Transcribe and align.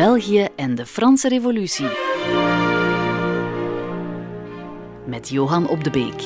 België 0.00 0.48
en 0.56 0.74
de 0.74 0.86
Franse 0.86 1.28
Revolutie. 1.28 1.88
Met 5.06 5.28
Johan 5.28 5.68
op 5.68 5.84
de 5.84 5.90
Beek. 5.90 6.22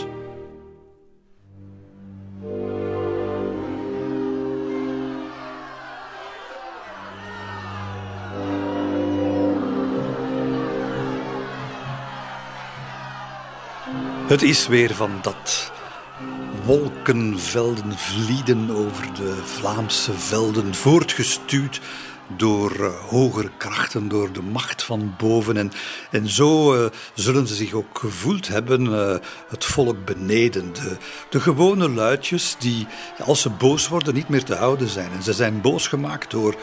Het 14.27 14.43
is 14.43 14.67
weer 14.67 14.95
van 14.95 15.11
dat 15.23 15.73
wolkenvelden 16.65 17.99
vlieden 17.99 18.71
over 18.71 19.15
de 19.15 19.43
Vlaamse 19.45 20.13
velden, 20.13 20.75
voortgestuwd 20.75 21.81
door 22.27 22.77
uh, 22.81 22.87
hogere 23.09 23.51
krachten, 23.57 24.09
door 24.09 24.33
de 24.33 24.43
macht 24.43 24.83
van 24.83 25.15
boven. 25.19 25.57
En, 25.57 25.73
en 26.11 26.29
zo 26.29 26.75
uh, 26.75 26.91
zullen 27.15 27.47
ze 27.47 27.55
zich 27.55 27.73
ook 27.73 27.99
gevoeld 27.99 28.49
hebben, 28.49 28.85
uh, 28.85 29.17
het 29.49 29.65
volk 29.65 30.05
beneden. 30.05 30.73
De, 30.73 30.97
de 31.31 31.41
gewone 31.41 31.89
luidjes 31.89 32.57
die, 32.59 32.87
als 33.25 33.41
ze 33.41 33.51
boos 33.51 33.89
worden, 33.89 34.15
niet 34.15 34.29
meer 34.29 34.45
te 34.45 34.55
houden 34.55 34.89
zijn. 34.89 35.13
En 35.13 35.23
ze 35.23 35.33
zijn 35.33 35.61
boos 35.61 35.87
gemaakt 35.87 36.31
door 36.31 36.55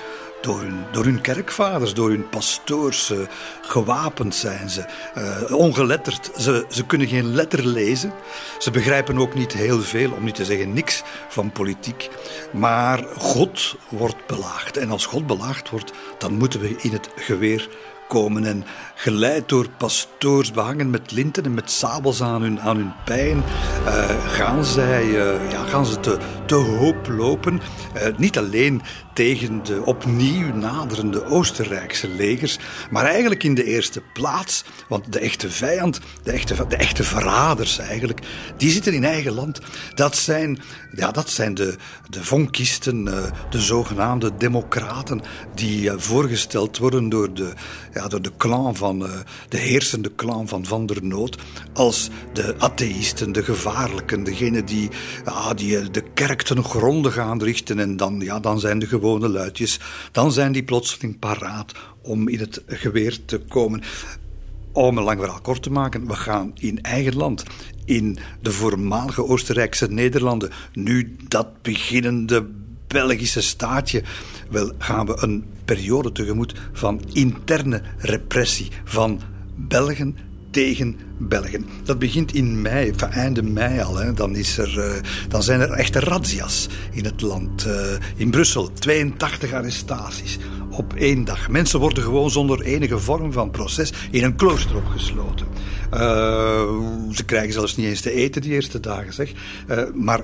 door 0.41 1.04
hun, 1.04 1.22
kerkvaders, 1.22 1.94
door 1.94 2.09
hun 2.09 2.30
pastoors. 2.30 3.12
Uh, 3.12 3.20
gewapend 3.62 4.36
zijn 4.36 4.70
ze, 4.70 4.86
uh, 5.17 5.58
ongeletterd. 5.58 6.31
Ze, 6.38 6.66
ze 6.70 6.86
kunnen 6.86 7.08
geen 7.08 7.36
letter 7.36 7.66
lezen. 7.66 8.14
Ze 8.59 8.72
begrijpen 8.72 9.17
ook 9.17 9.34
niet 9.34 9.54
heel 9.54 9.81
veel, 9.81 10.12
om 10.12 10.23
niet 10.23 10.36
te 10.36 10.45
zeggen 10.45 10.73
niks, 10.73 11.04
van 11.30 11.52
politiek. 11.52 12.09
Maar 12.52 13.04
God 13.17 13.76
wordt 13.90 14.27
belaagd. 14.27 14.78
En 14.78 14.92
als 14.92 15.06
God 15.06 15.28
belaagd 15.28 15.70
wordt, 15.70 15.92
dan 16.17 16.33
moeten 16.33 16.59
we 16.59 16.76
in 16.81 16.92
het 16.92 17.09
geweer 17.16 17.70
komen. 18.08 18.45
En 18.45 18.64
geleid 18.95 19.50
door 19.50 19.70
pastoors 19.78 20.52
behangen 20.52 20.89
met 20.89 21.11
linten 21.11 21.44
en 21.44 21.53
met 21.53 21.72
sabels 21.72 22.22
aan 22.22 22.42
hun, 22.42 22.61
aan 22.61 22.78
hun 22.78 22.94
pijn, 23.05 23.44
uh, 23.86 24.09
gaan, 24.28 24.66
zij, 24.66 25.05
ja, 25.50 25.64
gaan 25.67 25.86
ze 25.86 26.00
te, 26.00 26.17
te 26.52 26.57
hoop 26.57 27.07
lopen. 27.07 27.61
Uh, 27.95 28.17
niet 28.17 28.38
alleen 28.38 28.81
tegen 29.13 29.63
de 29.63 29.85
opnieuw 29.85 30.53
naderende 30.53 31.25
Oostenrijkse 31.25 32.08
legers, 32.08 32.58
maar 32.89 33.05
eigenlijk 33.05 33.43
in 33.43 33.53
de 33.53 33.63
eerste 33.63 34.02
plaats, 34.13 34.63
want 34.88 35.13
de 35.13 35.19
echte 35.19 35.49
vijand, 35.49 35.99
de 36.23 36.31
echte, 36.31 36.67
de 36.67 36.75
echte 36.75 37.03
verraders 37.03 37.77
eigenlijk, 37.77 38.19
die 38.58 38.71
zitten 38.71 38.93
in 38.93 39.03
eigen 39.03 39.33
land. 39.33 39.59
Dat 39.95 40.16
zijn, 40.16 40.59
ja, 40.95 41.11
dat 41.11 41.30
zijn 41.30 41.53
de, 41.53 41.75
de 42.09 42.23
vonkisten, 42.23 43.03
de 43.49 43.61
zogenaamde 43.61 44.31
democraten, 44.38 45.21
die 45.55 45.91
voorgesteld 45.91 46.77
worden 46.77 47.09
door 47.09 47.33
de, 47.33 47.53
ja, 47.93 48.08
door 48.08 48.21
de 48.21 48.31
clan 48.38 48.75
van 48.75 49.03
uh, 49.03 49.09
de 49.49 49.58
heersende 49.58 50.15
clan 50.15 50.47
van 50.47 50.65
Van 50.65 50.86
der 50.86 51.03
Noot 51.03 51.38
als 51.73 52.09
de 52.33 52.55
atheïsten, 52.58 53.31
de 53.31 53.43
gevaarlijken, 53.43 54.23
degene 54.23 54.63
die, 54.63 54.89
ja, 55.25 55.53
die 55.53 55.77
eh, 55.77 55.86
de 55.91 56.03
kerk 56.13 56.41
ten 56.44 56.64
gronde 56.64 57.11
gaan 57.11 57.44
richten. 57.44 57.80
En 57.80 57.97
dan, 57.97 58.20
ja, 58.20 58.39
dan 58.39 58.59
zijn 58.59 58.80
de 58.80 58.88
gewone 58.88 59.30
luidjes, 59.30 59.80
dan 60.11 60.31
zijn 60.31 60.52
die 60.52 60.64
plotseling 60.64 61.20
paraat 61.20 61.72
om 62.02 62.28
in 62.28 62.39
het 62.39 62.64
geweer 62.67 63.17
te 63.25 63.39
komen. 63.39 63.81
Om 64.72 64.98
een 64.98 65.03
lang 65.03 65.20
verhaal 65.20 65.42
kort 65.42 65.64
te 65.64 65.72
maken, 65.72 66.08
we 66.08 66.16
gaan 66.16 66.52
in 66.59 66.81
eigen 66.81 67.16
land, 67.16 67.44
in 67.86 68.17
de 68.42 68.52
voormalige 68.52 69.25
Oostenrijkse 69.25 69.88
Nederlanden, 69.88 70.52
nu 70.73 71.16
dat 71.28 71.61
beginnende 71.61 72.45
Belgische 72.88 73.42
staatje, 73.42 74.03
wel 74.50 74.72
gaan 74.78 75.05
we 75.05 75.17
een 75.22 75.45
periode 75.66 76.11
tegemoet 76.11 76.53
van 76.73 77.02
interne 77.14 77.81
repressie 77.98 78.71
van 78.83 79.21
Belgen 79.55 80.17
tegen 80.52 80.98
Belgen. 81.17 81.66
Dat 81.84 82.00
begint 82.00 82.34
in 82.34 82.62
mei, 82.62 82.94
van 82.95 83.10
einde 83.10 83.44
mei 83.44 83.82
al. 83.82 83.98
Hè. 83.98 84.14
Dan, 84.14 84.36
is 84.36 84.58
er, 84.58 84.78
uh, 84.78 84.94
dan 85.28 85.44
zijn 85.44 85.60
er 85.60 85.72
echte 85.72 86.00
razzia's 86.00 86.67
in 86.92 87.06
het 87.06 87.22
land. 87.22 87.66
Uh, 87.66 87.73
in 88.16 88.30
Brussel 88.30 88.73
82 88.73 89.54
arrestaties 89.54 90.38
op 90.70 90.94
één 90.94 91.23
dag. 91.23 91.50
Mensen 91.50 91.80
worden 91.80 92.04
gewoon 92.04 92.32
zonder 92.32 92.62
enige 92.62 93.00
vorm 93.00 93.32
van 93.32 93.52
proces 93.52 93.94
in 94.12 94.23
een 94.23 94.36
klooster 94.36 94.76
opgesloten. 94.76 95.48
Uh, 95.94 96.00
ze 97.12 97.23
krijgen 97.26 97.54
zelfs 97.54 97.76
niet 97.76 97.88
eens 97.88 98.02
te 98.02 98.12
eten 98.12 98.42
die 98.42 98.52
eerste 98.52 98.80
dagen, 98.80 99.14
zeg. 99.14 99.32
Maar 99.94 100.22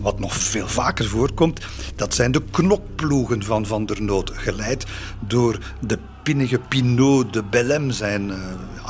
wat 0.00 0.18
nog 0.18 0.34
veel 0.34 0.68
vaker 0.68 1.04
voorkomt, 1.04 1.60
dat 1.96 2.14
zijn 2.14 2.32
de 2.32 2.42
knokploegen 2.50 3.42
van 3.42 3.66
Van 3.66 3.86
der 3.86 4.02
Noot, 4.02 4.30
geleid 4.34 4.86
door 5.26 5.58
de 5.80 5.98
pinnige 6.22 6.58
Pinot 6.68 7.32
de 7.32 7.42
Bellem, 7.42 7.90
zijn, 7.90 8.32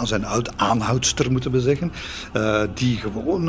zijn 0.03 0.25
oud 0.25 0.57
aanhoudster, 0.57 1.33
moeten 1.33 1.51
we 1.51 1.61
zeggen. 1.61 1.93
die 2.75 2.97
gewoon 2.97 3.45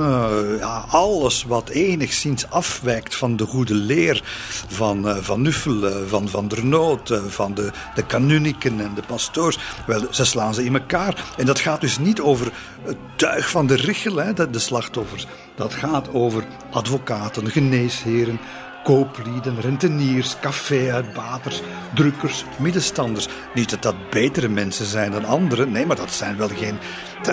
ja, 0.59 0.86
alles 0.90 1.44
wat 1.44 1.69
enigszins 1.69 2.50
afwijkt 2.50 3.16
van 3.16 3.36
de 3.36 3.46
goede 3.46 3.74
leer 3.74 4.22
van 4.68 5.18
Van 5.22 5.41
Nuffel, 5.41 6.08
van 6.08 6.30
Van 6.30 6.47
der 6.47 6.66
Noot, 6.66 7.22
van 7.28 7.53
de, 7.53 7.72
de 7.96 8.06
kanuniken 8.06 8.80
en 8.80 8.94
de 8.96 9.03
pastoors, 9.08 9.58
wel, 9.86 10.02
ze 10.09 10.25
slaan 10.25 10.53
ze 10.53 10.64
in 10.64 10.74
elkaar. 10.74 11.25
En 11.38 11.46
dat 11.46 11.59
gaat 11.59 11.81
dus 11.81 11.97
niet 11.97 12.22
over 12.22 12.52
het 12.84 12.97
tuig 13.16 13.50
van 13.50 13.68
de 13.68 13.75
richel, 13.75 14.16
hè, 14.16 14.34
de 14.50 14.59
slachtoffers. 14.59 15.28
Dat 15.56 15.74
gaat 15.74 16.14
over 16.14 16.44
advocaten, 16.72 17.52
geneesheren, 17.52 18.40
kooplieden, 18.84 19.62
renteniers, 19.62 20.40
café-uitbaters, 20.40 21.62
drukkers, 21.94 22.46
middenstanders. 22.58 23.28
Niet 23.53 23.69
dat 23.69 23.81
dat 23.81 24.09
betere 24.09 24.47
mensen 24.47 24.86
zijn 24.86 25.12
dan 25.12 25.25
anderen, 25.25 25.72
nee, 25.72 25.86
maar 25.86 25.96
dat 25.96 26.12
zijn 26.12 26.38
wel 26.38 26.47
geen. 26.47 26.78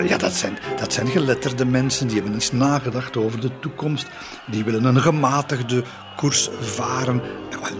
Ja, 0.07 0.17
dat 0.17 0.33
zijn, 0.33 0.57
dat 0.79 0.93
zijn 0.93 1.07
geletterde 1.07 1.65
mensen 1.65 2.07
die 2.07 2.15
hebben 2.15 2.33
eens 2.33 2.51
nagedacht 2.51 3.17
over 3.17 3.39
de 3.39 3.59
toekomst. 3.59 4.07
Die 4.51 4.63
willen 4.63 4.83
een 4.83 5.01
gematigde 5.01 5.83
koers 6.15 6.49
varen. 6.59 7.21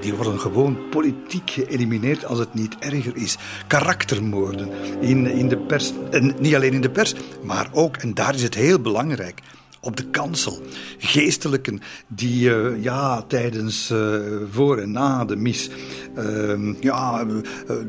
Die 0.02 0.14
worden 0.14 0.40
gewoon 0.40 0.90
politiek 0.90 1.50
geëlimineerd 1.50 2.26
als 2.26 2.40
het 2.40 2.54
niet 2.54 2.76
erger 2.80 3.16
is. 3.16 3.38
Karaktermoorden 3.68 4.72
in, 5.02 5.28
in 5.28 5.48
de 5.48 5.58
pers. 5.58 5.92
En 6.12 6.36
niet 6.40 6.56
alleen 6.56 6.74
in 6.74 6.82
de 6.82 6.90
pers, 6.90 7.14
maar 7.44 7.68
ook, 7.72 7.98
en 7.98 8.14
daar 8.14 8.36
is 8.36 8.44
het 8.44 8.56
heel 8.56 8.80
belangrijk 8.80 9.42
op 9.82 9.98
de 9.98 10.10
kansel. 10.10 10.62
Geestelijken 10.98 11.82
die 12.08 12.50
uh, 12.50 12.84
ja, 12.84 13.22
tijdens 13.22 13.92
uh, 13.92 14.20
voor 14.52 14.78
en 14.78 14.92
na 14.92 15.26
de 15.26 15.36
mis, 15.36 15.70
uh, 16.18 16.74
ja, 16.80 17.26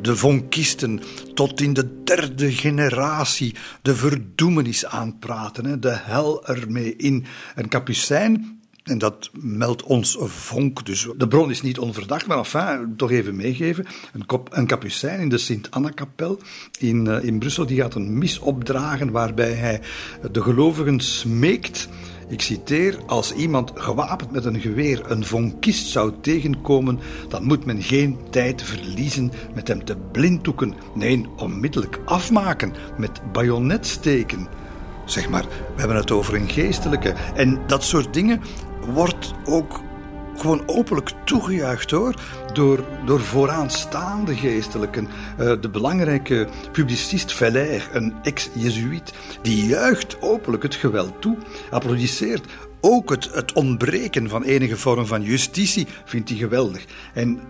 de 0.03 0.17
vonkisten 0.17 1.01
tot 1.34 1.61
in 1.61 1.73
de 1.73 2.03
derde 2.05 2.53
generatie 2.53 3.55
de 3.83 3.95
verdoemenis 3.95 4.87
aanpraten, 4.87 5.65
hè, 5.65 5.78
de 5.78 5.97
hel 5.97 6.47
ermee 6.47 6.97
in. 6.97 7.25
Een 7.55 7.69
kapucijn 7.69 8.59
en 8.85 8.99
dat 8.99 9.31
meldt 9.41 9.83
ons 9.83 10.17
vonk. 10.21 10.87
Dus 10.87 11.09
de 11.17 11.29
bron 11.29 11.51
is 11.51 11.63
niet 11.63 11.79
onverdacht, 11.79 12.27
maar 12.27 12.39
enfin, 12.39 12.95
toch 12.97 13.11
even 13.11 13.37
meegeven. 13.37 13.87
Een, 14.13 14.27
kop, 14.27 14.49
een 14.53 14.67
kapucijn 14.67 15.21
in 15.21 15.29
de 15.29 15.39
Sint-Anna-kapel 15.39 16.39
in, 16.79 17.07
uh, 17.07 17.25
in 17.25 17.39
Brussel, 17.39 17.67
die 17.67 17.81
gaat 17.81 17.95
een 17.95 18.19
mis 18.19 18.39
opdragen 18.39 19.11
waarbij 19.11 19.53
hij 19.53 19.81
de 20.33 20.43
gelovigen 20.43 21.01
smeekt. 21.01 21.89
Ik 22.29 22.41
citeer, 22.41 22.99
als 23.07 23.33
iemand 23.33 23.73
gewapend 23.75 24.31
met 24.31 24.45
een 24.45 24.61
geweer 24.61 25.11
een 25.11 25.25
vonkist 25.25 25.87
zou 25.87 26.13
tegenkomen, 26.21 26.99
dan 27.29 27.45
moet 27.45 27.65
men 27.65 27.83
geen 27.83 28.19
tijd 28.31 28.63
verliezen 28.63 29.33
met 29.55 29.69
hem 29.69 29.85
te 29.85 29.97
blinddoeken. 30.13 30.75
Nee, 30.95 31.27
onmiddellijk 31.37 32.01
afmaken 32.05 32.75
met 32.97 33.21
bajonetsteken. 33.33 34.49
Zeg 35.05 35.29
maar, 35.29 35.45
we 35.75 35.79
hebben 35.79 35.97
het 35.97 36.11
over 36.11 36.35
een 36.35 36.49
geestelijke. 36.49 37.15
En 37.35 37.61
dat 37.67 37.85
soort 37.85 38.15
dingen 38.15 38.41
wordt 38.87 39.35
ook 39.45 39.81
gewoon 40.37 40.63
openlijk 40.66 41.10
toegejuicht 41.25 41.91
hoor. 41.91 42.15
Door, 42.53 42.84
door 43.07 43.21
vooraanstaande 43.21 44.37
geestelijken. 44.37 45.09
Uh, 45.41 45.53
de 45.60 45.69
belangrijke 45.69 46.49
publicist 46.72 47.33
Feller, 47.33 47.89
een 47.93 48.15
ex-Jezuïet, 48.22 49.13
die 49.43 49.66
juicht 49.66 50.22
openlijk 50.22 50.63
het 50.63 50.75
geweld 50.75 51.21
toe, 51.21 51.37
applaudisseert. 51.71 52.47
Ook 52.81 53.10
het, 53.10 53.31
het 53.33 53.53
ontbreken 53.53 54.28
van 54.28 54.43
enige 54.43 54.77
vorm 54.77 55.07
van 55.07 55.22
justitie 55.22 55.87
vindt 56.04 56.28
hij 56.28 56.39
geweldig. 56.39 56.84
En 57.15 57.41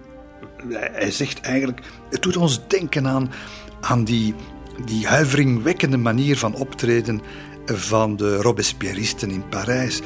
hij 0.72 1.10
zegt 1.10 1.40
eigenlijk: 1.40 1.81
het 2.10 2.22
doet 2.22 2.37
ons 2.37 2.60
denken 2.66 3.06
aan, 3.06 3.31
aan 3.81 4.04
die, 4.04 4.34
die 4.84 5.06
huiveringwekkende 5.06 5.96
manier 5.96 6.38
van 6.38 6.54
optreden 6.54 7.20
van 7.66 8.16
de 8.16 8.37
Robespierristen 8.37 9.31
in 9.31 9.49
Parijs. 9.49 10.00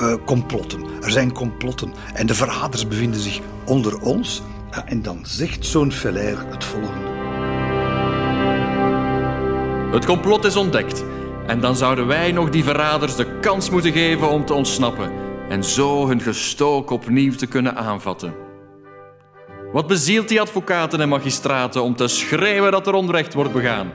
Uh, 0.00 0.14
complotten. 0.24 0.84
Er 1.02 1.10
zijn 1.10 1.32
complotten. 1.32 1.92
En 2.14 2.26
de 2.26 2.34
verraders 2.34 2.88
bevinden 2.88 3.20
zich 3.20 3.40
onder 3.64 4.00
ons. 4.00 4.42
Ja, 4.70 4.86
en 4.86 5.02
dan 5.02 5.18
zegt 5.22 5.66
zo'n 5.66 5.92
Feller 5.92 6.46
het 6.48 6.64
volgende. 6.64 7.08
Het 9.92 10.04
complot 10.04 10.44
is 10.44 10.56
ontdekt. 10.56 11.04
En 11.46 11.60
dan 11.60 11.76
zouden 11.76 12.06
wij 12.06 12.32
nog 12.32 12.50
die 12.50 12.64
verraders 12.64 13.16
de 13.16 13.38
kans 13.40 13.70
moeten 13.70 13.92
geven 13.92 14.30
om 14.30 14.44
te 14.44 14.54
ontsnappen. 14.54 15.12
En 15.48 15.64
zo 15.64 16.08
hun 16.08 16.20
gestook 16.20 16.90
opnieuw 16.90 17.32
te 17.32 17.46
kunnen 17.46 17.76
aanvatten. 17.76 18.34
Wat 19.72 19.86
bezielt 19.86 20.28
die 20.28 20.40
advocaten 20.40 21.00
en 21.00 21.08
magistraten 21.08 21.82
om 21.82 21.96
te 21.96 22.08
schreeuwen 22.08 22.72
dat 22.72 22.86
er 22.86 22.94
onrecht 22.94 23.34
wordt 23.34 23.52
begaan? 23.52 23.92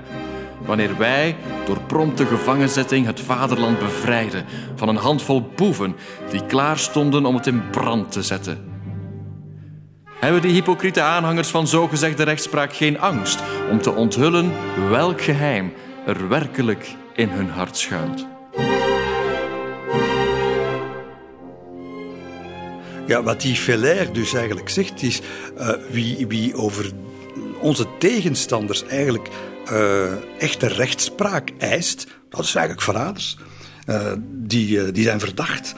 Wanneer 0.60 0.98
wij 0.98 1.36
door 1.66 1.80
prompte 1.88 2.26
gevangenzetting 2.26 3.06
het 3.06 3.20
vaderland 3.20 3.80
bevrijden 3.80 4.46
van 4.76 4.88
een 4.88 4.96
handvol 4.96 5.50
boeven 5.56 5.96
die 6.30 6.46
klaar 6.46 6.78
stonden 6.78 7.26
om 7.26 7.36
het 7.36 7.48
in 7.48 7.70
brand 7.70 8.12
te 8.12 8.22
zetten. 8.24 8.74
Hebben 10.20 10.42
die 10.42 10.52
hypocriete 10.52 11.02
aanhangers 11.02 11.48
van 11.48 11.68
zogezegde 11.68 12.24
rechtspraak 12.24 12.74
geen 12.74 13.00
angst 13.00 13.44
om 13.72 13.82
te 13.82 13.92
onthullen 13.92 14.52
welk 14.90 15.22
geheim 15.22 15.74
er 16.06 16.28
werkelijk 16.30 16.96
in 17.16 17.30
hun 17.30 17.50
hart 17.50 17.78
schuilt? 17.78 18.26
Ja, 23.08 23.24
wat 23.24 23.42
die 23.42 23.56
Feller 23.56 24.14
dus 24.14 24.34
eigenlijk 24.34 24.70
zegt 24.70 25.02
is, 25.02 25.22
uh, 25.58 25.70
wie, 25.90 26.28
wie 26.28 26.56
over 26.56 26.92
onze 27.60 27.86
tegenstanders 27.98 28.86
eigenlijk 28.86 29.30
uh, 29.72 30.42
echte 30.42 30.68
rechtspraak 30.68 31.52
eist, 31.58 32.08
dat 32.30 32.44
is 32.44 32.56
eigenlijk 32.56 32.86
verraders. 32.86 33.38
Uh, 33.88 34.12
die, 34.28 34.92
die 34.92 35.04
zijn 35.04 35.20
verdacht. 35.20 35.76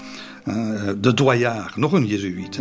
de 0.98 1.14
Doyard, 1.14 1.76
nog 1.76 1.92
een 1.92 2.06
Jezuïet, 2.06 2.60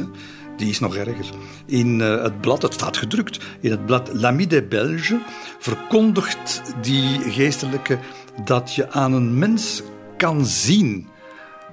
die 0.57 0.71
is 0.71 0.79
nog 0.79 0.97
erger. 0.97 1.27
In 1.67 2.01
het 2.01 2.41
blad, 2.41 2.63
het 2.63 2.75
staat 2.75 2.97
gedrukt, 2.97 3.39
in 3.61 3.71
het 3.71 3.87
blad 3.87 4.11
L'Ami 4.13 4.47
des 4.47 4.69
Belges 4.69 5.19
verkondigt 5.59 6.63
die 6.83 7.19
geestelijke 7.19 7.99
dat 8.45 8.75
je 8.75 8.91
aan 8.91 9.13
een 9.13 9.39
mens 9.39 9.83
kan 10.17 10.47
zien 10.47 11.07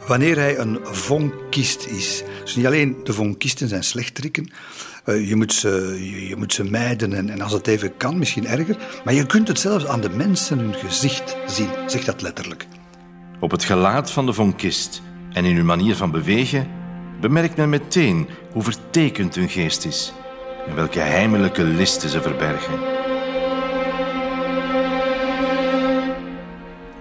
wanneer 0.08 0.36
hij 0.38 0.58
een 0.58 0.80
vonkist 0.82 1.86
is. 1.86 2.24
Dus 2.44 2.56
niet 2.56 2.66
alleen 2.66 2.98
de 3.04 3.14
vonkisten 3.14 3.68
zijn 3.68 3.84
slechterikken. 3.84 4.50
Uh, 5.06 5.30
je, 5.30 5.36
moet 5.36 5.54
ze, 5.54 5.98
je, 6.00 6.28
je, 6.28 6.36
moet 6.36 6.54
ze 6.54 6.64
mijden 6.64 7.14
en, 7.14 7.30
en, 7.30 7.42
als 7.42 7.52
het 7.52 7.68
even 7.68 7.98
kan, 7.98 8.18
misschien 8.18 8.48
erger. 8.48 8.78
Maar 9.04 9.14
je 9.14 9.26
kunt 9.26 9.48
het 9.48 9.60
zelfs 9.60 9.86
aan 9.86 10.02
de 10.02 10.10
mensen 10.10 10.60
hun 10.60 10.74
gezicht 10.74 11.36
zien, 11.48 11.70
zegt 11.88 12.06
dat 12.06 12.22
letterlijk. 12.22 12.68
Op 13.40 13.52
het 13.52 13.64
gelaat 13.64 14.12
van 14.12 14.26
de 14.26 14.34
vonkist 14.34 15.02
en 15.34 15.46
in 15.46 15.56
hun 15.56 15.66
manier 15.66 15.96
van 15.96 16.12
bewegen 16.12 16.68
bemerkt 17.22 17.58
men 17.58 17.70
meteen 17.70 18.28
hoe 18.52 18.64
vertekend 18.64 19.36
hun 19.36 19.50
geest 19.50 19.86
is 19.86 20.14
en 20.68 20.76
welke 20.76 21.00
heimelijke 21.00 21.64
listen 21.64 22.10
ze 22.10 22.22
verbergen. 22.22 22.80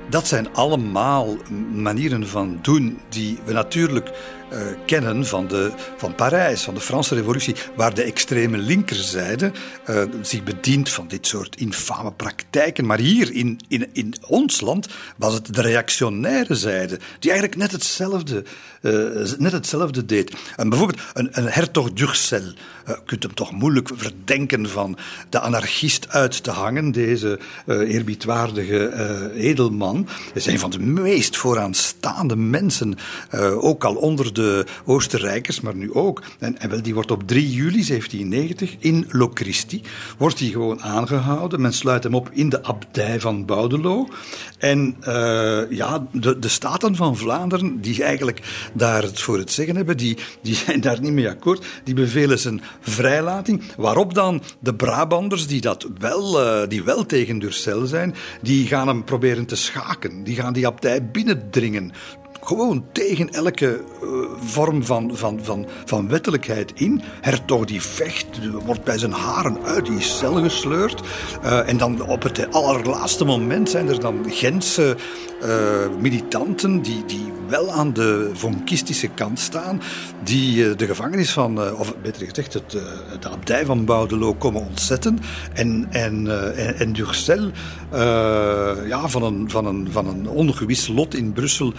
Dat 0.08 0.26
zijn 0.26 0.54
allemaal 0.54 1.36
manieren 1.72 2.28
van 2.28 2.58
doen 2.62 2.98
die 3.08 3.38
we 3.44 3.52
natuurlijk 3.52 4.10
uh, 4.52 4.58
kennen 4.86 5.26
van, 5.26 5.48
de, 5.48 5.72
van 5.96 6.14
Parijs, 6.14 6.62
van 6.62 6.74
de 6.74 6.80
Franse 6.80 7.14
Revolutie, 7.14 7.54
waar 7.76 7.94
de 7.94 8.02
extreme 8.02 8.58
linkerzijde 8.58 9.52
uh, 9.90 10.02
zich 10.22 10.44
bedient 10.44 10.88
van 10.88 11.08
dit 11.08 11.26
soort 11.26 11.56
infame 11.56 12.12
praktijken. 12.12 12.86
Maar 12.86 12.98
hier 12.98 13.32
in, 13.32 13.60
in, 13.68 13.88
in 13.92 14.14
ons 14.26 14.60
land 14.60 14.88
was 15.16 15.34
het 15.34 15.54
de 15.54 15.62
reactionaire 15.62 16.54
zijde, 16.54 16.98
die 17.18 17.30
eigenlijk 17.30 17.60
net 17.60 17.72
hetzelfde, 17.72 18.44
net 19.38 19.52
hetzelfde 19.52 20.06
deed. 20.06 20.36
En 20.56 20.68
bijvoorbeeld 20.68 21.00
een, 21.12 21.28
een 21.30 21.48
hertog 21.48 21.92
d'Ursel. 21.92 22.42
Je 22.86 22.98
kunt 23.04 23.22
hem 23.22 23.34
toch 23.34 23.52
moeilijk 23.52 23.90
verdenken 23.94 24.68
van 24.68 24.96
de 25.28 25.40
anarchist 25.40 26.08
uit 26.08 26.42
te 26.42 26.50
hangen, 26.50 26.92
deze 26.92 27.38
eerbiedwaardige 27.66 29.30
edelman. 29.34 30.08
Is 30.34 30.46
een 30.46 30.58
van 30.58 30.70
de 30.70 30.78
meest 30.78 31.36
vooraanstaande 31.36 32.36
mensen, 32.36 32.94
ook 33.54 33.84
al 33.84 33.94
onder 33.94 34.34
de 34.34 34.66
Oostenrijkers, 34.84 35.60
maar 35.60 35.74
nu 35.74 35.92
ook. 35.92 36.22
En, 36.38 36.56
wel, 36.68 36.82
die 36.82 36.94
wordt 36.94 37.10
op 37.10 37.28
3 37.28 37.50
juli 37.50 37.84
1790 37.86 38.76
in 38.78 39.06
Locristi, 39.08 39.82
wordt 40.18 40.38
hij 40.38 40.48
gewoon 40.48 40.82
aangehouden. 40.82 41.60
Men 41.60 41.72
sluit 41.72 42.02
hem 42.02 42.14
op 42.14 42.30
in 42.32 42.48
de 42.48 42.62
abdij 42.62 43.20
van 43.20 43.44
Boudelo. 43.44 44.08
En 44.58 44.96
ja, 45.70 46.06
de, 46.12 46.38
de 46.38 46.48
staten 46.48 46.96
van 46.96 47.16
Vlaanderen, 47.16 47.80
die 47.80 48.02
eigenlijk 48.02 48.70
daar 48.72 49.02
het 49.02 49.20
voor 49.20 49.38
het 49.38 49.52
zeggen 49.52 49.76
hebben, 49.76 49.96
die, 49.96 50.16
die 50.42 50.54
zijn 50.54 50.80
daar 50.80 51.00
niet 51.00 51.12
mee 51.12 51.28
akkoord. 51.28 51.64
Die 51.84 51.94
bevelen 51.94 52.38
zijn 52.38 52.62
vrijlating. 52.80 53.62
Waarop 53.76 54.14
dan 54.14 54.42
de 54.58 54.74
Brabanders, 54.74 55.46
die, 55.46 55.60
dat 55.60 55.86
wel, 55.98 56.40
uh, 56.40 56.68
die 56.68 56.82
wel 56.82 57.06
tegen 57.06 57.38
Durcel 57.38 57.86
zijn, 57.86 58.14
die 58.42 58.66
gaan 58.66 58.88
hem 58.88 59.04
proberen 59.04 59.46
te 59.46 59.56
schaken. 59.56 60.24
Die 60.24 60.36
gaan 60.36 60.52
die 60.52 60.66
abdij 60.66 61.10
binnendringen 61.10 61.92
gewoon 62.40 62.84
tegen 62.92 63.30
elke 63.30 63.80
uh, 64.02 64.08
vorm 64.44 64.84
van, 64.84 65.16
van, 65.16 65.40
van, 65.42 65.66
van 65.84 66.08
wettelijkheid 66.08 66.72
in. 66.74 67.02
Hertog 67.20 67.64
die 67.64 67.82
vecht, 67.82 68.26
wordt 68.64 68.84
bij 68.84 68.98
zijn 68.98 69.12
haren 69.12 69.64
uit 69.64 69.86
die 69.86 70.00
cel 70.00 70.34
gesleurd. 70.34 71.02
Uh, 71.44 71.68
en 71.68 71.76
dan 71.76 72.06
op 72.08 72.22
het 72.22 72.52
allerlaatste 72.52 73.24
moment 73.24 73.70
zijn 73.70 73.88
er 73.88 74.00
dan 74.00 74.24
Gentse 74.28 74.96
militanten 76.00 76.82
die, 76.82 77.04
die 77.06 77.32
wel 77.52 77.72
aan 77.72 77.92
de 77.92 78.30
vonkistische 78.32 79.08
kant 79.08 79.40
staan, 79.40 79.80
die 80.24 80.74
de 80.74 80.86
gevangenis 80.86 81.30
van, 81.30 81.76
of 81.76 81.94
beter 82.02 82.26
gezegd, 82.26 82.54
het, 82.54 82.70
de 83.20 83.28
abdij 83.30 83.64
van 83.64 83.84
Boudelo 83.84 84.34
komen 84.34 84.66
ontzetten. 84.66 85.18
En, 85.52 85.86
en, 85.90 86.26
en, 86.56 86.76
en 86.78 86.94
ja, 88.86 89.08
van, 89.08 89.22
een, 89.22 89.50
van, 89.50 89.66
een, 89.66 89.88
van 89.90 90.06
een 90.06 90.28
ongewis 90.28 90.88
lot 90.88 91.14
in 91.14 91.32
Brussel 91.32 91.72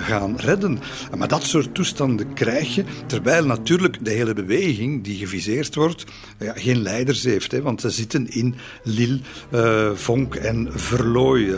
gaan 0.00 0.36
redden. 0.36 0.78
Maar 1.16 1.28
dat 1.28 1.42
soort 1.42 1.74
toestanden 1.74 2.32
krijg 2.32 2.74
je, 2.74 2.84
terwijl 3.06 3.46
natuurlijk 3.46 4.04
de 4.04 4.10
hele 4.10 4.34
beweging 4.34 5.04
die 5.04 5.18
geviseerd 5.18 5.74
wordt, 5.74 6.04
ja, 6.38 6.52
geen 6.54 6.82
leiders 6.82 7.22
heeft. 7.22 7.52
Hè, 7.52 7.62
want 7.62 7.80
ze 7.80 7.90
zitten 7.90 8.28
in 8.30 8.54
Lille, 8.82 9.20
Vonk 9.94 10.34
en 10.34 10.68
Verlooy. 10.70 11.54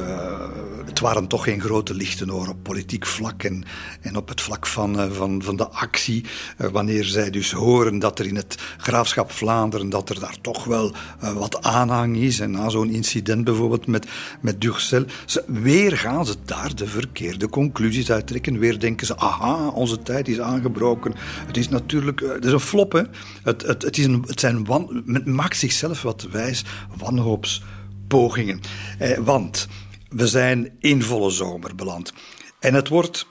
Het 0.85 1.01
waren 1.01 1.27
toch 1.27 1.45
geen 1.45 1.61
grote 1.61 1.95
lichten 1.95 2.29
hoor, 2.29 2.49
op 2.49 2.63
politiek 2.63 3.07
vlak 3.07 3.40
en, 3.45 3.65
en 4.01 4.17
op 4.17 4.29
het 4.29 4.41
vlak 4.41 4.67
van, 4.67 5.01
uh, 5.01 5.13
van, 5.13 5.43
van 5.43 5.57
de 5.57 5.69
actie. 5.69 6.25
wanneer 6.57 7.05
zij 7.05 7.31
dus 7.31 7.53
horen 7.53 7.99
dat 7.99 8.19
er 8.19 8.27
in 8.27 8.37
het 8.37 8.59
graafschap 8.77 9.31
Vlaanderen, 9.33 9.89
dat 9.89 10.09
er 10.09 10.21
daar 10.21 10.37
toch 10.41 10.65
wel 10.65 10.95
wat 11.21 11.63
aanhang 11.63 12.17
is. 12.17 12.41
En 12.41 12.51
na 12.51 12.69
zo'n 12.69 12.91
incident 12.91 13.45
bijvoorbeeld 13.45 13.87
met, 13.87 14.07
met 14.41 14.61
Durcel, 14.61 15.05
weer 15.47 15.97
gaan 15.97 16.27
ze 16.27 16.35
daar 16.45 16.75
de 16.75 16.87
verkeerde 16.87 17.49
conclusies 17.49 18.11
uit 18.11 18.27
trekken. 18.27 18.59
Weer 18.59 18.79
denken 18.79 19.07
ze, 19.07 19.17
aha, 19.17 19.69
onze 19.69 20.03
tijd 20.03 20.29
is 20.29 20.41
aangebroken. 20.41 21.15
Het 21.47 21.57
is 21.57 21.69
natuurlijk, 21.69 22.21
het 22.21 22.45
is 22.45 22.53
een 22.53 22.61
flop, 22.61 22.93
hè. 22.93 23.03
Het, 23.43 23.63
het, 23.63 23.83
het, 23.83 23.99
is 23.99 24.05
een, 24.05 24.25
het 24.27 24.41
zijn 24.41 24.65
wan, 24.65 25.03
men 25.05 25.35
maakt 25.35 25.57
zichzelf 25.57 26.03
wat 26.03 26.27
wijs 26.31 26.65
wanhoopspogingen. 26.97 28.61
Eh, 28.99 29.19
want 29.19 29.69
we 30.09 30.27
zijn 30.27 30.71
in 30.79 31.03
volle 31.03 31.31
zomer 31.31 31.75
beland. 31.75 32.13
En 32.59 32.75
het 32.75 32.89
wordt 32.89 33.27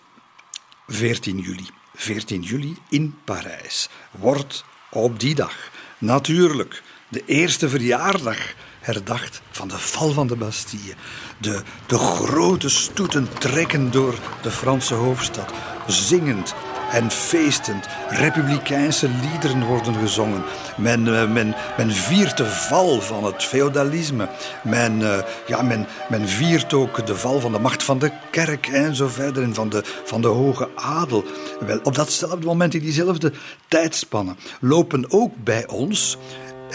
14 0.90 1.40
juli. 1.40 1.68
14 1.96 2.42
juli 2.42 2.78
in 2.90 3.16
Parijs 3.26 3.90
wordt 4.12 4.66
op 4.92 5.20
die 5.20 5.36
dag 5.36 5.72
natuurlijk 5.98 6.84
de 7.08 7.24
eerste 7.26 7.70
verjaardag 7.70 8.54
herdacht 8.80 9.42
van 9.52 9.68
de 9.68 9.78
val 9.78 10.12
van 10.12 10.28
de 10.28 10.36
Bastille. 10.36 10.94
De, 11.38 11.62
de 11.88 11.98
grote 11.98 12.70
stoeten 12.70 13.30
trekken 13.40 13.92
door 13.92 14.20
de 14.42 14.52
Franse 14.52 14.94
hoofdstad, 14.94 15.54
zingend 15.88 16.56
en 16.92 17.12
feestend. 17.12 17.88
Republikeinse 18.10 19.10
liederen 19.22 19.66
worden 19.66 19.96
gezongen. 19.96 20.44
Men, 20.78 21.06
uh, 21.06 21.32
men, 21.78 21.92
viert 21.92 22.38
de 22.38 22.46
val 22.46 23.02
van 23.02 23.26
het 23.26 23.44
feudalisme. 23.44 24.28
Men, 24.64 25.00
uh, 25.00 25.18
ja, 25.48 25.62
men, 25.62 26.28
viert 26.28 26.74
ook 26.74 27.08
de 27.08 27.16
val 27.16 27.40
van 27.40 27.52
de 27.52 27.60
macht 27.60 27.84
van 27.84 28.00
de 28.00 28.12
kerk 28.32 28.68
en 28.68 28.96
zo 28.96 29.08
verder. 29.08 29.44
En 29.44 29.54
van 29.54 29.70
de, 29.70 29.82
van 30.06 30.22
de 30.22 30.28
hoge 30.28 30.70
adel. 30.76 31.24
Wel, 31.60 31.80
op 31.84 31.96
datzelfde 31.96 32.46
moment, 32.46 32.74
in 32.74 32.82
diezelfde 32.82 33.34
tijdspannen, 33.68 34.38
lopen 34.60 35.12
ook 35.12 35.34
bij 35.44 35.68
ons 35.68 36.18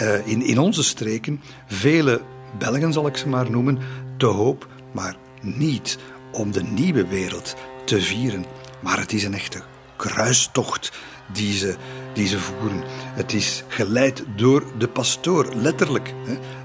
uh, 0.02 0.26
in, 0.26 0.42
in 0.42 0.58
onze 0.58 0.82
streken 0.82 1.40
vele 1.66 2.20
Belgen, 2.58 2.92
zal 2.92 3.06
ik 3.06 3.16
ze 3.16 3.28
maar 3.28 3.50
noemen, 3.50 3.78
te 4.16 4.26
hoop, 4.26 4.68
maar 4.92 5.16
niet 5.40 5.98
om 6.32 6.52
de 6.52 6.62
nieuwe 6.62 7.06
wereld 7.06 7.56
te 7.84 8.00
vieren. 8.00 8.44
Maar 8.80 8.98
het 8.98 9.12
is 9.12 9.24
een 9.24 9.34
echte 9.34 9.62
kruistocht 9.96 10.92
die 11.32 11.56
ze, 11.56 11.76
die 12.12 12.26
ze 12.26 12.38
voeren. 12.38 12.82
Het 13.14 13.32
is 13.32 13.64
geleid 13.68 14.24
door 14.36 14.64
de 14.78 14.88
pastoor, 14.88 15.54
letterlijk. 15.54 16.14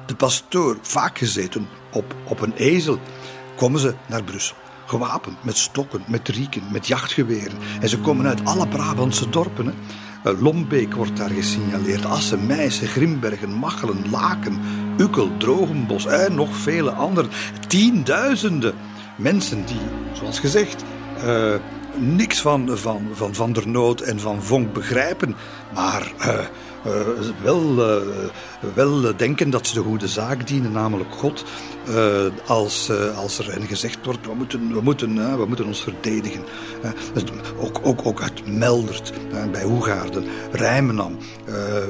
De 0.05 0.15
pastoor, 0.15 0.77
vaak 0.81 1.17
gezeten 1.17 1.67
op, 1.91 2.15
op 2.23 2.41
een 2.41 2.53
ezel, 2.53 2.99
komen 3.55 3.79
ze 3.79 3.93
naar 4.07 4.23
Brussel. 4.23 4.55
Gewapend 4.85 5.43
met 5.43 5.57
stokken, 5.57 6.03
met 6.07 6.27
rieken, 6.27 6.63
met 6.71 6.87
jachtgeweren. 6.87 7.57
En 7.81 7.89
ze 7.89 7.99
komen 7.99 8.27
uit 8.27 8.45
alle 8.45 8.67
Brabantse 8.67 9.29
dorpen. 9.29 9.73
Eh, 10.23 10.41
Lombeek 10.41 10.93
wordt 10.93 11.17
daar 11.17 11.29
gesignaleerd. 11.29 12.05
Assen, 12.05 12.45
Meissen, 12.45 12.87
Grimbergen, 12.87 13.53
Machelen, 13.53 14.09
Laken, 14.09 14.59
Ukkel, 14.97 15.37
Drogenbos 15.37 16.05
en 16.05 16.35
nog 16.35 16.55
vele 16.55 16.91
andere. 16.91 17.27
Tienduizenden 17.67 18.73
mensen 19.15 19.65
die, 19.65 19.81
zoals 20.13 20.39
gezegd, 20.39 20.83
uh, 21.23 21.55
niks 21.97 22.41
van, 22.41 22.77
van, 22.77 23.07
van 23.13 23.35
Van 23.35 23.53
der 23.53 23.67
Noot 23.67 24.01
en 24.01 24.19
van 24.19 24.43
Vonk 24.43 24.73
begrijpen, 24.73 25.35
maar 25.73 26.11
uh, 26.19 26.39
wel, 27.43 27.75
wel 28.73 29.15
denken 29.17 29.49
dat 29.49 29.67
ze 29.67 29.73
de 29.73 29.81
goede 29.81 30.07
zaak 30.07 30.47
dienen, 30.47 30.71
namelijk 30.71 31.13
God. 31.13 31.45
als, 32.47 32.91
als 33.15 33.39
er 33.39 33.51
hen 33.51 33.67
gezegd 33.67 34.05
wordt, 34.05 34.25
we 34.25 34.33
moeten, 34.33 34.73
we 34.73 34.81
moeten, 34.81 35.37
we 35.37 35.45
moeten 35.45 35.65
ons 35.65 35.81
verdedigen. 35.81 36.43
ook, 37.59 37.79
ook, 37.83 38.05
ook 38.05 38.21
uit 38.21 38.47
Meldert, 38.47 39.13
bij 39.51 39.63
Hoegaarden, 39.63 40.25
Rijmenam, 40.51 41.17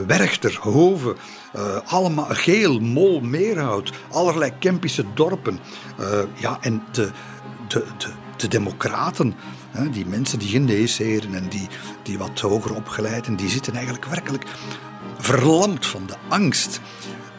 Werchter, 0.08 0.58
Hoven. 0.62 1.16
allemaal 1.86 2.28
Geel, 2.30 2.80
Mol, 2.80 3.20
Meerhout, 3.20 3.92
allerlei 4.12 4.52
Kempische 4.60 5.04
dorpen. 5.14 5.60
ja, 6.34 6.58
en 6.62 6.84
de, 6.92 7.10
de, 7.68 7.84
de, 7.98 8.08
de 8.38 8.48
democraten, 8.48 9.36
die 9.92 10.06
mensen 10.06 10.40
die 10.40 10.48
geneesheren 10.48 11.34
en 11.34 11.50
die, 11.50 11.68
die 12.04 12.18
wat 12.18 12.40
hoger 12.40 12.76
opgeleid 12.76 13.28
en 13.28 13.36
die 13.36 13.50
zitten 13.50 13.74
eigenlijk 13.74 14.06
werkelijk 14.06 14.44
verlamd 15.18 15.86
van 15.86 16.06
de 16.06 16.16
angst 16.30 16.80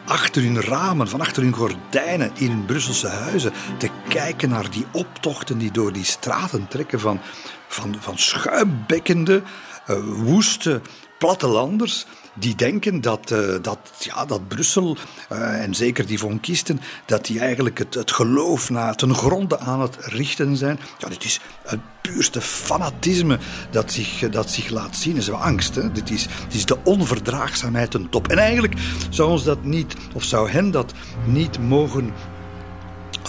achter 0.05 0.41
hun 0.41 0.61
ramen, 0.61 1.07
van 1.07 1.21
achter 1.21 1.43
hun 1.43 1.53
gordijnen 1.53 2.31
in 2.35 2.49
hun 2.49 2.65
Brusselse 2.65 3.07
huizen 3.07 3.53
te 3.77 3.89
kijken 4.07 4.49
naar 4.49 4.71
die 4.71 4.85
optochten 4.91 5.57
die 5.57 5.71
door 5.71 5.93
die 5.93 6.03
straten 6.03 6.67
trekken 6.67 6.99
van, 6.99 7.19
van, 7.67 7.95
van 7.99 8.17
schuimbekkende, 8.17 9.41
uh, 9.87 9.97
woeste 10.05 10.81
plattelanders 11.17 12.05
die 12.33 12.55
denken 12.55 13.01
dat, 13.01 13.31
uh, 13.31 13.55
dat, 13.61 13.79
ja, 13.99 14.25
dat 14.25 14.47
Brussel, 14.47 14.97
uh, 15.31 15.63
en 15.63 15.75
zeker 15.75 16.05
die 16.05 16.19
vonkisten, 16.19 16.81
dat 17.05 17.25
die 17.25 17.39
eigenlijk 17.39 17.77
het, 17.77 17.93
het 17.93 18.11
geloof 18.11 18.69
naar 18.69 18.95
ten 18.95 19.15
gronde 19.15 19.59
aan 19.59 19.81
het 19.81 19.97
richten 19.99 20.57
zijn. 20.57 20.79
Ja, 20.97 21.07
dit 21.09 21.23
is 21.23 21.39
het 21.63 21.79
puurste 22.01 22.41
fanatisme 22.41 23.39
dat 23.71 23.91
zich, 23.91 24.29
dat 24.29 24.49
zich 24.49 24.69
laat 24.69 24.95
zien. 24.95 25.15
is 25.15 25.31
angst. 25.31 25.75
Hè? 25.75 25.91
Dit, 25.91 26.09
is, 26.09 26.27
dit 26.43 26.53
is 26.53 26.65
de 26.65 26.77
onverdraagzaamheid 26.83 27.91
ten 27.91 28.09
top. 28.09 28.27
En 28.27 28.37
eigenlijk 28.37 28.73
zou 29.09 29.29
ons 29.29 29.43
dat 29.43 29.63
niet, 29.63 29.95
of 30.13 30.23
zou 30.23 30.49
hen 30.49 30.71
dat 30.71 30.93
niet 31.25 31.59
mogen 31.59 32.13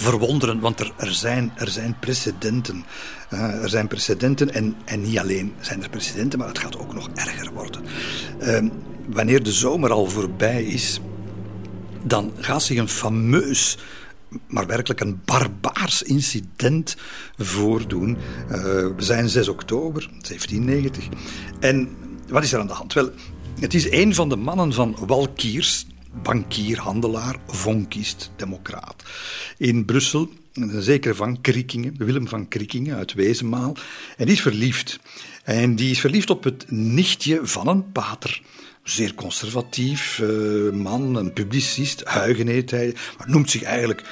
verwonderen, 0.03 0.61
want 0.61 0.81
er, 0.81 1.13
zijn, 1.15 1.53
er 1.57 1.69
zijn 1.69 1.97
precedenten. 2.01 2.85
Uh, 3.33 3.63
er 3.63 3.69
zijn 3.69 3.89
precedenten 3.89 4.55
en, 4.55 4.77
en 4.85 5.01
niet 5.01 5.19
alleen 5.19 5.53
zijn 5.61 5.83
er 5.83 5.89
precedenten, 5.89 6.39
maar 6.39 6.49
het 6.49 6.59
gaat 6.59 6.79
ook 6.79 6.95
nog 6.95 7.09
erger 7.15 7.53
worden. 7.53 7.83
Uh, 8.41 8.71
wanneer 9.07 9.43
de 9.43 9.53
zomer 9.53 9.91
al 9.91 10.07
voorbij 10.07 10.65
is, 10.65 11.01
dan 12.03 12.33
gaat 12.37 12.63
zich 12.63 12.79
een 12.79 12.89
fameus 12.89 13.79
maar 14.47 14.67
werkelijk 14.67 15.01
een 15.01 15.21
barbaars 15.25 16.03
incident 16.03 16.97
voordoen. 17.37 18.17
Uh, 18.51 18.57
we 18.57 18.95
zijn 18.97 19.29
6 19.29 19.49
oktober 19.49 20.01
1790. 20.01 21.09
En 21.61 21.97
wat 22.29 22.43
is 22.43 22.53
er 22.53 22.61
aan 22.61 22.67
de 22.67 22.73
hand? 22.73 22.93
Wel, 22.93 23.11
het 23.61 23.75
is 23.75 23.91
een 23.91 24.15
van 24.15 24.29
de 24.29 24.37
mannen 24.37 24.73
van 24.73 24.97
Walkiers, 25.07 25.87
bankier, 26.23 26.79
handelaar, 26.79 27.37
vonkist, 27.47 28.31
democraat. 28.37 29.03
In 29.57 29.85
Brussel, 29.85 30.29
een 30.53 30.83
zekere 30.83 31.15
van 31.15 31.41
Kriekingen, 31.41 31.95
Willem 31.99 32.29
van 32.29 32.49
Kriekingen 32.49 32.97
uit 32.97 33.13
Wezenmaal. 33.13 33.77
En 34.17 34.27
die 34.27 34.35
is 34.35 34.43
verliefd. 34.43 34.99
En 35.45 35.77
die 35.77 35.91
is 35.91 36.01
verliefd 36.01 36.31
op 36.31 36.45
het 36.45 36.65
nichtje 36.71 37.41
van 37.43 37.69
een 37.69 37.93
pater 37.93 38.43
zeer 38.83 39.15
conservatief 39.15 40.19
uh, 40.19 40.73
man, 40.73 41.17
een 41.17 41.33
publicist, 41.33 42.03
Huygen 42.09 42.47
heet 42.47 42.71
hij, 42.71 42.95
maar 43.19 43.31
noemt 43.31 43.51
zich 43.51 43.63
eigenlijk 43.63 44.03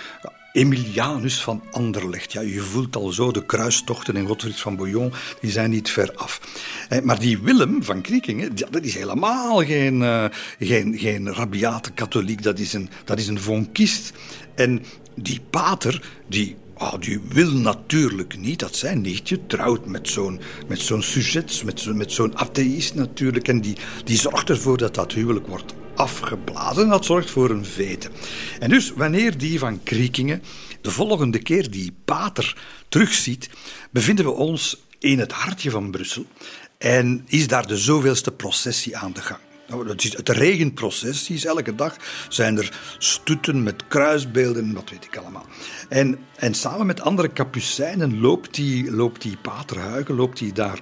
Emilianus 0.52 1.42
van 1.42 1.62
Anderlecht. 1.70 2.32
Ja, 2.32 2.40
je 2.40 2.60
voelt 2.60 2.96
al 2.96 3.08
zo, 3.08 3.32
de 3.32 3.46
kruistochten 3.46 4.16
in 4.16 4.26
Godfried 4.26 4.60
van 4.60 4.76
Bouillon, 4.76 5.12
die 5.40 5.50
zijn 5.50 5.70
niet 5.70 5.90
ver 5.90 6.12
af. 6.14 6.40
Eh, 6.88 7.00
maar 7.02 7.18
die 7.18 7.38
Willem 7.38 7.82
van 7.82 8.00
Kriekingen, 8.00 8.56
dat 8.70 8.82
is 8.82 8.94
helemaal 8.94 9.64
geen, 9.64 10.00
uh, 10.00 10.24
geen, 10.58 10.98
geen 10.98 11.34
rabiate 11.34 11.90
katholiek, 11.90 12.42
dat 12.42 12.58
is, 12.58 12.72
een, 12.72 12.90
dat 13.04 13.18
is 13.18 13.26
een 13.26 13.40
vonkist. 13.40 14.12
En 14.54 14.82
die 15.14 15.40
pater, 15.50 16.10
die 16.28 16.56
Oh, 16.82 16.94
die 17.00 17.20
wil 17.28 17.50
natuurlijk 17.50 18.38
niet 18.38 18.58
dat 18.58 18.76
zijn 18.76 19.00
nichtje 19.00 19.46
trouwt 19.46 19.86
met 19.86 20.08
zo'n, 20.08 20.40
met 20.68 20.80
zo'n 20.80 21.02
sujet, 21.02 21.62
met, 21.64 21.80
zo, 21.80 21.94
met 21.94 22.12
zo'n 22.12 22.36
atheïst 22.36 22.94
natuurlijk. 22.94 23.48
En 23.48 23.60
die, 23.60 23.76
die 24.04 24.18
zorgt 24.18 24.50
ervoor 24.50 24.78
dat 24.78 24.94
dat 24.94 25.12
huwelijk 25.12 25.46
wordt 25.46 25.74
afgeblazen. 25.94 26.88
Dat 26.88 27.04
zorgt 27.04 27.30
voor 27.30 27.50
een 27.50 27.64
vete. 27.64 28.10
En 28.58 28.68
dus 28.68 28.92
wanneer 28.92 29.38
die 29.38 29.58
van 29.58 29.82
Kriekingen 29.82 30.42
de 30.80 30.90
volgende 30.90 31.38
keer 31.38 31.70
die 31.70 31.92
pater 32.04 32.56
terugziet, 32.88 33.50
bevinden 33.90 34.24
we 34.24 34.30
ons 34.30 34.76
in 34.98 35.18
het 35.18 35.32
hartje 35.32 35.70
van 35.70 35.90
Brussel. 35.90 36.24
En 36.78 37.24
is 37.26 37.46
daar 37.46 37.66
de 37.66 37.76
zoveelste 37.76 38.32
processie 38.32 38.96
aan 38.96 39.12
de 39.12 39.22
gang. 39.22 39.40
Nou, 39.70 39.88
het, 39.88 40.04
is, 40.04 40.16
het 40.16 40.28
regent 40.28 40.74
processies. 40.74 41.44
Elke 41.44 41.74
dag 41.74 41.96
zijn 42.28 42.58
er 42.58 42.80
stoeten 42.98 43.62
met 43.62 43.86
kruisbeelden 43.88 44.64
en 44.64 44.74
wat 44.74 44.90
weet 44.90 45.04
ik 45.04 45.16
allemaal. 45.16 45.46
En, 45.88 46.18
en 46.36 46.54
samen 46.54 46.86
met 46.86 47.00
andere 47.00 47.28
kapucijnen 47.28 48.20
loopt 48.20 48.54
die, 48.54 48.90
loopt 48.90 49.26
loopt 50.06 50.38
die 50.38 50.52
daar 50.52 50.80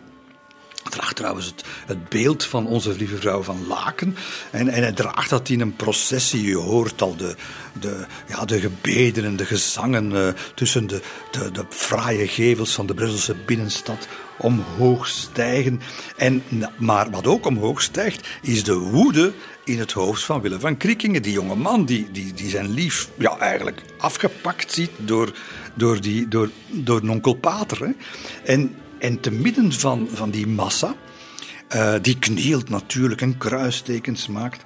draagt 0.91 1.17
trouwens 1.17 1.47
het, 1.47 1.65
het, 1.87 2.09
beeld 2.09 2.45
van 2.45 2.67
onze 2.67 2.97
lieve 2.97 3.17
vrouw 3.17 3.43
van 3.43 3.67
Laken. 3.67 4.17
En, 4.51 4.69
en 4.69 4.83
hij 4.83 4.93
draagt 4.93 5.31
dat 5.31 5.49
in 5.49 5.61
een 5.61 5.77
processie. 5.77 6.47
Je 6.47 6.57
hoort 6.57 7.03
al 7.03 7.17
de, 7.17 7.37
de, 7.81 8.07
ja, 8.29 8.45
de 8.45 8.61
gebeden 8.61 9.25
en 9.25 9.37
de 9.37 9.45
gezangen 9.45 10.13
uh, 10.13 10.29
tussen 10.55 10.87
de, 10.87 11.03
de, 11.31 11.51
de 11.51 11.65
fraaie 11.69 12.29
gevels 12.29 12.73
van 12.73 12.87
de 12.87 12.95
Brusselse 12.95 13.35
binnenstad 13.47 14.09
omhoog 14.39 15.07
stijgen. 15.07 15.81
En, 16.17 16.43
maar 16.77 17.11
wat 17.11 17.27
ook 17.27 17.47
omhoog 17.47 17.83
stijgt, 17.83 18.29
is 18.43 18.65
de 18.65 18.75
woede 18.75 19.33
in 19.65 19.79
het 19.79 19.93
hoofd 19.93 20.25
van 20.25 20.41
Willem 20.41 20.61
van 20.61 20.77
Kriekingen. 20.77 21.23
Die 21.23 21.33
jonge 21.33 21.55
man 21.55 21.85
die, 21.85 22.11
die, 22.13 22.33
die 22.33 22.51
zijn 22.51 22.71
lief 22.71 23.09
ja, 23.19 23.39
eigenlijk 23.39 23.83
afgepakt 23.99 24.73
ziet 24.73 24.91
door, 24.97 25.33
door, 25.75 26.01
die, 26.01 26.29
door, 26.29 26.51
door 26.67 27.01
onkel 27.01 27.35
Pater. 27.35 27.79
Hè. 27.79 27.91
En, 28.53 28.77
en 28.99 29.21
te 29.21 29.31
midden 29.31 29.73
van, 29.73 30.09
van 30.13 30.31
die 30.31 30.47
massa, 30.47 30.95
uh, 31.77 31.95
die 32.03 32.19
knielt 32.19 32.69
natuurlijk 32.69 33.21
en 33.21 33.39
kruistekens 33.39 34.29
maakt, 34.29 34.65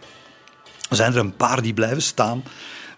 zijn 0.91 1.13
er 1.13 1.19
een 1.19 1.37
paar 1.37 1.63
die 1.63 1.75
blijven 1.75 2.03
staan 2.03 2.43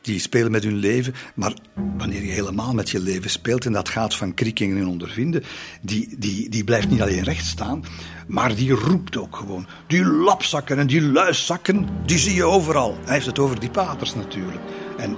die 0.04 0.18
spelen 0.18 0.50
met 0.50 0.64
hun 0.64 0.76
leven. 0.76 1.14
Maar 1.34 1.52
wanneer 1.96 2.24
je 2.24 2.32
helemaal 2.32 2.74
met 2.74 2.90
je 2.90 3.00
leven 3.00 3.30
speelt, 3.30 3.66
en 3.66 3.72
dat 3.72 3.88
gaat 3.88 4.14
van 4.14 4.34
kriekingen 4.34 4.76
en 4.76 4.86
ondervinden, 4.86 5.42
die, 5.80 6.14
die, 6.18 6.48
die 6.48 6.64
blijft 6.64 6.88
niet 6.88 7.02
alleen 7.02 7.22
recht 7.22 7.46
staan, 7.46 7.84
maar 8.26 8.54
die 8.54 8.72
roept 8.72 9.16
ook 9.16 9.36
gewoon. 9.36 9.66
Die 9.86 10.04
lapzakken 10.04 10.78
en 10.78 10.86
die 10.86 11.02
luiszakken, 11.02 11.88
die 12.06 12.18
zie 12.18 12.34
je 12.34 12.44
overal. 12.44 12.98
Hij 13.04 13.14
heeft 13.14 13.26
het 13.26 13.38
over 13.38 13.60
die 13.60 13.70
paters 13.70 14.14
natuurlijk. 14.14 14.60
En 14.98 15.16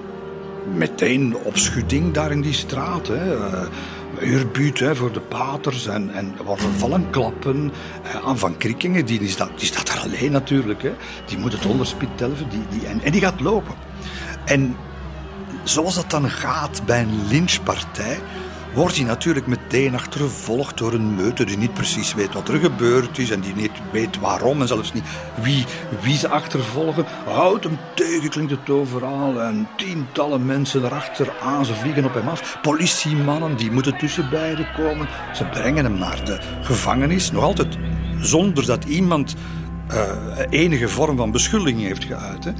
meteen 0.75 1.37
opschudding 1.37 2.13
daar 2.13 2.31
in 2.31 2.41
die 2.41 2.53
straat. 2.53 3.09
Hè. 3.09 3.37
Uh, 3.37 3.67
hè, 4.19 4.97
voor 4.97 5.13
de 5.13 5.21
paters 5.21 5.87
en, 5.87 6.15
en 6.15 6.35
er 6.39 6.45
worden 6.45 6.73
vallen 6.73 7.11
klappen 7.11 7.73
uh, 8.05 8.27
aan 8.27 8.39
Van 8.39 8.57
Kriekingen. 8.57 9.05
Die, 9.07 9.19
die, 9.19 9.29
staat, 9.29 9.51
die 9.57 9.67
staat 9.67 9.87
daar 9.87 9.99
alleen 10.01 10.33
natuurlijk. 10.33 10.83
Hè. 10.83 10.93
Die 11.27 11.39
moet 11.39 11.53
het 11.53 11.67
onderspit 11.67 12.09
delven 12.17 12.49
die, 12.49 12.63
die, 12.71 12.87
en, 12.89 13.01
en 13.03 13.13
die 13.13 13.21
gaat 13.21 13.41
lopen. 13.41 13.75
En 14.45 14.77
zoals 15.65 15.95
dat 15.95 16.11
dan 16.11 16.31
gaat 16.31 16.83
bij 16.87 17.03
een 17.03 17.27
lynchpartij, 17.29 18.19
wordt 18.77 18.97
hij 18.97 19.05
natuurlijk 19.05 19.47
meteen 19.47 19.95
achtervolgd 19.95 20.79
door 20.79 20.93
een 20.93 21.15
meute 21.15 21.45
die 21.45 21.57
niet 21.57 21.75
precies 21.75 22.15
weet 22.15 22.33
wat 22.33 22.49
er 22.49 22.59
gebeurd 22.59 23.19
is 23.19 23.31
en 23.31 23.41
die 23.41 23.55
niet 23.55 23.71
weet 23.93 24.19
waarom 24.19 24.61
en 24.61 24.69
zelfs 24.69 24.93
niet 24.93 25.05
wie, 25.43 25.65
wie 26.01 26.17
ze 26.17 26.29
achtervolgen. 26.29 27.05
Houd 27.25 27.65
hem 27.65 27.79
tegen, 27.95 28.31
klinkt 28.31 28.51
het 28.51 28.71
overal. 28.71 29.43
En 29.43 29.69
tientallen 29.77 30.47
mensen 30.47 30.85
erachter 30.85 31.33
aan, 31.43 31.65
ze 31.65 31.75
vliegen 31.75 32.05
op 32.05 32.15
hem 32.15 32.29
af. 32.29 32.59
Politiemannen, 32.63 33.57
die 33.57 33.71
moeten 33.71 33.99
tussen 33.99 34.31
beiden 34.31 34.67
komen. 34.77 35.09
Ze 35.35 35.45
brengen 35.45 35.85
hem 35.85 35.99
naar 35.99 36.25
de 36.25 36.41
gevangenis, 36.63 37.31
nog 37.31 37.43
altijd 37.43 37.79
zonder 38.21 38.67
dat 38.67 38.85
iemand 38.85 39.35
uh, 39.93 40.01
enige 40.51 40.89
vorm 40.89 41.17
van 41.17 41.31
beschuldiging 41.31 41.83
heeft 41.83 42.05
geuit. 42.05 42.45
Hè. 42.45 42.53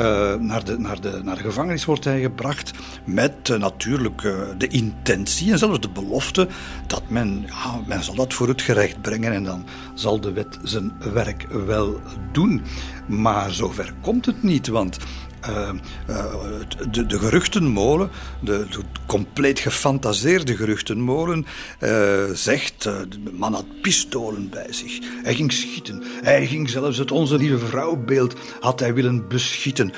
Uh, 0.00 0.34
naar, 0.34 0.64
de, 0.64 0.78
naar, 0.78 1.00
de, 1.00 1.20
naar 1.24 1.36
de 1.36 1.42
gevangenis 1.42 1.84
wordt 1.84 2.04
hij 2.04 2.20
gebracht 2.20 2.70
met 3.04 3.48
uh, 3.48 3.58
natuurlijk 3.58 4.22
uh, 4.22 4.34
de 4.58 4.68
intentie 4.68 5.52
en 5.52 5.58
zelfs 5.58 5.80
de 5.80 5.88
belofte 5.88 6.48
dat 6.86 7.02
men, 7.08 7.44
ja, 7.46 7.80
men 7.86 8.04
zal 8.04 8.14
dat 8.14 8.34
voor 8.34 8.48
het 8.48 8.62
gerecht 8.62 9.00
brengen 9.00 9.32
en 9.32 9.44
dan 9.44 9.64
zal 9.94 10.20
de 10.20 10.32
wet 10.32 10.58
zijn 10.62 10.92
werk 11.12 11.46
wel 11.66 12.00
doen. 12.32 12.62
Maar 13.06 13.50
zover 13.50 13.94
komt 14.00 14.26
het 14.26 14.42
niet, 14.42 14.68
want 14.68 14.98
uh, 15.48 15.70
de, 16.90 17.06
de, 17.06 17.18
geruchtenmolen, 17.18 18.10
de, 18.40 18.66
compleet 19.06 19.58
gefantaseerde 19.58 20.56
geruchtenmolen, 20.56 21.46
uh, 21.80 22.24
zegt: 22.32 22.82
de 22.82 23.30
man 23.32 23.54
had 23.54 23.80
pistolen 23.82 24.48
bij 24.48 24.72
zich. 24.72 24.98
Hij 25.22 25.34
ging 25.34 25.52
schieten. 25.52 26.02
Hij 26.22 26.46
ging 26.46 26.70
zelfs 26.70 26.98
het 26.98 27.10
Onze 27.10 27.36
Lieve 27.36 27.58
Vrouwbeeld 27.58 28.34
had 28.60 28.80
hij 28.80 28.94
willen 28.94 29.28
beschieten. 29.28 29.92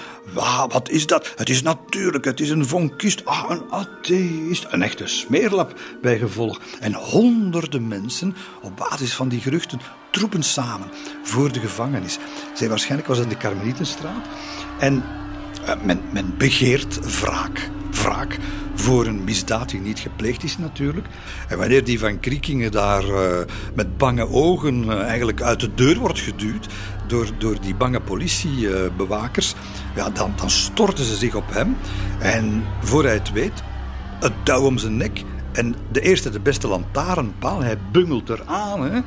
Wat 0.69 0.91
is 0.91 1.07
dat? 1.07 1.33
Het 1.37 1.49
is 1.49 1.63
natuurlijk, 1.63 2.25
het 2.25 2.41
is 2.41 2.51
een 2.51 2.67
vonkist. 2.67 3.25
Ah, 3.25 3.45
een 3.49 3.63
atheïst. 3.71 4.67
Een 4.71 4.83
echte 4.83 5.07
smeerlap 5.07 5.81
bij 6.03 6.19
gevolg. 6.19 6.61
En 6.81 6.95
honderden 6.95 7.89
mensen, 7.89 8.37
op 8.63 8.77
basis 8.77 9.15
van 9.15 9.29
die 9.29 9.41
geruchten, 9.41 9.81
troepen 10.13 10.43
samen 10.43 10.89
voor 11.23 11.53
de 11.53 11.61
gevangenis. 11.61 12.19
Zij 12.55 12.69
waarschijnlijk 12.69 13.09
was 13.09 13.19
het 13.19 13.31
de 13.31 13.37
Karmelietenstraat. 13.37 14.27
En 14.79 15.03
uh, 15.65 15.99
men, 16.13 16.35
begeert 16.39 17.21
wraak. 17.21 17.71
Wraak 17.91 18.39
voor 18.75 19.07
een 19.07 19.25
misdaad 19.25 19.69
die 19.69 19.81
niet 19.81 19.99
gepleegd 19.99 20.43
is 20.43 20.59
natuurlijk. 20.59 21.07
En 21.49 21.59
wanneer 21.59 21.85
die 21.85 21.99
van 21.99 22.21
Kriekingen 22.21 22.73
daar 22.73 23.05
uh, 23.05 23.39
met 23.75 23.97
bange 23.97 24.29
ogen 24.29 24.85
uh, 24.85 25.01
eigenlijk 25.01 25.43
uit 25.43 25.61
de 25.61 25.75
deur 25.75 25.99
wordt 25.99 26.21
geduwd 26.21 26.67
door, 27.07 27.29
door 27.39 27.61
die 27.61 27.75
bange 27.75 28.01
politiebewakers, 28.01 29.55
ja, 29.95 30.11
dan, 30.11 30.33
dan 30.37 30.51
storten 30.51 31.05
ze 31.05 31.17
zich 31.17 31.35
op 31.35 31.53
hem. 31.53 31.77
En 32.19 32.65
voor 32.81 33.05
hij 33.05 33.15
het 33.15 33.33
weet, 33.33 33.63
het 34.21 34.33
touw 34.43 34.65
om 34.65 34.79
zijn 34.79 34.97
nek 34.97 35.23
en 35.53 35.75
de 35.93 36.01
eerste, 36.01 36.31
de 36.31 36.41
beste 36.41 36.69
lantaarnpaal, 36.69 37.63
hij 37.63 37.79
bungelt 37.93 38.29
eraan. 38.29 38.83
Hè. 38.83 38.97
Uh, 38.97 39.03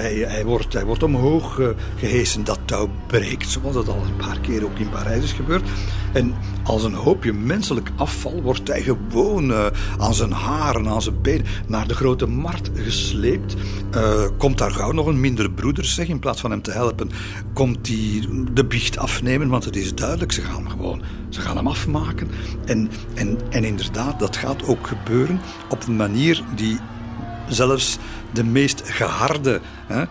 hij, 0.00 0.24
hij, 0.28 0.44
wordt, 0.44 0.72
hij 0.72 0.84
wordt 0.84 1.02
omhoog 1.02 1.58
uh, 1.58 1.68
gehesen. 1.96 2.44
Dat 2.44 2.58
touw 2.64 2.88
breekt, 3.06 3.48
zoals 3.48 3.74
dat 3.74 3.88
al 3.88 4.02
een 4.04 4.26
paar 4.26 4.40
keer 4.40 4.64
ook 4.64 4.78
in 4.78 4.88
Parijs 4.88 5.24
is 5.24 5.32
gebeurd. 5.32 5.68
En 6.12 6.34
als 6.62 6.84
een 6.84 6.94
hoopje 6.94 7.32
menselijk 7.32 7.90
afval 7.96 8.42
wordt 8.42 8.68
hij 8.68 8.82
gewoon 8.82 9.50
uh, 9.50 9.66
aan 9.98 10.14
zijn 10.14 10.32
haren, 10.32 10.88
aan 10.88 11.02
zijn 11.02 11.22
benen, 11.22 11.46
naar 11.66 11.88
de 11.88 11.94
grote 11.94 12.26
markt 12.26 12.70
gesleept. 12.74 13.54
komt 14.38 14.58
daar 14.58 14.70
gauw 14.70 14.92
nog 14.92 15.06
een 15.06 15.20
minder 15.20 15.50
broeder, 15.50 15.84
zeg, 15.84 16.08
in 16.08 16.18
plaats 16.18 16.40
van 16.40 16.50
hem 16.50 16.62
te 16.62 16.70
helpen, 16.70 17.10
komt 17.52 17.88
hij 17.88 18.28
de 18.52 18.64
biecht 18.64 18.98
afnemen, 18.98 19.48
want 19.48 19.64
het 19.64 19.76
is 19.76 19.94
duidelijk, 19.94 20.32
ze 20.32 20.40
gaan 20.40 20.70
gewoon, 20.70 21.02
ze 21.28 21.40
gaan 21.40 21.56
hem 21.56 21.66
afmaken. 21.66 22.30
En, 22.64 22.90
en, 23.14 23.38
en 23.50 23.64
inderdaad, 23.64 24.18
dat 24.18 24.36
gaat 24.36 24.66
ook 24.66 24.86
gebeuren 24.86 25.40
op 25.68 25.86
een 25.86 25.96
manier 25.96 26.42
die 26.54 26.78
zelfs 27.48 27.98
de 28.32 28.44
meest 28.44 28.82
geharde 28.84 29.60
hè, 29.86 30.04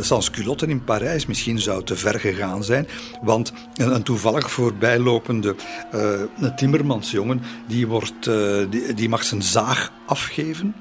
uh, 0.00 0.68
in 0.68 0.84
Parijs 0.84 1.26
misschien 1.26 1.58
zou 1.58 1.84
te 1.84 1.96
ver 1.96 2.20
gegaan 2.20 2.64
zijn. 2.64 2.88
Want 3.22 3.52
een, 3.76 4.02
toevallig 4.02 4.50
voorbijlopende 4.50 5.54
uh, 5.94 6.20
een 6.40 6.56
timmermansjongen, 6.56 7.42
die, 7.66 7.86
wordt, 7.86 8.26
uh, 8.26 8.70
die, 8.70 8.94
die 8.94 9.08
mag 9.08 9.24
zijn 9.24 9.42
zaag 9.42 9.92
afgeven. 10.06 10.74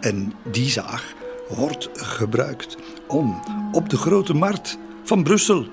En 0.00 0.32
die 0.50 0.70
zaag 0.70 1.12
wordt 1.48 1.88
gebruikt 1.92 2.76
om 3.08 3.42
op 3.72 3.88
de 3.88 3.96
grote 3.96 4.34
markt 4.34 4.78
van 5.04 5.22
Brussel 5.22 5.66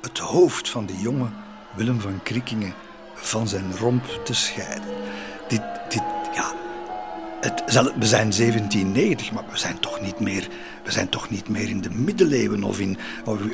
het 0.00 0.18
hoofd 0.18 0.68
van 0.68 0.86
die 0.86 1.00
jonge 1.00 1.28
Willem 1.76 2.00
van 2.00 2.22
Kriekingen 2.22 2.74
van 3.14 3.48
zijn 3.48 3.76
romp 3.76 4.04
te 4.24 4.34
scheiden. 4.34 4.88
Dit, 5.48 5.62
dit, 5.88 6.02
ja, 6.34 6.54
het, 7.40 7.62
we 7.98 8.06
zijn 8.06 8.30
1790, 8.30 9.32
maar 9.32 9.44
we 9.50 9.58
zijn 9.58 9.80
toch 9.80 10.00
niet 10.00 10.20
meer, 10.20 10.48
we 10.84 10.92
zijn 10.92 11.08
toch 11.08 11.30
niet 11.30 11.48
meer 11.48 11.68
in 11.68 11.80
de 11.80 11.90
middeleeuwen 11.90 12.64
of 12.64 12.80
in, 12.80 12.98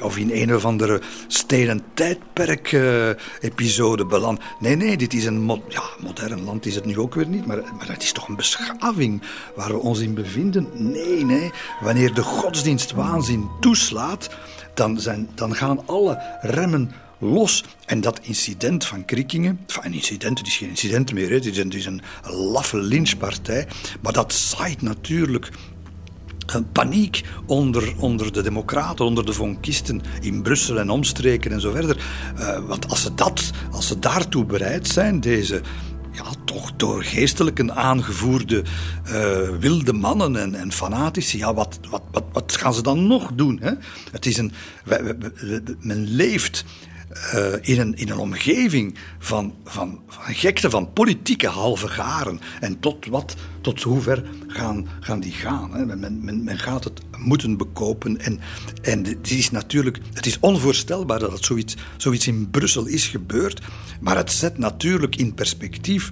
of, 0.00 0.16
in 0.16 0.30
een 0.32 0.54
of 0.54 0.64
andere 0.64 1.00
stenen 1.26 1.82
tijdperk-episode 1.94 4.02
uh, 4.02 4.08
beland. 4.08 4.40
Nee, 4.58 4.76
nee, 4.76 4.96
dit 4.96 5.14
is 5.14 5.24
een 5.24 5.62
ja, 5.68 5.82
modern 6.00 6.44
land, 6.44 6.66
is 6.66 6.74
het 6.74 6.84
nu 6.84 6.98
ook 6.98 7.14
weer 7.14 7.28
niet, 7.28 7.46
maar, 7.46 7.62
maar 7.78 7.88
het 7.88 8.02
is 8.02 8.12
toch 8.12 8.28
een 8.28 8.36
beschaving 8.36 9.22
waar 9.56 9.72
we 9.72 9.78
ons 9.78 10.00
in 10.00 10.14
bevinden? 10.14 10.68
Nee, 10.72 11.24
nee. 11.24 11.50
Wanneer 11.80 12.14
de 12.14 12.22
godsdienstwaanzin 12.22 13.48
toeslaat, 13.60 14.30
dan, 14.74 15.00
zijn, 15.00 15.28
dan 15.34 15.54
gaan 15.54 15.86
alle 15.86 16.22
remmen 16.40 16.90
los. 17.22 17.64
En 17.86 18.00
dat 18.00 18.20
incident 18.22 18.84
van 18.84 19.04
Kriekingen, 19.04 19.60
enfin, 19.66 19.84
een 19.84 19.94
incident, 19.94 20.38
het 20.38 20.46
is 20.46 20.56
geen 20.56 20.68
incident 20.68 21.12
meer, 21.12 21.30
het 21.30 21.46
is 21.46 21.58
een, 21.58 21.64
het 21.64 21.74
is 21.74 21.86
een 21.86 22.02
laffe 22.22 22.78
lynchpartij, 22.78 23.66
maar 24.00 24.12
dat 24.12 24.32
zaait 24.32 24.82
natuurlijk 24.82 25.50
paniek 26.72 27.24
onder, 27.46 27.94
onder 27.98 28.32
de 28.32 28.42
democraten, 28.42 29.04
onder 29.04 29.26
de 29.26 29.32
vonkisten 29.32 30.02
in 30.20 30.42
Brussel 30.42 30.78
en 30.78 30.90
omstreken 30.90 31.52
en 31.52 31.60
zo 31.60 31.70
verder. 31.70 32.04
Uh, 32.38 32.58
want 32.58 32.88
als 32.88 33.02
ze, 33.02 33.14
dat, 33.14 33.50
als 33.70 33.86
ze 33.86 33.98
daartoe 33.98 34.44
bereid 34.44 34.88
zijn, 34.88 35.20
deze 35.20 35.60
ja, 36.12 36.24
toch 36.44 36.72
door 36.76 37.02
geestelijken 37.02 37.74
aangevoerde 37.74 38.64
uh, 39.06 39.48
wilde 39.60 39.92
mannen 39.92 40.36
en, 40.36 40.54
en 40.54 40.72
fanatici. 40.72 41.38
Ja, 41.38 41.54
wat, 41.54 41.78
wat, 41.90 42.02
wat, 42.10 42.24
wat 42.32 42.56
gaan 42.56 42.74
ze 42.74 42.82
dan 42.82 43.06
nog 43.06 43.30
doen? 43.34 43.58
Hè? 43.62 43.72
Het 44.12 44.26
is 44.26 44.36
een, 44.36 44.52
men 45.80 46.14
leeft 46.14 46.64
uh, 47.34 47.52
in, 47.60 47.80
een, 47.80 47.94
in 47.94 48.10
een 48.10 48.18
omgeving 48.18 48.94
van, 49.18 49.54
van, 49.64 50.00
van 50.06 50.34
gekte, 50.34 50.70
van 50.70 50.92
politieke 50.92 51.48
halve 51.48 51.88
garen. 51.88 52.40
En 52.60 52.80
tot 52.80 53.06
wat, 53.06 53.34
tot 53.60 53.82
hoever 53.82 54.24
gaan, 54.46 54.88
gaan 55.00 55.20
die 55.20 55.32
gaan? 55.32 55.74
Hè? 55.74 55.86
Men, 55.86 56.24
men, 56.24 56.44
men 56.44 56.58
gaat 56.58 56.84
het 56.84 57.00
moeten 57.18 57.56
bekopen. 57.56 58.20
En, 58.20 58.40
en 58.82 59.04
het 59.04 59.30
is 59.30 59.50
natuurlijk, 59.50 59.98
het 60.12 60.26
is 60.26 60.38
onvoorstelbaar 60.40 61.18
dat 61.18 61.32
het 61.32 61.44
zoiets, 61.44 61.76
zoiets 61.96 62.26
in 62.26 62.50
Brussel 62.50 62.86
is 62.86 63.06
gebeurd. 63.06 63.60
Maar 64.00 64.16
het 64.16 64.32
zet 64.32 64.58
natuurlijk 64.58 65.16
in 65.16 65.34
perspectief 65.34 66.10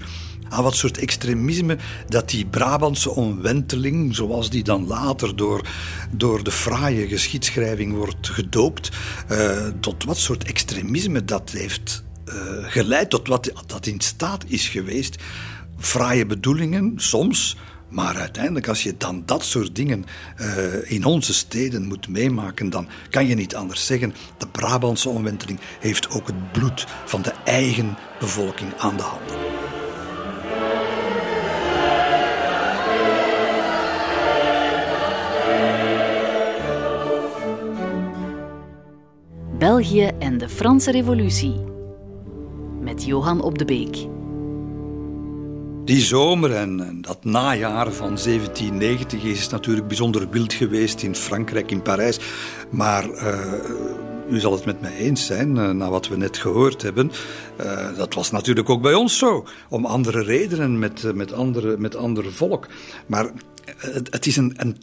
aan 0.50 0.62
wat 0.62 0.74
soort 0.74 0.98
extremisme 0.98 1.78
dat 2.08 2.30
die 2.30 2.46
Brabantse 2.46 3.10
omwenteling, 3.10 4.14
zoals 4.14 4.50
die 4.50 4.62
dan 4.62 4.86
later 4.86 5.36
door, 5.36 5.68
door 6.10 6.44
de 6.44 6.50
fraaie 6.50 7.08
geschiedschrijving 7.08 7.94
wordt 7.94 8.28
gedoopt, 8.28 8.90
uh, 9.30 9.66
tot 9.80 10.04
wat 10.04 10.18
soort 10.18 10.44
extremisme 10.44 11.24
dat 11.24 11.50
heeft 11.50 12.02
uh, 12.24 12.34
geleid, 12.62 13.10
tot 13.10 13.28
wat 13.28 13.52
dat 13.66 13.86
in 13.86 14.00
staat 14.00 14.44
is 14.46 14.68
geweest. 14.68 15.16
Fraaie 15.78 16.26
bedoelingen, 16.26 16.92
soms, 16.96 17.56
maar 17.88 18.16
uiteindelijk, 18.16 18.68
als 18.68 18.82
je 18.82 18.94
dan 18.98 19.22
dat 19.26 19.44
soort 19.44 19.76
dingen 19.76 20.04
uh, 20.40 20.90
in 20.90 21.04
onze 21.04 21.34
steden 21.34 21.86
moet 21.86 22.08
meemaken, 22.08 22.70
dan 22.70 22.88
kan 23.10 23.26
je 23.26 23.34
niet 23.34 23.54
anders 23.54 23.86
zeggen. 23.86 24.14
De 24.38 24.46
Brabantse 24.46 25.08
omwenteling 25.08 25.60
heeft 25.80 26.10
ook 26.10 26.26
het 26.26 26.52
bloed 26.52 26.86
van 27.04 27.22
de 27.22 27.32
eigen 27.44 27.96
bevolking 28.18 28.74
aan 28.78 28.96
de 28.96 29.02
handen. 29.02 29.79
En 39.80 40.38
de 40.38 40.48
Franse 40.48 40.90
Revolutie. 40.90 41.54
Met 42.80 43.04
Johan 43.04 43.42
op 43.42 43.58
de 43.58 43.64
Beek. 43.64 44.06
Die 45.84 46.00
zomer 46.00 46.54
en, 46.54 46.98
dat 47.00 47.24
najaar 47.24 47.92
van 47.92 48.06
1790 48.06 49.22
is 49.22 49.48
natuurlijk 49.48 49.86
bijzonder 49.86 50.30
wild 50.30 50.52
geweest 50.52 51.02
in 51.02 51.14
Frankrijk, 51.14 51.70
in 51.70 51.82
Parijs. 51.82 52.18
Maar 52.70 53.10
uh, 53.10 53.54
u 54.30 54.40
zal 54.40 54.52
het 54.52 54.64
met 54.64 54.80
mij 54.80 54.96
eens 54.96 55.26
zijn, 55.26 55.56
uh, 55.56 55.70
na 55.70 55.90
wat 55.90 56.08
we 56.08 56.16
net 56.16 56.38
gehoord 56.38 56.82
hebben. 56.82 57.10
Uh, 57.60 57.96
dat 57.96 58.14
was 58.14 58.30
natuurlijk 58.30 58.70
ook 58.70 58.82
bij 58.82 58.94
ons 58.94 59.18
zo. 59.18 59.46
Om 59.68 59.86
andere 59.86 60.22
redenen, 60.22 60.78
met, 60.78 61.14
met, 61.14 61.32
andere, 61.32 61.76
met 61.78 61.96
ander 61.96 62.32
volk. 62.32 62.66
Maar 63.06 63.30
het, 63.76 64.12
het 64.12 64.26
is 64.26 64.36
een, 64.36 64.52
een 64.56 64.76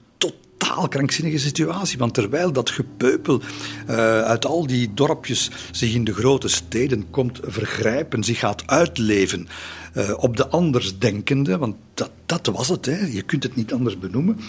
totaal 0.57 0.87
krankzinnige 0.87 1.39
situatie. 1.39 1.97
Want 1.97 2.13
terwijl 2.13 2.51
dat 2.51 2.69
gepeupel 2.69 3.41
uh, 3.89 3.95
uit 4.21 4.45
al 4.45 4.67
die 4.67 4.93
dorpjes 4.93 5.49
zich 5.71 5.93
in 5.93 6.03
de 6.03 6.13
grote 6.13 6.47
steden 6.47 7.09
komt 7.09 7.39
vergrijpen, 7.43 8.23
zich 8.23 8.39
gaat 8.39 8.67
uitleven 8.67 9.47
uh, 9.93 10.11
op 10.17 10.37
de 10.37 10.47
andersdenkende, 10.47 11.57
want 11.57 11.75
dat, 11.93 12.11
dat 12.25 12.45
was 12.47 12.67
het, 12.69 12.85
hè. 12.85 13.05
je 13.05 13.21
kunt 13.21 13.43
het 13.43 13.55
niet 13.55 13.73
anders 13.73 13.99
benoemen. 13.99 14.39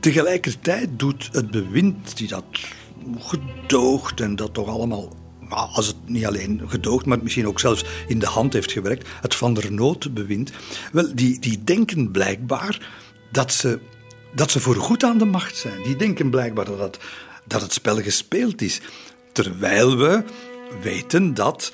Tegelijkertijd 0.00 0.88
doet 0.96 1.28
het 1.32 1.50
bewind 1.50 2.16
die 2.16 2.28
dat 2.28 2.44
gedoogt 3.18 4.20
en 4.20 4.36
dat 4.36 4.54
toch 4.54 4.68
allemaal 4.68 5.20
als 5.48 5.86
het 5.86 5.96
niet 6.06 6.26
alleen 6.26 6.62
gedoogd, 6.66 7.06
maar 7.06 7.18
misschien 7.22 7.46
ook 7.46 7.60
zelfs 7.60 7.84
in 8.08 8.18
de 8.18 8.26
hand 8.26 8.52
heeft 8.52 8.72
gewerkt, 8.72 9.08
het 9.20 9.34
Van 9.34 9.54
der 9.54 9.72
Noot 9.72 10.14
bewind, 10.14 10.52
wel, 10.92 11.14
die, 11.14 11.40
die 11.40 11.64
denken 11.64 12.10
blijkbaar 12.10 12.90
dat 13.30 13.52
ze 13.52 13.80
dat 14.34 14.50
ze 14.50 14.60
voor 14.60 14.74
goed 14.76 15.04
aan 15.04 15.18
de 15.18 15.24
macht 15.24 15.56
zijn. 15.56 15.82
Die 15.82 15.96
denken 15.96 16.30
blijkbaar 16.30 16.64
dat 16.64 16.98
dat 17.44 17.62
het 17.62 17.72
spel 17.72 18.02
gespeeld 18.02 18.62
is. 18.62 18.80
Terwijl 19.32 19.96
we 19.96 20.24
weten 20.82 21.34
dat 21.34 21.72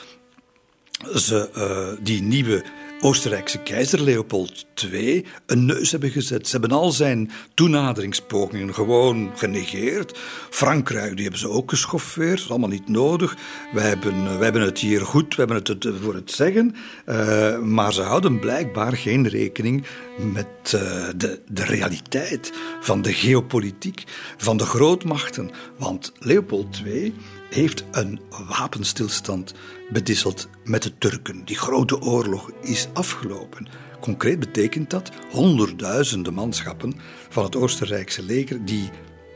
ze 1.14 1.50
uh, 1.56 2.04
die 2.04 2.22
nieuwe 2.22 2.64
Oostenrijkse 3.00 3.58
keizer 3.58 4.00
Leopold 4.00 4.66
II 4.92 5.26
een 5.46 5.64
neus 5.64 5.90
hebben 5.90 6.10
gezet. 6.10 6.48
Ze 6.48 6.58
hebben 6.58 6.78
al 6.78 6.90
zijn 6.90 7.30
toenaderingspogingen 7.54 8.74
gewoon 8.74 9.30
genegeerd. 9.34 10.18
Frankrijk, 10.50 11.12
die 11.12 11.22
hebben 11.22 11.40
ze 11.40 11.48
ook 11.48 11.70
geschoffeerd. 11.70 12.30
Dat 12.30 12.38
is 12.38 12.50
allemaal 12.50 12.68
niet 12.68 12.88
nodig. 12.88 13.36
Wij 13.72 13.88
hebben, 13.88 14.24
wij 14.24 14.44
hebben 14.44 14.62
het 14.62 14.78
hier 14.78 15.00
goed, 15.00 15.36
we 15.36 15.44
hebben 15.44 15.56
het 15.56 15.88
voor 16.02 16.14
het 16.14 16.30
zeggen. 16.30 16.74
Uh, 17.06 17.58
maar 17.58 17.92
ze 17.92 18.02
houden 18.02 18.38
blijkbaar 18.38 18.92
geen 18.92 19.28
rekening 19.28 19.86
met 20.32 20.72
uh, 20.74 20.80
de, 21.16 21.40
de 21.48 21.64
realiteit 21.64 22.52
van 22.80 23.02
de 23.02 23.12
geopolitiek, 23.12 24.04
van 24.36 24.56
de 24.56 24.64
grootmachten. 24.64 25.50
Want 25.76 26.12
Leopold 26.18 26.82
II 26.86 27.14
heeft 27.50 27.84
een 27.90 28.20
wapenstilstand 28.48 29.54
bedisseld 29.92 30.48
met 30.64 30.82
de 30.82 30.98
Turken. 30.98 31.44
Die 31.44 31.58
grote 31.58 32.00
oorlog 32.00 32.50
is 32.62 32.88
afgelopen. 32.92 33.68
Concreet 34.00 34.38
betekent 34.38 34.90
dat 34.90 35.10
honderdduizenden 35.30 36.34
manschappen 36.34 36.94
van 37.28 37.44
het 37.44 37.56
Oostenrijkse 37.56 38.22
leger 38.22 38.64
die 38.64 38.90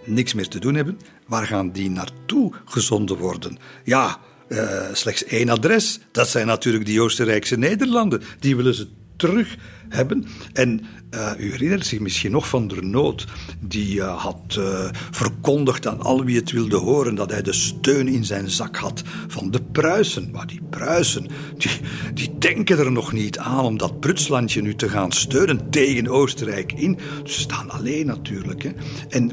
niks 0.04 0.34
meer 0.34 0.48
te 0.48 0.58
doen 0.58 0.74
hebben, 0.74 0.98
waar 1.26 1.46
gaan 1.46 1.70
die 1.70 1.90
naartoe 1.90 2.52
gezonden 2.64 3.18
worden? 3.18 3.58
Ja, 3.84 4.18
uh, 4.48 4.82
slechts 4.92 5.24
één 5.24 5.48
adres. 5.48 6.00
Dat 6.10 6.28
zijn 6.28 6.46
natuurlijk 6.46 6.86
die 6.86 7.00
Oostenrijkse 7.00 7.56
Nederlanden. 7.56 8.22
Die 8.38 8.56
willen 8.56 8.74
ze 8.74 8.88
terug 9.16 9.56
hebben. 9.92 10.24
En 10.52 10.80
uh, 11.14 11.30
u 11.38 11.50
herinnert 11.50 11.86
zich 11.86 12.00
misschien 12.00 12.30
nog 12.30 12.48
van 12.48 12.68
der 12.68 12.84
Nood, 12.84 13.26
die 13.60 13.96
uh, 13.96 14.22
had 14.22 14.56
uh, 14.58 14.88
verkondigd 15.10 15.86
aan 15.86 16.00
al 16.00 16.24
wie 16.24 16.36
het 16.36 16.50
wilde 16.50 16.76
horen 16.76 17.14
dat 17.14 17.30
hij 17.30 17.42
de 17.42 17.52
steun 17.52 18.08
in 18.08 18.24
zijn 18.24 18.50
zak 18.50 18.76
had 18.76 19.02
van 19.28 19.50
de 19.50 19.62
Pruisen. 19.72 20.30
Maar 20.32 20.46
die 20.46 20.60
Pruisen, 20.70 21.26
die, 21.56 21.70
die 22.14 22.38
denken 22.38 22.78
er 22.78 22.92
nog 22.92 23.12
niet 23.12 23.38
aan 23.38 23.64
om 23.64 23.78
dat 23.78 24.00
Prutslandje 24.00 24.62
nu 24.62 24.74
te 24.74 24.88
gaan 24.88 25.12
steunen 25.12 25.70
tegen 25.70 26.08
Oostenrijk 26.08 26.72
in. 26.72 26.98
Ze 27.24 27.40
staan 27.40 27.70
alleen 27.70 28.06
natuurlijk. 28.06 28.62
Hè. 28.62 28.70
En 29.08 29.32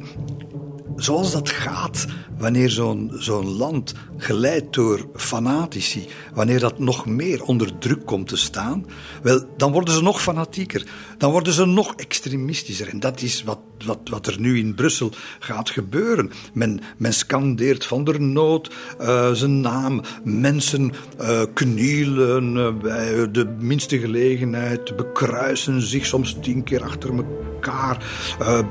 zoals 1.04 1.32
dat 1.32 1.50
gaat 1.50 2.06
wanneer 2.38 2.70
zo'n 2.70 3.12
zo'n 3.16 3.58
land 3.58 3.94
geleid 4.18 4.74
door 4.74 5.08
fanatici, 5.16 6.08
wanneer 6.34 6.60
dat 6.60 6.80
nog 6.80 7.06
meer 7.06 7.44
onder 7.44 7.78
druk 7.78 8.06
komt 8.06 8.28
te 8.28 8.38
staan, 8.38 8.86
wel, 9.22 9.46
dan 9.58 9.72
worden 9.72 9.94
ze 9.94 10.02
nog 10.02 10.22
fanatieker. 10.22 10.88
Dan 11.18 11.32
worden 11.32 11.54
ze 11.54 11.66
nog 11.66 11.94
extremistischer. 11.96 12.88
En 12.88 13.00
dat 13.00 13.22
is 13.22 13.44
wat, 13.44 13.60
wat, 13.86 14.00
wat 14.04 14.28
er 14.28 14.40
nu 14.40 14.58
in 14.58 14.76
Brussel 14.76 15.12
gaat 15.40 15.70
gebeuren. 15.70 16.32
Men, 16.54 16.82
men 16.98 17.14
scandeert 17.14 17.86
van 17.86 18.04
der 18.04 18.22
nood 18.22 18.72
uh, 19.02 19.32
zijn 19.32 19.62
naam. 19.62 20.02
Mensen 20.24 20.92
uh, 21.22 21.42
knielen 21.54 22.56
uh, 22.56 22.74
bij 22.82 23.32
de 23.32 23.56
minste 23.60 24.00
gelegenheid, 24.00 24.96
bekruisen 24.96 25.82
zich 25.82 26.06
soms 26.06 26.38
tien 26.42 26.64
keer 26.64 26.84
achter 26.84 27.10
elkaar. 27.10 27.49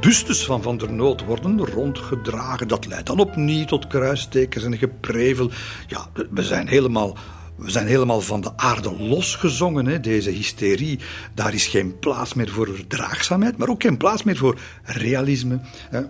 Bustes 0.01 0.45
van 0.45 0.63
Van 0.63 0.77
der 0.77 0.93
Nood 0.93 1.25
worden 1.25 1.67
rondgedragen. 1.67 2.69
Dat 2.69 2.87
leidt 2.87 3.07
dan 3.07 3.19
opnieuw 3.19 3.65
tot 3.65 3.87
kruistekens 3.87 4.65
en 4.65 4.79
geprevel. 4.79 5.51
Ja, 5.87 6.07
we 6.31 6.43
zijn 6.43 6.69
helemaal 6.69 7.17
we 7.59 7.71
zijn 7.71 7.87
helemaal 7.87 8.21
van 8.21 8.41
de 8.41 8.57
aarde 8.57 8.97
losgezongen, 8.99 9.87
hè, 9.87 10.01
deze 10.01 10.31
hysterie. 10.31 10.99
Daar 11.35 11.55
is 11.55 11.67
geen 11.67 11.99
plaats 11.99 12.35
meer 12.35 12.49
voor 12.49 12.69
verdraagzaamheid, 12.75 13.57
maar 13.57 13.69
ook 13.69 13.83
geen 13.83 13.97
plaats 13.97 14.23
meer 14.23 14.37
voor 14.37 14.59
realisme. 14.83 15.61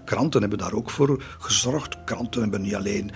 Kranten 0.05 0.41
hebben 0.41 0.59
daar 0.59 0.73
ook 0.73 0.91
voor 0.91 1.23
gezorgd. 1.39 1.97
Kranten 2.05 2.41
hebben 2.41 2.61
niet 2.61 2.75
alleen 2.75 3.11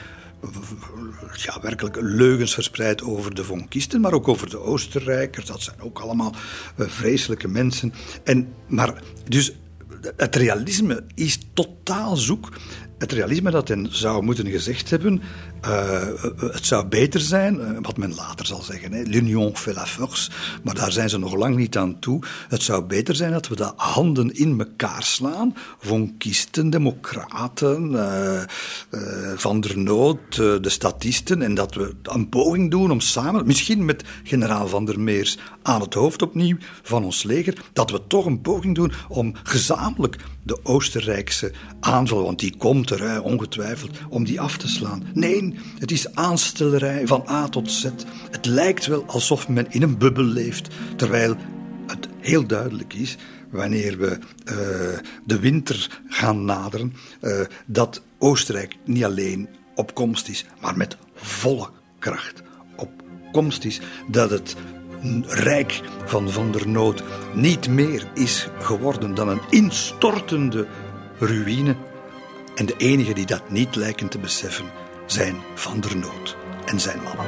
ja, 1.32 1.60
werkelijk 1.60 1.96
leugens 2.00 2.54
verspreid 2.54 3.02
over 3.02 3.34
de 3.34 3.44
Vonkisten, 3.44 4.00
maar 4.00 4.12
ook 4.12 4.28
over 4.28 4.50
de 4.50 4.58
Oostenrijkers. 4.58 5.46
Dat 5.46 5.62
zijn 5.62 5.80
ook 5.80 5.98
allemaal 5.98 6.34
eh, 6.76 6.86
vreselijke 6.88 7.48
mensen. 7.48 7.92
En, 8.24 8.54
maar 8.66 9.02
dus 9.28 9.52
het 10.16 10.36
realisme 10.36 11.04
is 11.14 11.38
totaal 11.52 12.16
zoek 12.16 12.52
het 13.02 13.12
realisme 13.12 13.50
dat 13.50 13.68
hen 13.68 13.86
zou 13.90 14.22
moeten 14.22 14.46
gezegd 14.46 14.90
hebben, 14.90 15.22
uh, 15.66 16.02
het 16.52 16.66
zou 16.66 16.86
beter 16.86 17.20
zijn, 17.20 17.54
uh, 17.54 17.66
wat 17.80 17.96
men 17.96 18.14
later 18.14 18.46
zal 18.46 18.62
zeggen, 18.62 19.08
l'union 19.08 19.56
fait 19.56 19.74
la 19.74 19.86
force, 19.86 20.30
maar 20.62 20.74
daar 20.74 20.92
zijn 20.92 21.08
ze 21.08 21.18
nog 21.18 21.34
lang 21.34 21.56
niet 21.56 21.76
aan 21.76 21.98
toe. 21.98 22.22
Het 22.48 22.62
zou 22.62 22.84
beter 22.84 23.14
zijn 23.14 23.32
dat 23.32 23.48
we 23.48 23.56
de 23.56 23.72
handen 23.76 24.34
in 24.34 24.58
elkaar 24.58 25.02
slaan, 25.02 25.56
vonkisten, 25.78 26.70
democraten, 26.70 27.92
uh, 27.92 28.42
Van 29.36 29.60
der 29.60 29.78
Noot, 29.78 30.36
de 30.36 30.68
statisten, 30.68 31.42
en 31.42 31.54
dat 31.54 31.74
we 31.74 31.94
een 32.02 32.28
poging 32.28 32.70
doen 32.70 32.90
om 32.90 33.00
samen, 33.00 33.46
misschien 33.46 33.84
met 33.84 34.04
generaal 34.22 34.68
Van 34.68 34.84
der 34.84 35.00
Meers 35.00 35.38
aan 35.62 35.80
het 35.80 35.94
hoofd 35.94 36.22
opnieuw 36.22 36.56
van 36.82 37.04
ons 37.04 37.22
leger, 37.22 37.54
dat 37.72 37.90
we 37.90 38.00
toch 38.06 38.26
een 38.26 38.40
poging 38.40 38.74
doen 38.74 38.92
om 39.08 39.34
gezamenlijk 39.42 40.16
de 40.42 40.58
Oostenrijkse 40.62 41.52
aanval, 41.80 42.22
want 42.22 42.38
die 42.38 42.56
komt 42.56 42.90
er 42.90 43.22
ongetwijfeld, 43.22 43.98
om 44.08 44.24
die 44.24 44.40
af 44.40 44.56
te 44.56 44.68
slaan. 44.68 45.02
Nee, 45.14 45.51
het 45.78 45.90
is 45.90 46.14
aanstellerij 46.14 47.06
van 47.06 47.24
A 47.28 47.48
tot 47.48 47.70
Z. 47.70 47.88
Het 48.30 48.46
lijkt 48.46 48.86
wel 48.86 49.04
alsof 49.06 49.48
men 49.48 49.70
in 49.70 49.82
een 49.82 49.98
bubbel 49.98 50.24
leeft, 50.24 50.68
terwijl 50.96 51.36
het 51.86 52.08
heel 52.20 52.46
duidelijk 52.46 52.94
is 52.94 53.16
wanneer 53.50 53.98
we 53.98 54.18
uh, 54.44 54.98
de 55.24 55.38
winter 55.40 56.00
gaan 56.08 56.44
naderen, 56.44 56.94
uh, 57.20 57.40
dat 57.66 58.02
Oostenrijk 58.18 58.76
niet 58.84 59.04
alleen 59.04 59.48
op 59.74 59.94
komst 59.94 60.28
is, 60.28 60.44
maar 60.60 60.76
met 60.76 60.96
volle 61.14 61.70
kracht 61.98 62.42
op 62.76 62.90
komst 63.32 63.64
is. 63.64 63.80
Dat 64.10 64.30
het 64.30 64.56
rijk 65.26 65.80
van 66.04 66.30
Van 66.30 66.52
der 66.52 66.68
Nood 66.68 67.02
niet 67.34 67.68
meer 67.68 68.10
is 68.14 68.48
geworden 68.58 69.14
dan 69.14 69.28
een 69.28 69.40
instortende 69.50 70.66
ruïne. 71.18 71.76
En 72.54 72.66
de 72.66 72.74
enigen 72.76 73.14
die 73.14 73.26
dat 73.26 73.50
niet 73.50 73.76
lijken 73.76 74.08
te 74.08 74.18
beseffen 74.18 74.66
zijn 75.12 75.36
Van 75.54 75.80
der 75.80 75.96
Nood 75.96 76.36
en 76.64 76.80
zijn 76.80 77.00
mannen. 77.02 77.26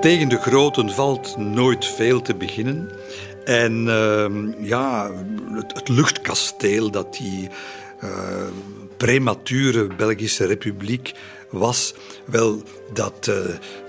Tegen 0.00 0.28
de 0.28 0.38
groten 0.40 0.90
valt 0.90 1.36
nooit 1.36 1.86
veel 1.86 2.22
te 2.22 2.34
beginnen. 2.34 2.90
En 3.44 3.86
uh, 3.86 4.26
ja, 4.68 5.10
het, 5.52 5.88
luchtkasteel 5.88 6.90
dat 6.90 7.14
die 7.14 7.48
uh, 8.04 8.10
premature 8.96 9.86
Belgische 9.96 10.44
Republiek 10.44 11.14
was, 11.50 11.94
wel, 12.24 12.62
dat, 12.92 13.26
uh, 13.30 13.36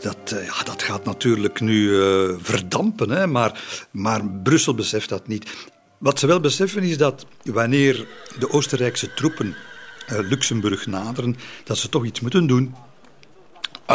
dat, 0.02 0.34
uh, 0.34 0.46
ja, 0.46 0.64
dat 0.64 0.84
gaat 0.84 1.06
natuurlijk 1.06 1.60
nu 1.60 2.02
verdampen. 2.42 3.10
Hè? 3.10 3.28
Maar, 3.28 3.64
maar 3.92 4.26
Brussel 4.26 4.74
beseft 4.74 5.10
dat 5.10 5.28
niet. 5.28 5.52
Wat 6.00 6.20
ze 6.20 6.28
wel 6.28 6.40
beseffen 6.40 6.84
is 6.84 6.98
dat 6.98 7.26
wanneer 7.44 8.08
de 8.40 8.50
Oostenrijkse 8.50 9.14
troepen 9.14 9.56
Luxemburg 10.08 10.86
naderen, 10.86 11.36
dat 11.64 11.78
ze 11.78 11.90
toch 11.90 12.06
iets 12.06 12.20
moeten 12.20 12.48
doen 12.48 12.76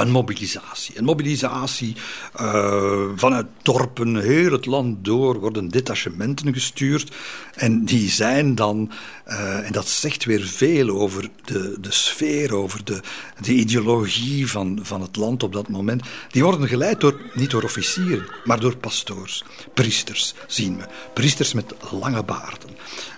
een 0.01 0.11
mobilisatie. 0.11 0.99
Een 0.99 1.05
mobilisatie 1.05 1.97
uh, 2.41 3.03
vanuit 3.17 3.47
dorpen, 3.63 4.17
heel 4.17 4.53
het 4.53 4.67
land 4.67 5.05
door, 5.05 5.41
worden 5.41 5.69
detachementen 5.69 6.53
gestuurd. 6.53 7.15
En 7.55 7.85
die 7.85 8.11
zijn 8.11 8.55
dan, 8.55 8.91
uh, 9.27 9.67
en 9.67 9.73
dat 9.73 9.89
zegt 9.89 10.25
weer 10.25 10.43
veel 10.43 10.89
over 10.89 11.31
de, 11.45 11.77
de 11.81 11.93
sfeer, 11.93 12.55
over 12.55 12.85
de, 12.85 13.01
de 13.41 13.53
ideologie 13.53 14.51
van, 14.51 14.79
van 14.83 15.01
het 15.01 15.17
land 15.17 15.43
op 15.43 15.53
dat 15.53 15.69
moment. 15.69 16.03
Die 16.31 16.43
worden 16.43 16.69
geleid 16.69 17.01
door, 17.01 17.21
niet 17.35 17.51
door 17.51 17.63
officieren, 17.63 18.27
maar 18.45 18.61
door 18.61 18.77
pastoors. 18.77 19.45
Priesters 19.75 20.35
zien 20.47 20.77
we. 20.77 20.85
Priesters 21.15 21.53
met 21.53 21.75
lange 22.01 22.23
baarden, 22.23 22.71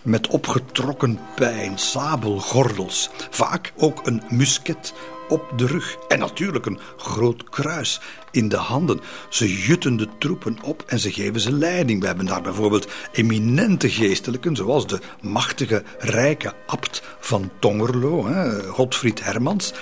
met 0.03 0.27
opgetrokken 0.27 1.21
pijn, 1.37 1.79
sabelgordels. 1.79 3.11
Vaak 3.31 3.73
ook 3.77 4.07
een 4.07 4.23
musket 4.29 4.95
op 5.29 5.53
de 5.57 5.67
rug 5.67 5.97
en 6.09 6.19
natuurlijk 6.19 6.67
een 6.67 6.79
groot 6.97 7.49
kruis 7.51 8.01
in 8.31 8.49
de 8.49 8.57
handen. 8.57 9.01
Ze 9.29 9.63
jutten 9.63 9.97
de 9.97 10.09
troepen 10.19 10.59
op 10.63 10.85
en 10.87 10.99
ze 10.99 11.13
geven 11.13 11.41
ze 11.41 11.53
leiding. 11.53 12.01
We 12.01 12.07
hebben 12.07 12.27
daar 12.27 12.43
bijvoorbeeld 12.43 12.89
eminente 13.13 13.91
geestelijken, 13.91 14.57
zoals 14.57 14.87
de 14.87 15.01
machtige, 15.21 15.83
rijke 15.99 16.53
abt 16.67 17.03
van 17.21 17.51
Tongerlo, 17.59 18.27
hè, 18.27 18.63
Godfried 18.63 19.25
Hermans. 19.25 19.73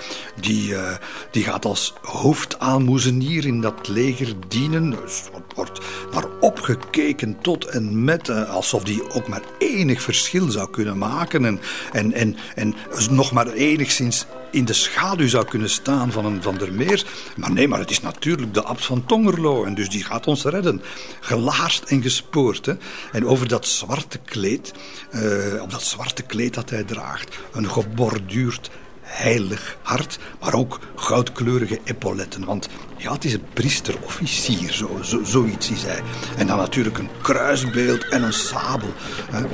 Die, 0.40 0.70
uh, 0.70 0.96
die 1.30 1.42
gaat 1.42 1.64
als 1.64 1.94
hoofdaalmoezenier 2.02 3.46
in 3.46 3.60
dat 3.60 3.88
leger 3.88 4.34
dienen. 4.48 4.90
Dus 4.90 5.22
wordt 5.54 5.80
maar 6.12 6.26
opgekeken 6.40 7.38
tot 7.40 7.64
en 7.64 8.04
met, 8.04 8.28
uh, 8.28 8.50
alsof 8.50 8.82
die 8.82 9.14
ook 9.14 9.28
maar 9.28 9.42
enig 9.58 10.02
verschil 10.02 10.50
zou 10.50 10.70
kunnen 10.70 10.98
maken. 10.98 11.44
En, 11.44 11.60
en, 11.92 12.12
en, 12.12 12.36
en 12.54 12.74
nog 13.10 13.32
maar 13.32 13.48
enigszins 13.48 14.26
in 14.54 14.64
de 14.64 14.72
schaduw 14.72 15.28
zou 15.28 15.44
kunnen 15.44 15.70
staan 15.70 16.12
van 16.12 16.24
een 16.24 16.42
Van 16.42 16.56
der 16.58 16.72
Meer. 16.72 17.06
Maar 17.36 17.52
nee, 17.52 17.68
maar 17.68 17.78
het 17.78 17.90
is 17.90 18.00
natuurlijk 18.00 18.54
de 18.54 18.62
abt 18.62 18.84
van 18.84 19.06
Tongerlo. 19.06 19.64
En 19.64 19.74
dus 19.74 19.90
die 19.90 20.04
gaat 20.04 20.26
ons 20.26 20.44
redden. 20.44 20.82
Gelaarst 21.20 21.82
en 21.82 22.02
gespoord. 22.02 22.66
Hè. 22.66 22.74
En 23.12 23.26
over 23.26 23.48
dat 23.48 23.66
zwarte 23.66 24.18
kleed, 24.18 24.72
uh, 25.14 25.62
op 25.62 25.70
dat 25.70 25.82
zwarte 25.82 26.22
kleed 26.22 26.54
dat 26.54 26.70
hij 26.70 26.84
draagt, 26.84 27.38
een 27.52 27.70
geborduurd 27.70 28.70
heilig 29.14 29.76
hart, 29.82 30.18
maar 30.40 30.54
ook 30.54 30.80
goudkleurige 30.96 31.80
epauletten. 31.84 32.44
Want 32.44 32.68
ja, 32.96 33.12
het 33.12 33.24
is 33.24 33.32
een 33.32 33.44
priesterofficier, 33.52 34.72
zo, 34.72 34.98
zo, 35.02 35.24
zoiets 35.24 35.70
is 35.70 35.82
hij. 35.82 36.00
En 36.36 36.46
dan 36.46 36.56
natuurlijk 36.56 36.98
een 36.98 37.08
kruisbeeld 37.22 38.08
en 38.08 38.22
een 38.22 38.32
sabel. 38.32 38.92
Hè. 39.30 39.40
Uh, 39.40 39.46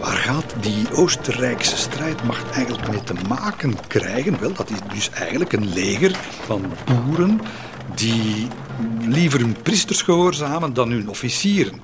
waar 0.00 0.16
gaat 0.16 0.54
die 0.60 0.94
Oostenrijkse 0.94 1.76
strijdmacht 1.76 2.50
eigenlijk 2.50 2.88
mee 2.90 3.02
te 3.02 3.14
maken 3.28 3.76
krijgen? 3.86 4.40
Wel, 4.40 4.52
dat 4.52 4.70
is 4.70 4.78
dus 4.94 5.10
eigenlijk 5.10 5.52
een 5.52 5.72
leger 5.72 6.18
van 6.46 6.72
boeren 6.84 7.40
die 7.94 8.48
liever 9.00 9.40
hun 9.40 9.56
priesters 9.62 10.02
gehoorzamen 10.02 10.74
dan 10.74 10.90
hun 10.90 11.08
officieren. 11.08 11.80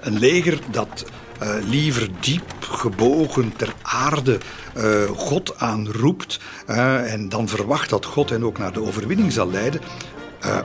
Een 0.00 0.18
leger 0.18 0.58
dat 0.70 1.04
uh, 1.42 1.48
liever 1.68 2.08
diep 2.20 2.54
gebogen 2.60 3.52
ter 3.56 3.74
aarde 3.82 4.38
uh, 4.76 5.02
God 5.16 5.58
aanroept 5.58 6.40
uh, 6.68 7.12
en 7.12 7.28
dan 7.28 7.48
verwacht 7.48 7.90
dat 7.90 8.04
God 8.04 8.30
hen 8.30 8.44
ook 8.44 8.58
naar 8.58 8.72
de 8.72 8.82
overwinning 8.82 9.32
zal 9.32 9.50
leiden, 9.50 9.80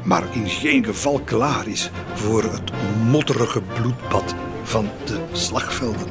maar 0.04 0.24
in 0.32 0.50
geen 0.50 0.86
geval 0.86 1.20
klaar 1.20 1.68
is 1.68 1.90
voor 2.14 2.44
het 2.44 2.72
modderige 3.06 3.62
bloedbad 3.62 4.36
van 4.64 4.90
de 5.06 5.20
slagvelden. 5.32 6.08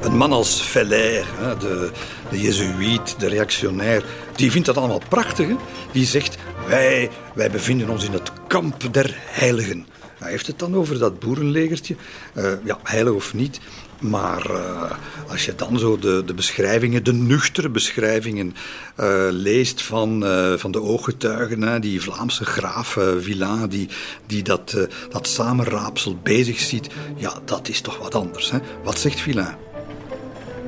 Een 0.00 0.16
man 0.16 0.32
als 0.32 0.60
Feller, 0.60 1.26
de, 1.58 1.90
de 2.30 2.40
jezuïet, 2.40 3.14
de 3.18 3.28
reactionair, 3.28 4.04
die 4.36 4.50
vindt 4.50 4.66
dat 4.66 4.76
allemaal 4.76 5.02
prachtig. 5.08 5.48
Die 5.92 6.06
zegt, 6.06 6.38
wij, 6.66 7.10
wij 7.34 7.50
bevinden 7.50 7.88
ons 7.88 8.04
in 8.04 8.12
het 8.12 8.32
kamp 8.46 8.92
der 8.92 9.14
heiligen. 9.16 9.86
Hij 10.24 10.32
heeft 10.32 10.46
het 10.46 10.58
dan 10.58 10.74
over 10.74 10.98
dat 10.98 11.18
boerenlegertje. 11.18 11.96
Uh, 12.34 12.52
ja, 12.64 12.78
heilig 12.82 13.12
of 13.12 13.34
niet. 13.34 13.60
Maar 14.00 14.50
uh, 14.50 14.90
als 15.28 15.44
je 15.44 15.54
dan 15.54 15.78
zo 15.78 15.98
de, 15.98 16.22
de 16.26 16.34
beschrijvingen, 16.34 17.04
de 17.04 17.12
nuchtere 17.12 17.68
beschrijvingen 17.68 18.54
uh, 19.00 19.26
leest 19.30 19.82
van, 19.82 20.24
van 20.58 20.72
de 20.72 20.82
ooggetuigen, 20.82 21.80
die 21.80 22.02
Vlaamse 22.02 22.44
graaf 22.44 22.98
Villain, 23.18 23.68
die, 23.68 23.88
die 24.26 24.42
dat, 24.42 24.88
dat 25.10 25.28
samenraapsel 25.28 26.18
bezig 26.22 26.58
ziet, 26.58 26.88
ja, 27.16 27.32
dat 27.44 27.68
is 27.68 27.80
toch 27.80 27.98
wat 27.98 28.14
anders. 28.14 28.50
Hè? 28.50 28.58
Wat 28.82 28.98
zegt 28.98 29.20
Villain? 29.20 29.56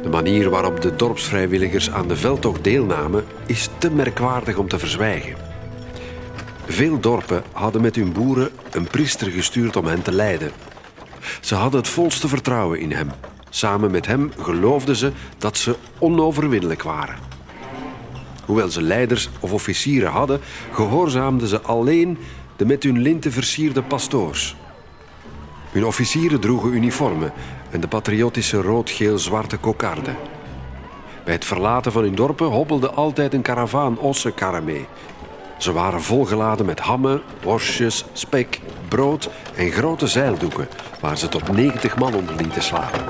De 0.03 0.09
manier 0.09 0.51
waarop 0.51 0.81
de 0.81 0.97
dorpsvrijwilligers 0.97 1.91
aan 1.91 2.09
de 2.09 2.17
veldtocht 2.17 2.65
deelnamen 2.65 3.25
is 3.47 3.69
te 3.79 3.91
merkwaardig 3.91 4.57
om 4.57 4.69
te 4.69 4.79
verzwijgen. 4.79 5.56
Veel 6.67 7.01
dorpen 7.01 7.43
hadden 7.53 7.81
met 7.81 7.97
hun 7.97 8.13
boeren 8.13 8.51
een 8.71 8.87
priester 8.87 9.31
gestuurd 9.31 9.77
om 9.77 9.87
hen 9.87 10.03
te 10.03 10.13
leiden. 10.13 10.51
Ze 11.41 11.55
hadden 11.55 11.81
het 11.81 11.89
volste 11.89 12.29
vertrouwen 12.29 12.81
in 12.81 12.93
hem. 12.93 13.11
Samen 13.51 13.91
met 13.91 14.07
hem 14.07 14.33
geloofden 14.39 14.97
ze 14.97 15.13
dat 15.39 15.57
ze 15.57 15.77
onoverwinnelijk 15.99 16.83
waren. 16.83 17.17
Hoewel 18.45 18.69
ze 18.69 18.83
leiders 18.83 19.29
of 19.41 19.53
officieren 19.53 20.11
hadden, 20.11 20.41
gehoorzaamden 20.73 21.49
ze 21.49 21.61
alleen 21.61 22.19
de 22.57 22.67
met 22.67 22.83
hun 22.83 23.03
linten 23.03 23.33
versierde 23.33 23.83
pastoors. 23.83 24.57
Hun 25.71 25.85
officieren 25.85 26.41
droegen 26.41 26.73
uniformen 26.73 27.33
en 27.71 27.81
de 27.81 27.89
patriotische 27.89 28.61
rood-geel-zwarte 28.61 29.57
kokarde. 29.57 30.15
Bij 31.25 31.35
het 31.35 31.45
verlaten 31.45 31.93
van 31.93 32.03
hun 32.03 32.15
dorpen 32.15 32.47
hobbelde 32.47 32.91
altijd 32.91 33.35
een 33.35 33.43
karavaan 33.43 33.99
ossenkarren 33.99 34.65
mee, 34.65 34.87
ze 35.59 35.73
waren 35.73 36.03
volgeladen 36.03 36.67
met 36.67 36.81
hammen, 36.81 37.23
worstjes, 37.43 38.05
spek, 38.13 38.61
brood 38.89 39.31
en 39.57 39.71
grote 39.71 40.07
zeildoeken, 40.07 40.69
waar 41.01 41.19
ze 41.19 41.29
tot 41.29 41.53
90 41.53 41.97
man 41.97 42.15
onder 42.15 42.37
lieten 42.37 42.63
slapen. 42.63 43.01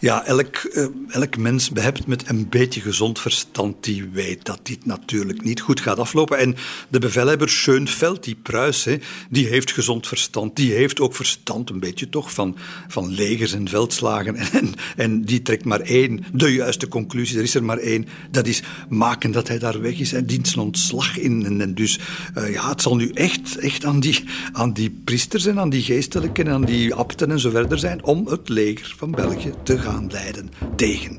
Ja, 0.00 0.26
elk, 0.26 0.70
uh, 0.72 0.86
elk 1.08 1.36
mens 1.36 1.70
behept 1.70 2.06
met 2.06 2.28
een 2.28 2.48
beetje 2.48 2.80
gezond 2.80 3.20
verstand, 3.20 3.84
die 3.84 4.08
weet 4.12 4.44
dat 4.44 4.60
dit 4.62 4.86
natuurlijk 4.86 5.44
niet 5.44 5.60
goed 5.60 5.80
gaat 5.80 5.98
aflopen. 5.98 6.38
En 6.38 6.56
de 6.88 6.98
bevelhebber 6.98 7.48
Schönveld, 7.48 8.24
die 8.24 8.34
Pruis, 8.34 8.84
hè, 8.84 8.96
die 9.30 9.46
heeft 9.46 9.72
gezond 9.72 10.06
verstand. 10.06 10.56
Die 10.56 10.72
heeft 10.72 11.00
ook 11.00 11.14
verstand, 11.14 11.70
een 11.70 11.80
beetje 11.80 12.08
toch, 12.08 12.32
van, 12.32 12.56
van 12.88 13.10
legers 13.10 13.52
en 13.52 13.68
veldslagen. 13.68 14.36
En, 14.60 14.74
en 14.96 15.22
die 15.22 15.42
trekt 15.42 15.64
maar 15.64 15.80
één, 15.80 16.24
de 16.32 16.52
juiste 16.52 16.88
conclusie. 16.88 17.36
Er 17.36 17.42
is 17.42 17.54
er 17.54 17.64
maar 17.64 17.78
één. 17.78 18.06
Dat 18.30 18.46
is 18.46 18.62
maken 18.88 19.30
dat 19.30 19.48
hij 19.48 19.58
daar 19.58 19.80
weg 19.80 19.98
is 19.98 20.12
en 20.12 20.26
dient 20.26 20.48
zijn 20.48 20.64
ontslag 20.64 21.18
in. 21.18 21.60
En, 21.60 21.74
dus 21.74 21.98
uh, 22.38 22.52
ja, 22.52 22.68
het 22.68 22.82
zal 22.82 22.96
nu 22.96 23.08
echt, 23.08 23.56
echt 23.56 23.84
aan, 23.84 24.00
die, 24.00 24.24
aan 24.52 24.72
die 24.72 25.00
priesters 25.04 25.46
en 25.46 25.58
aan 25.58 25.70
die 25.70 25.82
geestelijken 25.82 26.46
en 26.46 26.52
aan 26.52 26.64
die 26.64 26.94
abten 26.94 27.30
en 27.30 27.40
zo 27.40 27.50
verder 27.50 27.78
zijn 27.78 28.04
om 28.04 28.26
het 28.26 28.48
leger 28.48 28.94
van 28.96 29.10
België 29.10 29.52
te 29.62 29.78
gaan 29.78 29.89
leiden 30.10 30.50
tegen 30.76 31.18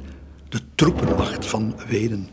de 0.50 0.60
troepenmacht 0.76 1.46
van 1.46 1.76
Wenen. 1.88 2.30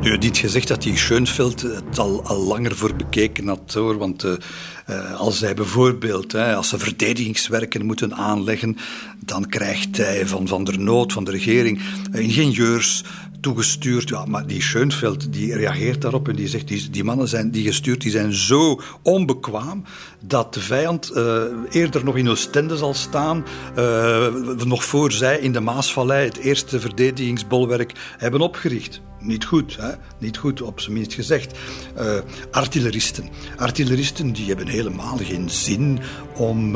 Nu, 0.00 0.18
dit 0.18 0.38
gezegd 0.38 0.68
dat 0.68 0.82
die 0.82 0.96
Schoenveld 0.96 1.60
het 1.60 1.98
al, 1.98 2.24
al 2.24 2.38
langer 2.38 2.76
voor 2.76 2.94
bekeken 2.94 3.48
had 3.48 3.72
hoor. 3.74 3.98
Want 3.98 4.24
uh, 4.24 5.20
als 5.20 5.40
hij 5.40 5.54
bijvoorbeeld, 5.54 6.32
hè, 6.32 6.54
als 6.54 6.68
ze 6.68 6.78
verdedigingswerken 6.78 7.86
moeten 7.86 8.14
aanleggen, 8.14 8.76
dan 9.24 9.46
krijgt 9.46 9.96
hij 9.96 10.26
van 10.26 10.48
Van 10.48 10.64
der 10.64 10.80
Nood, 10.80 11.12
van 11.12 11.24
de 11.24 11.30
regering, 11.30 11.80
ingenieurs 12.12 13.04
toegestuurd. 13.40 14.08
Ja, 14.08 14.24
maar 14.24 14.46
die 14.46 14.62
Schoenveld 14.62 15.32
die 15.32 15.54
reageert 15.54 16.00
daarop 16.02 16.28
en 16.28 16.36
die 16.36 16.48
zegt: 16.48 16.92
die 16.92 17.04
mannen 17.04 17.28
zijn 17.28 17.50
die 17.50 17.64
gestuurd, 17.64 18.00
die 18.00 18.10
zijn 18.10 18.32
zo 18.32 18.80
onbekwaam 19.02 19.84
dat 20.20 20.54
de 20.54 20.60
vijand 20.60 21.10
uh, 21.14 21.42
eerder 21.70 22.04
nog 22.04 22.16
in 22.16 22.28
Oostende 22.28 22.76
zal 22.76 22.94
staan, 22.94 23.44
uh, 23.78 24.26
nog 24.64 24.84
voor 24.84 25.12
zij 25.12 25.38
in 25.38 25.52
de 25.52 25.60
Maasvallei 25.60 26.24
het 26.24 26.36
eerste 26.36 26.80
verdedigingsbolwerk 26.80 27.92
hebben 28.18 28.40
opgericht. 28.40 29.00
Niet 29.22 29.44
goed, 29.44 29.76
hè? 29.80 29.92
niet 30.18 30.36
goed, 30.36 30.62
op 30.62 30.80
zijn 30.80 30.92
minst 30.92 31.12
gezegd. 31.12 31.58
Uh, 31.98 32.18
artilleristen. 32.50 33.28
Artilleristen 33.56 34.32
die 34.32 34.46
hebben 34.46 34.66
helemaal 34.66 35.16
geen 35.16 35.50
zin 35.50 35.98
om 36.36 36.72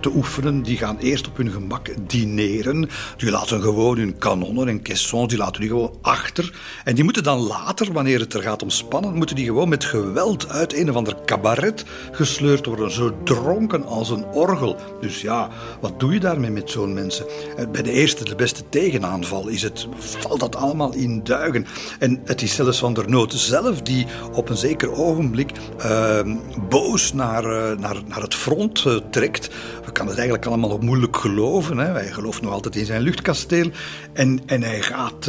te 0.00 0.10
oefenen. 0.14 0.62
Die 0.62 0.76
gaan 0.76 0.98
eerst 0.98 1.26
op 1.26 1.36
hun 1.36 1.50
gemak 1.50 1.88
dineren. 2.06 2.88
Die 3.16 3.30
laten 3.30 3.60
gewoon 3.62 3.98
hun 3.98 4.18
kanonnen 4.18 4.68
en 4.68 4.82
caissons, 4.82 5.28
die 5.28 5.38
laten 5.38 5.60
die 5.60 5.70
gewoon 5.70 5.98
achter. 6.02 6.58
En 6.84 6.94
die 6.94 7.04
moeten 7.04 7.22
dan 7.22 7.38
later, 7.38 7.92
wanneer 7.92 8.20
het 8.20 8.34
er 8.34 8.42
gaat 8.42 8.62
om 8.62 8.70
spannen, 8.70 9.14
moeten 9.14 9.36
die 9.36 9.44
gewoon 9.44 9.68
met 9.68 9.84
geweld 9.84 10.48
uit 10.48 10.74
een 10.74 10.90
of 10.90 10.96
ander 10.96 11.16
cabaret 11.24 11.84
gesleurd 12.12 12.66
worden. 12.66 12.87
Zo 12.90 13.14
dronken 13.24 13.86
als 13.86 14.10
een 14.10 14.24
orgel. 14.24 14.76
Dus 15.00 15.20
ja, 15.20 15.48
wat 15.80 16.00
doe 16.00 16.12
je 16.12 16.20
daarmee 16.20 16.50
met 16.50 16.70
zo'n 16.70 16.92
mensen? 16.94 17.26
Eh, 17.56 17.66
bij 17.72 17.82
de 17.82 17.90
eerste, 17.90 18.24
de 18.24 18.34
beste 18.34 18.68
tegenaanval 18.68 19.48
is 19.48 19.62
het, 19.62 19.88
valt 19.98 20.40
dat 20.40 20.56
allemaal 20.56 20.94
in 20.94 21.24
duigen. 21.24 21.66
En 21.98 22.20
het 22.24 22.42
is 22.42 22.54
zelfs 22.54 22.78
Van 22.78 22.94
der 22.94 23.10
Noot 23.10 23.32
zelf 23.32 23.82
die 23.82 24.06
op 24.32 24.48
een 24.48 24.56
zeker 24.56 24.92
ogenblik 24.92 25.50
uh, 25.84 26.20
boos 26.68 27.12
naar, 27.12 27.44
uh, 27.44 27.78
naar, 27.78 27.96
naar 28.06 28.22
het 28.22 28.34
front 28.34 28.84
uh, 28.84 28.96
trekt. 29.10 29.48
We 29.84 29.92
kan 29.92 30.06
het 30.06 30.16
eigenlijk 30.16 30.46
allemaal 30.46 30.78
moeilijk 30.78 31.16
geloven. 31.16 31.78
Hè. 31.78 31.92
Hij 31.92 32.12
gelooft 32.12 32.42
nog 32.42 32.52
altijd 32.52 32.76
in 32.76 32.86
zijn 32.86 33.02
luchtkasteel. 33.02 33.70
En, 34.12 34.40
en 34.46 34.62
hij 34.62 34.82
gaat 34.82 35.24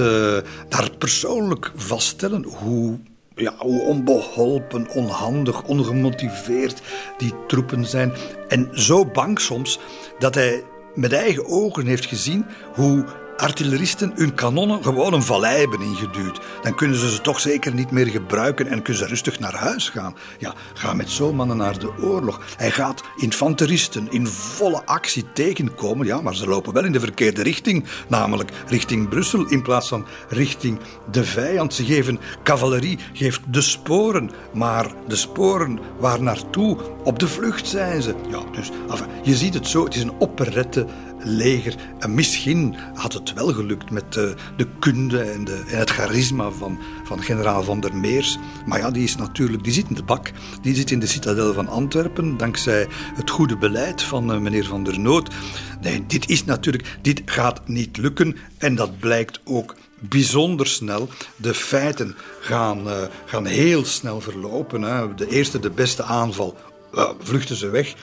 daar 0.67 0.89
persoonlijk 0.97 1.71
vaststellen 1.75 2.43
hoe 2.43 2.99
ja, 3.39 3.53
hoe 3.57 3.81
onbeholpen, 3.81 4.87
onhandig, 4.93 5.63
ongemotiveerd 5.63 6.81
die 7.17 7.33
troepen 7.47 7.85
zijn. 7.85 8.13
En 8.47 8.69
zo 8.73 9.05
bang 9.05 9.39
soms 9.39 9.79
dat 10.19 10.35
hij 10.35 10.63
met 10.95 11.13
eigen 11.13 11.45
ogen 11.45 11.85
heeft 11.85 12.05
gezien 12.05 12.45
hoe 12.73 13.05
artilleristen 13.39 14.11
hun 14.15 14.33
kanonnen 14.33 14.83
gewoon 14.83 15.13
een 15.13 15.23
vallei 15.23 15.59
hebben 15.59 15.81
ingeduwd. 15.81 16.39
Dan 16.61 16.75
kunnen 16.75 16.97
ze 16.97 17.11
ze 17.11 17.21
toch 17.21 17.39
zeker 17.39 17.73
niet 17.73 17.91
meer 17.91 18.07
gebruiken 18.07 18.67
en 18.67 18.81
kunnen 18.81 19.03
ze 19.03 19.09
rustig 19.09 19.39
naar 19.39 19.55
huis 19.55 19.89
gaan. 19.89 20.15
Ja, 20.37 20.53
ga 20.73 20.93
met 20.93 21.09
zo'n 21.09 21.35
mannen 21.35 21.57
naar 21.57 21.79
de 21.79 21.97
oorlog. 22.01 22.41
Hij 22.57 22.71
gaat 22.71 23.03
infanteristen 23.17 24.07
in 24.11 24.27
volle 24.27 24.85
actie 24.85 25.25
tegenkomen. 25.33 26.05
Ja, 26.05 26.21
maar 26.21 26.35
ze 26.35 26.47
lopen 26.47 26.73
wel 26.73 26.85
in 26.85 26.91
de 26.91 26.99
verkeerde 26.99 27.43
richting, 27.43 27.85
namelijk 28.07 28.51
richting 28.67 29.09
Brussel 29.09 29.45
in 29.45 29.61
plaats 29.61 29.87
van 29.87 30.05
richting 30.29 30.79
de 31.11 31.23
vijand. 31.23 31.73
Ze 31.73 31.85
geven 31.85 32.19
cavalerie, 32.43 32.99
geeft 33.13 33.41
de 33.53 33.61
sporen, 33.61 34.31
maar 34.53 34.91
de 35.07 35.15
sporen 35.15 35.79
waar 35.99 36.21
naartoe? 36.21 36.77
Op 37.09 37.19
de 37.19 37.27
vlucht 37.27 37.67
zijn 37.67 38.01
ze. 38.01 38.15
Ja, 38.29 38.43
dus 38.51 38.69
je 39.23 39.35
ziet 39.35 39.53
het 39.53 39.67
zo, 39.67 39.83
het 39.83 39.95
is 39.95 40.01
een 40.01 40.19
operette 40.19 40.85
leger. 41.19 41.75
En 41.99 42.13
misschien 42.13 42.75
had 42.93 43.13
het 43.13 43.33
wel 43.33 43.53
gelukt 43.53 43.91
met 43.91 44.13
de, 44.13 44.35
de 44.57 44.67
kunde 44.79 45.21
en, 45.21 45.43
de, 45.43 45.63
het 45.65 45.89
charisma 45.89 46.49
van, 46.49 46.79
van 47.03 47.21
generaal 47.21 47.63
van 47.63 47.79
der 47.79 47.95
Meers. 47.95 48.37
Maar 48.65 48.79
ja, 48.79 48.91
die 48.91 49.03
is 49.03 49.15
natuurlijk, 49.15 49.63
die 49.63 49.73
zit 49.73 49.89
in 49.89 49.95
de 49.95 50.03
bak. 50.03 50.31
Die 50.61 50.75
zit 50.75 50.91
in 50.91 50.99
de 50.99 51.07
citadel 51.07 51.53
van 51.53 51.67
Antwerpen, 51.67 52.37
dankzij 52.37 52.87
het 53.15 53.29
goede 53.29 53.57
beleid 53.57 54.01
van 54.01 54.31
uh, 54.31 54.39
meneer 54.39 54.65
Van 54.65 54.83
der 54.83 54.99
Noot. 54.99 55.29
Nee, 55.81 56.05
dit 56.07 56.29
is 56.29 56.45
natuurlijk, 56.45 56.97
dit 57.01 57.21
gaat 57.25 57.67
niet 57.67 57.97
lukken. 57.97 58.37
En 58.57 58.75
dat 58.75 58.99
blijkt 58.99 59.39
ook 59.43 59.75
bijzonder 59.99 60.67
snel. 60.67 61.09
De 61.35 61.53
feiten 61.53 62.15
gaan, 62.39 62.87
uh, 62.87 63.01
gaan 63.25 63.45
heel 63.45 63.85
snel 63.85 64.21
verlopen. 64.21 64.81
Hè. 64.81 65.15
De 65.15 65.27
eerste, 65.27 65.59
de 65.59 65.69
beste 65.69 66.03
aanval 66.03 66.55
vluchten 67.19 67.55
ze 67.55 67.69
weg. 67.69 67.93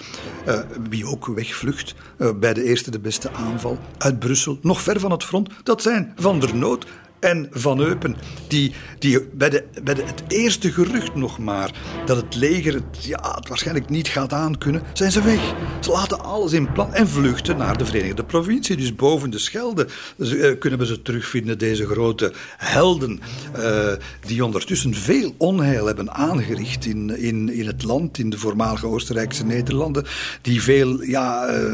Uh, 0.49 0.59
wie 0.89 1.07
ook 1.07 1.27
wegvlucht 1.27 1.95
uh, 2.19 2.31
bij 2.37 2.55
de 2.55 2.65
eerste 2.65 2.91
de 2.91 2.99
beste 2.99 3.31
aanval 3.31 3.79
uit 3.99 4.19
Brussel, 4.19 4.59
nog 4.63 4.81
ver 4.81 5.01
van 5.01 5.11
het 5.11 5.25
front, 5.25 5.49
dat 5.63 5.83
zijn 5.83 6.13
Van 6.17 6.41
der 6.41 6.57
Noot 6.57 6.87
en 7.21 7.49
Van 7.51 7.81
Eupen. 7.81 8.17
Die, 8.49 8.73
die 8.99 9.21
bij, 9.33 9.51
de, 9.51 9.65
bij 9.83 9.95
de, 9.95 10.03
het 10.05 10.23
eerste 10.29 10.73
gerucht 10.73 11.15
nog 11.15 11.39
maar 11.39 11.71
dat 12.07 12.17
het 12.17 12.35
leger 12.35 12.75
het, 12.75 13.05
ja, 13.05 13.35
het 13.35 13.49
waarschijnlijk 13.49 13.89
niet 13.89 14.09
gaat 14.09 14.33
aankunnen, 14.33 14.83
zijn 14.93 15.13
ze 15.13 15.23
weg. 15.23 15.55
Ze 15.81 15.91
laten 15.91 16.25
alles 16.25 16.53
in 16.53 16.73
plan 16.73 16.95
en 16.95 17.09
vluchten 17.09 17.57
naar 17.57 17.79
de 17.79 17.87
Verenigde 17.87 18.25
Provincie. 18.25 18.77
Dus 18.77 18.95
boven 18.95 19.31
de 19.31 19.39
Schelde 19.39 19.89
dus, 20.17 20.59
kunnen 20.59 20.79
we 20.79 20.87
ze 20.87 21.03
terugvinden, 21.03 21.59
deze 21.59 21.87
grote 21.87 22.33
helden. 22.57 23.21
Uh, 23.57 23.93
die 24.27 24.45
ondertussen 24.45 24.95
veel 24.95 25.35
onheil 25.39 25.87
hebben 25.87 26.13
aangericht 26.13 26.87
in, 26.87 27.19
in, 27.19 27.53
in 27.53 27.67
het 27.67 27.83
land, 27.83 28.19
in 28.19 28.31
de 28.31 28.39
voormalige 28.39 28.87
Oostenrijkse 28.87 29.45
Nederlanden. 29.45 30.05
Die 30.43 30.63
veel 30.63 31.03
ja, 31.03 31.55
uh, 31.55 31.73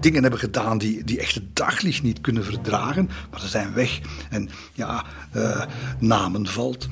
dingen 0.00 0.22
hebben 0.22 0.40
gedaan 0.40 0.78
die, 0.78 1.04
die 1.04 1.20
echt 1.20 1.34
het 1.34 1.56
daglicht 1.56 2.02
niet 2.02 2.20
kunnen 2.20 2.44
verdragen. 2.44 3.10
Maar 3.30 3.40
ze 3.40 3.48
zijn 3.48 3.74
weg. 3.74 4.00
En 4.30 4.49
ja, 4.74 5.04
uh, 5.34 5.64
Namen 6.00 6.48
valt. 6.56 6.88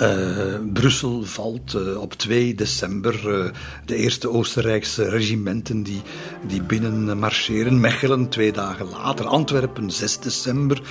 Uh, 0.00 0.72
Brussel 0.72 1.24
valt 1.24 1.74
uh, 1.74 2.00
op 2.00 2.12
2 2.12 2.54
december. 2.54 3.14
Uh, 3.26 3.50
de 3.84 3.96
eerste 3.96 4.30
Oostenrijkse 4.30 5.08
regimenten 5.08 5.82
die, 5.82 6.02
die 6.46 6.62
binnen 6.62 7.18
marcheren. 7.18 7.80
Mechelen 7.80 8.28
twee 8.28 8.52
dagen 8.52 8.88
later. 8.88 9.26
Antwerpen 9.26 9.90
6 9.90 10.18
december. 10.18 10.82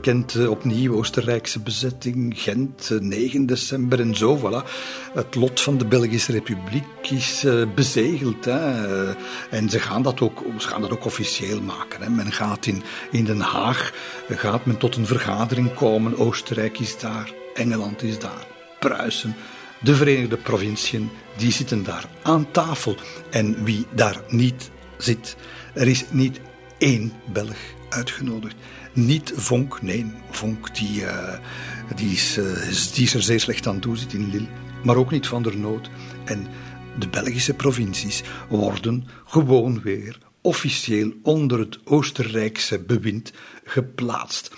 kent 0.00 0.48
opnieuw 0.48 0.94
Oostenrijkse 0.94 1.60
bezetting. 1.60 2.32
Gent 2.36 2.90
9 3.00 3.46
december 3.46 4.00
en 4.00 4.14
zo. 4.14 4.38
Voilà. 4.38 4.68
Het 5.14 5.34
lot 5.34 5.60
van 5.60 5.78
de 5.78 5.86
Belgische 5.86 6.32
Republiek 6.32 7.10
is 7.10 7.46
bezegeld. 7.74 8.44
Hè. 8.44 9.12
en 9.50 9.70
ze 9.70 9.78
gaan, 9.78 10.02
dat 10.02 10.20
ook, 10.20 10.42
ze 10.58 10.68
gaan 10.68 10.80
dat 10.80 10.90
ook 10.90 11.04
officieel 11.04 11.60
maken. 11.60 12.02
Hè. 12.02 12.10
Men 12.10 12.32
gaat 12.32 12.66
in, 12.66 12.82
in 13.10 13.24
Den 13.24 13.40
Haag 13.40 13.92
gaat 14.28 14.66
men 14.66 14.78
tot 14.78 14.96
een 14.96 15.06
vergadering 15.06 15.74
komen. 15.74 16.18
Oostenrijk 16.18 16.78
is 16.78 16.98
daar. 16.98 17.43
Engeland 17.54 18.02
is 18.02 18.18
daar, 18.18 18.46
Pruisen, 18.80 19.34
de 19.80 19.94
Verenigde 19.94 20.36
Provinciën, 20.36 21.10
die 21.36 21.52
zitten 21.52 21.84
daar 21.84 22.08
aan 22.22 22.50
tafel. 22.50 22.96
En 23.30 23.64
wie 23.64 23.86
daar 23.94 24.20
niet 24.28 24.70
zit, 24.98 25.36
er 25.74 25.88
is 25.88 26.04
niet 26.10 26.40
één 26.78 27.12
Belg 27.32 27.56
uitgenodigd. 27.88 28.56
Niet 28.92 29.32
Vonk, 29.36 29.82
nee, 29.82 30.12
Vonk 30.30 30.76
die, 30.76 31.04
is, 31.96 32.38
uh, 32.38 32.44
die 32.94 33.02
is 33.02 33.14
er 33.14 33.22
zeer 33.22 33.40
slecht 33.40 33.66
aan 33.66 33.80
toe, 33.80 33.96
zit 33.96 34.12
in 34.12 34.30
Lille. 34.30 34.48
Maar 34.84 34.96
ook 34.96 35.10
niet 35.10 35.26
Van 35.26 35.42
der 35.42 35.56
Noot. 35.56 35.90
En 36.24 36.46
de 36.98 37.08
Belgische 37.08 37.54
provincies 37.54 38.22
worden 38.48 39.06
gewoon 39.24 39.80
weer 39.82 40.18
officieel 40.40 41.12
onder 41.22 41.58
het 41.58 41.78
Oostenrijkse 41.84 42.78
bewind 42.78 43.32
geplaatst. 43.64 44.50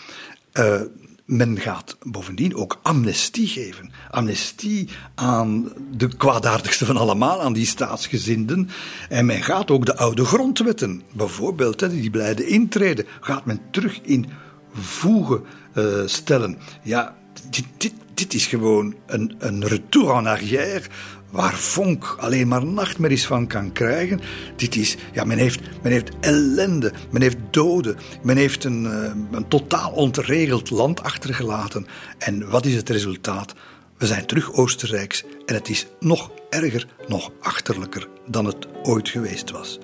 Uh, 0.52 0.80
men 1.26 1.58
gaat 1.58 1.96
bovendien 2.02 2.54
ook 2.54 2.78
amnestie 2.82 3.46
geven. 3.46 3.90
Amnestie 4.10 4.88
aan 5.14 5.72
de 5.90 6.08
kwaadaardigste 6.16 6.84
van 6.84 6.96
allemaal, 6.96 7.42
aan 7.42 7.52
die 7.52 7.66
staatsgezinden. 7.66 8.68
En 9.08 9.26
men 9.26 9.42
gaat 9.42 9.70
ook 9.70 9.86
de 9.86 9.96
oude 9.96 10.24
grondwetten, 10.24 11.02
bijvoorbeeld, 11.12 11.90
die 11.90 12.10
blijden 12.10 12.48
intreden, 12.48 13.06
gaat 13.20 13.44
men 13.44 13.60
terug 13.70 14.00
in 14.02 14.26
voegen 14.72 15.42
uh, 15.74 16.02
stellen. 16.06 16.58
Ja, 16.82 17.16
dit, 17.50 17.64
dit, 17.76 17.92
dit 18.14 18.34
is 18.34 18.46
gewoon 18.46 18.94
een, 19.06 19.34
een 19.38 19.66
retour 19.66 20.14
en 20.14 20.26
arrière 20.26 20.82
waar 21.30 21.54
Vonk 21.54 22.16
alleen 22.18 22.48
maar 22.48 22.66
nachtmerries 22.66 23.26
van 23.26 23.46
kan 23.46 23.72
krijgen. 23.72 24.20
Dit 24.56 24.76
is, 24.76 24.96
ja, 25.12 25.24
men 25.24 25.38
heeft, 25.38 25.60
men 25.82 25.92
heeft 25.92 26.10
ellende, 26.20 26.92
men 27.10 27.22
heeft 27.22 27.36
doden, 27.50 27.96
men 28.22 28.36
heeft 28.36 28.64
een, 28.64 28.84
uh, 28.84 29.10
een 29.30 29.48
totaal 29.48 29.90
ontregeld 29.90 30.70
land 30.70 31.02
achtergelaten. 31.02 31.86
En 32.18 32.50
wat 32.50 32.66
is 32.66 32.74
het 32.74 32.88
resultaat? 32.88 33.54
We 33.98 34.06
zijn 34.06 34.26
terug 34.26 34.52
Oostenrijks 34.52 35.24
en 35.46 35.54
het 35.54 35.68
is 35.68 35.86
nog 36.00 36.30
erger, 36.50 36.86
nog 37.08 37.30
achterlijker 37.40 38.08
dan 38.26 38.44
het 38.44 38.66
ooit 38.82 39.08
geweest 39.08 39.50
was. 39.50 39.78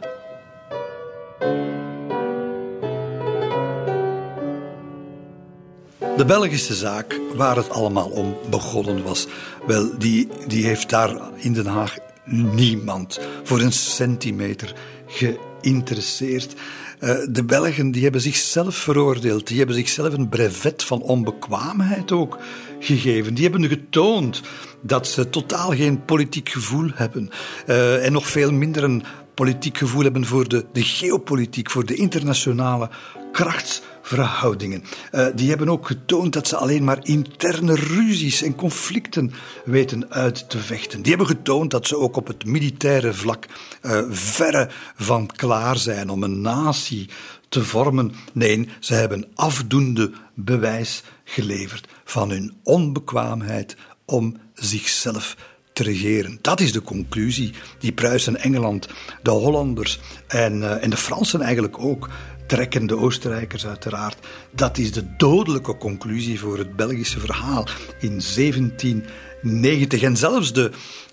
De 6.17 6.25
Belgische 6.25 6.75
zaak, 6.75 7.21
waar 7.35 7.57
het 7.57 7.71
allemaal 7.71 8.09
om 8.09 8.37
begonnen 8.51 9.03
was, 9.03 9.27
wel, 9.67 9.99
die, 9.99 10.29
die 10.47 10.65
heeft 10.65 10.91
daar 10.91 11.17
in 11.37 11.53
Den 11.53 11.67
Haag 11.67 11.97
niemand 12.25 13.21
voor 13.43 13.61
een 13.61 13.73
centimeter 13.73 14.75
geïnteresseerd. 15.07 16.55
Uh, 17.01 17.17
de 17.31 17.45
Belgen 17.45 17.91
die 17.91 18.03
hebben 18.03 18.21
zichzelf 18.21 18.77
veroordeeld, 18.77 19.47
die 19.47 19.59
hebben 19.59 19.77
zichzelf 19.77 20.13
een 20.13 20.29
brevet 20.29 20.85
van 20.85 21.03
onbekwaamheid 21.03 22.13
ook 22.13 22.39
gegeven. 22.79 23.35
Die 23.35 23.49
hebben 23.49 23.69
getoond 23.69 24.41
dat 24.81 25.07
ze 25.07 25.31
totaal 25.31 25.71
geen 25.71 26.05
politiek 26.05 26.49
gevoel 26.49 26.91
hebben 26.95 27.31
uh, 27.67 28.07
en 28.07 28.13
nog 28.13 28.27
veel 28.27 28.53
minder 28.53 28.85
een 28.85 29.05
politiek 29.35 29.79
gevoel 29.79 30.03
hebben 30.03 30.27
voor 30.27 30.49
de, 30.49 30.65
de 30.73 30.83
geopolitiek, 30.83 31.71
voor 31.71 31.87
de 31.87 31.95
internationale 31.95 32.91
krachts 33.33 33.83
verhoudingen. 34.03 34.85
Uh, 35.13 35.27
die 35.35 35.49
hebben 35.49 35.69
ook 35.69 35.87
getoond 35.87 36.33
dat 36.33 36.49
ze 36.49 36.57
alleen 36.57 36.85
maar 36.85 36.99
interne 37.03 37.75
ruzies 37.75 38.43
en 38.43 38.55
conflicten 38.55 39.33
weten 39.65 40.11
uit 40.11 40.51
te 40.51 40.59
vechten. 40.59 41.03
Die 41.03 41.11
hebben 41.11 41.37
getoond 41.37 41.71
dat 41.71 41.87
ze 41.87 41.99
ook 41.99 42.17
op 42.17 42.27
het 42.27 42.45
militaire 42.45 43.15
vlak 43.15 43.47
uh, 43.83 44.01
verre 44.11 44.69
van 44.97 45.27
klaar 45.27 45.77
zijn 45.77 46.11
om 46.11 46.23
een 46.23 46.41
natie 46.41 47.09
te 47.49 47.65
vormen. 47.65 48.15
Nee, 48.33 48.69
ze 48.81 48.95
hebben 48.95 49.27
afdoende 49.35 50.13
bewijs 50.35 51.03
geleverd 51.25 51.89
van 52.05 52.31
hun 52.31 52.55
onbekwaamheid 52.63 53.77
om 54.05 54.37
zichzelf 54.55 55.37
te 55.73 55.83
regeren. 55.83 56.39
Dat 56.41 56.61
is 56.61 56.73
de 56.73 56.83
conclusie 56.83 57.53
die 57.79 57.93
Pruisen, 57.93 58.37
Engeland, 58.37 58.89
de 59.23 59.31
Hollanders 59.31 60.01
en, 60.27 60.57
uh, 60.57 60.83
en 60.83 60.91
de 60.91 60.97
Fransen 60.97 61.41
eigenlijk 61.41 61.79
ook 61.79 62.09
trekken 62.53 62.87
de 62.87 62.97
Oostenrijkers 62.97 63.67
uiteraard. 63.67 64.27
Dat 64.51 64.79
is 64.79 64.93
de 64.93 65.17
dodelijke 65.17 65.77
conclusie 65.77 66.41
voor 66.41 66.59
het 66.59 66.77
Belgische 66.77 67.21
verhaal 67.21 67.67
in 68.01 68.21
1790. 68.35 70.03
En 70.03 70.17
zelfs 70.17 70.53
de, 70.53 70.71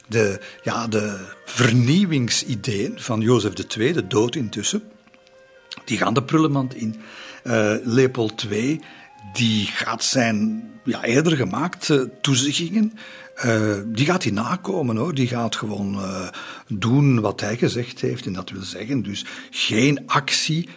de, 0.07 0.39
ja, 0.63 0.87
de 0.87 1.25
vernieuwingsideeën 1.45 2.99
van 2.99 3.21
Jozef 3.21 3.53
II, 3.53 3.93
de 3.93 4.07
dood 4.07 4.35
intussen, 4.35 4.83
die 5.85 5.97
gaan 5.97 6.13
de 6.13 6.23
prullenmand 6.23 6.75
in. 6.75 6.95
Uh, 7.43 7.73
Leopold 7.83 8.45
II 8.51 8.81
die 9.33 9.65
gaat 9.65 10.03
zijn 10.03 10.69
ja, 10.83 11.03
eerder 11.03 11.35
gemaakt 11.35 11.89
uh, 11.89 12.01
toezeggingen, 12.21 12.93
uh, 13.45 13.77
die 13.85 14.05
gaat 14.05 14.23
hij 14.23 14.31
nakomen 14.31 14.95
hoor. 14.97 15.13
Die 15.13 15.27
gaat 15.27 15.55
gewoon 15.55 15.99
doen 16.67 17.19
wat 17.21 17.41
hij 17.41 17.57
gezegd 17.57 18.01
heeft. 18.01 18.25
En 18.25 18.33
dat 18.33 18.49
wil 18.49 18.63
zeggen 18.63 19.01
dus 19.01 19.25
geen 19.49 20.03
actie 20.05 20.69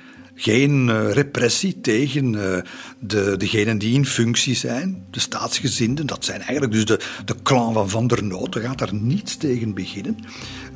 geen 0.42 0.88
uh, 0.88 1.12
repressie 1.12 1.80
tegen 1.80 2.32
uh, 2.32 2.58
de, 2.98 3.36
degenen 3.36 3.78
die 3.78 3.94
in 3.94 4.06
functie 4.06 4.54
zijn, 4.54 5.04
de 5.10 5.20
staatsgezinden. 5.20 6.06
Dat 6.06 6.24
zijn 6.24 6.40
eigenlijk 6.40 6.72
dus 6.72 6.84
de, 6.84 7.00
de 7.24 7.34
clan 7.42 7.72
van 7.72 7.88
Van 7.88 8.06
der 8.06 8.24
Noot. 8.24 8.54
Er 8.54 8.60
gaat 8.60 8.78
daar 8.78 8.94
niets 8.94 9.36
tegen 9.36 9.74
beginnen. 9.74 10.16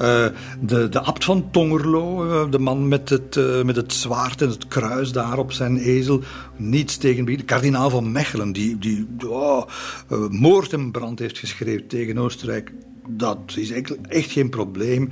Uh, 0.03 0.27
de, 0.61 0.89
de 0.89 1.01
abt 1.01 1.25
van 1.25 1.51
Tongerlo, 1.51 2.49
de 2.49 2.59
man 2.59 2.89
met 2.89 3.09
het, 3.09 3.65
met 3.65 3.77
het 3.77 3.93
zwaard 3.93 4.43
en 4.43 4.49
het 4.49 4.69
kruis 4.69 5.13
daar 5.13 5.39
op 5.39 5.53
zijn 5.53 5.79
ezel, 5.79 6.23
niets 6.57 6.97
tegen 6.97 7.25
beginnen. 7.25 7.47
De 7.47 7.55
kardinaal 7.55 7.91
van 7.91 8.13
Mechelen, 8.13 8.53
die, 8.53 8.79
die 8.79 9.07
oh, 9.29 9.63
moord 10.29 10.73
en 10.73 10.91
brand 10.91 11.19
heeft 11.19 11.39
geschreven 11.39 11.87
tegen 11.87 12.19
Oostenrijk 12.19 12.73
dat 13.09 13.39
is 13.57 13.71
echt 14.09 14.31
geen 14.31 14.51
probleem. 14.51 15.11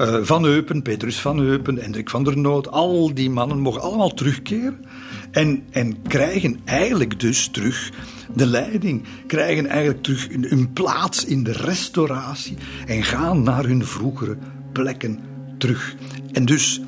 Uh, 0.00 0.18
van 0.22 0.44
Eupen, 0.44 0.82
Petrus 0.82 1.20
van 1.20 1.40
Eupen, 1.40 1.76
Hendrik 1.76 2.10
van 2.10 2.24
der 2.24 2.38
Noot, 2.38 2.70
al 2.70 3.14
die 3.14 3.30
mannen 3.30 3.60
mogen 3.60 3.80
allemaal 3.80 4.14
terugkeren. 4.14 4.84
En, 5.30 5.64
en 5.70 6.02
krijgen 6.02 6.60
eigenlijk 6.64 7.20
dus 7.20 7.48
terug 7.48 7.90
de 8.34 8.46
leiding, 8.46 9.04
krijgen 9.26 9.66
eigenlijk 9.66 10.02
terug 10.02 10.28
hun 10.30 10.72
plaats 10.72 11.24
in 11.24 11.44
de 11.44 11.52
restauratie 11.52 12.56
en 12.86 13.02
gaan 13.02 13.42
naar 13.42 13.64
hun 13.64 13.86
vroegere 13.86 14.36
plekken 14.72 15.20
terug. 15.58 15.94
En 16.32 16.44
dus 16.44 16.80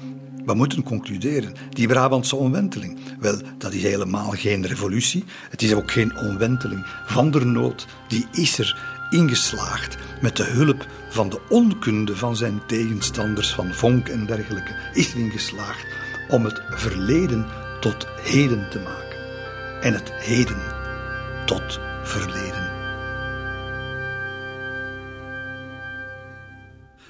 we 0.44 0.54
moeten 0.54 0.82
concluderen. 0.82 1.52
Die 1.70 1.86
Brabantse 1.86 2.36
omwenteling, 2.36 2.98
wel, 3.20 3.38
dat 3.58 3.72
is 3.72 3.82
helemaal 3.82 4.30
geen 4.30 4.66
revolutie. 4.66 5.24
Het 5.50 5.62
is 5.62 5.74
ook 5.74 5.90
geen 5.90 6.18
omwenteling 6.18 6.86
van 7.06 7.30
der 7.30 7.46
nood. 7.46 7.86
Die 8.08 8.26
is 8.32 8.58
er 8.58 8.97
ingeslaagd 9.10 9.96
met 10.20 10.36
de 10.36 10.44
hulp 10.44 10.86
van 11.08 11.28
de 11.28 11.40
onkunde 11.48 12.16
van 12.16 12.36
zijn 12.36 12.60
tegenstanders, 12.66 13.54
van 13.54 13.74
Vonk 13.74 14.08
en 14.08 14.26
dergelijke, 14.26 14.74
is 14.92 15.14
erin 15.14 15.32
om 16.28 16.44
het 16.44 16.62
verleden 16.70 17.46
tot 17.80 18.06
heden 18.20 18.70
te 18.70 18.78
maken. 18.78 19.18
En 19.80 19.92
het 19.92 20.12
heden 20.12 20.62
tot 21.46 21.80
verleden. 22.02 22.76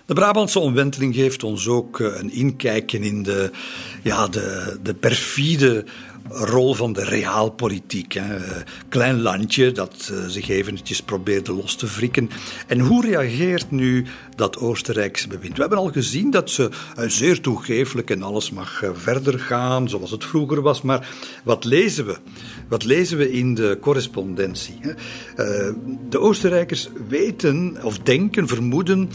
De 0.09 0.15
Brabantse 0.15 0.59
omwenteling 0.59 1.15
geeft 1.15 1.43
ons 1.43 1.69
ook 1.69 2.01
eh, 2.01 2.07
een 2.19 2.31
inkijkje 2.31 2.99
in 2.99 3.23
de, 3.23 3.51
ja, 4.03 4.27
de, 4.27 4.79
de 4.83 4.95
perfide 4.95 5.85
rol 6.31 6.75
van 6.75 6.93
de 6.93 7.05
realpolitiek. 7.05 8.13
Hè. 8.13 8.37
Klein 8.89 9.21
landje 9.21 9.73
dat 9.73 10.11
uh, 10.13 10.19
zich 10.27 10.49
eventjes 10.49 11.03
probeerde 11.03 11.53
los 11.53 11.75
te 11.75 11.87
wrikken. 11.87 12.31
En 12.67 12.81
hoe 12.81 13.07
reageert 13.07 13.71
nu 13.71 14.07
dat 14.37 14.59
Oostenrijkse 14.59 15.29
bewind? 15.29 15.55
We 15.55 15.61
hebben 15.61 15.79
al 15.79 15.93
gezien 15.93 16.31
dat 16.31 16.51
ze 16.51 16.71
uh, 16.99 17.05
zeer 17.09 17.41
toegeeflijk 17.41 18.11
en 18.11 18.23
alles 18.23 18.51
mag 18.51 18.83
verder 18.93 19.39
gaan 19.39 19.89
zoals 19.89 20.11
het 20.11 20.25
vroeger 20.25 20.63
was. 20.63 20.83
Maar 20.83 21.09
wat 21.45 21.65
lezen 21.65 22.07
we? 22.07 22.17
Wat 22.69 22.85
lezen 22.85 23.19
we 23.19 23.33
in 23.33 23.55
de 23.55 23.79
correspondentie? 23.81 24.81
De 26.09 26.19
Oostenrijkers 26.19 26.89
weten 27.09 27.77
of 27.83 27.99
denken, 27.99 28.49
vermoeden 28.49 29.11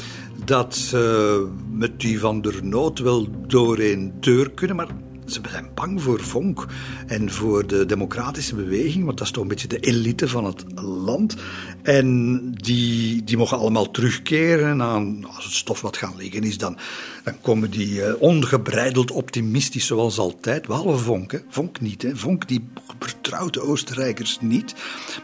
dat 0.46 0.76
ze 0.76 1.48
met 1.72 2.00
die 2.00 2.20
van 2.20 2.42
der 2.42 2.66
Nood 2.66 3.00
wel 3.00 3.28
door 3.48 3.80
een 3.80 4.14
deur 4.20 4.52
kunnen, 4.52 4.76
maar 4.76 4.88
ze 5.26 5.42
zijn 5.50 5.70
bang 5.74 6.02
voor 6.02 6.22
Vonk 6.22 6.66
en 7.08 7.32
voor 7.32 7.68
de 7.68 7.86
democratische 7.86 8.56
beweging, 8.56 9.06
want 9.06 9.18
dat 9.18 9.28
is 9.28 9.34
toch 9.34 9.44
een 9.44 9.50
beetje 9.50 9.68
de 9.68 9.80
elite 9.80 10.28
van 10.28 10.46
het 10.46 10.64
land. 10.76 11.36
En 11.82 12.52
die, 12.52 13.24
die 13.24 13.38
mogen 13.38 13.58
allemaal 13.58 13.92
terugkeren. 13.92 14.82
Aan, 14.82 15.26
als 15.36 15.44
het 15.44 15.54
stof 15.54 15.82
wat 15.82 15.98
gaan 15.98 16.14
liggen 16.18 16.44
is, 16.44 16.58
dan, 16.58 16.78
dan 17.24 17.42
komen 17.42 17.72
die 17.72 17.96
uh, 17.96 18.14
ongebreideld 18.20 19.12
optimistisch 19.12 19.86
zoals 19.86 20.18
altijd. 20.18 20.68
Behalve 20.68 21.04
Vonk. 21.04 21.44
Vonk 21.50 21.82
niet. 21.82 22.02
Hè. 22.02 22.16
Vonk 22.16 22.48
die 22.48 22.68
vertrouwt 23.00 23.54
de 23.54 23.62
Oostenrijkers 23.62 24.38
niet. 24.42 24.76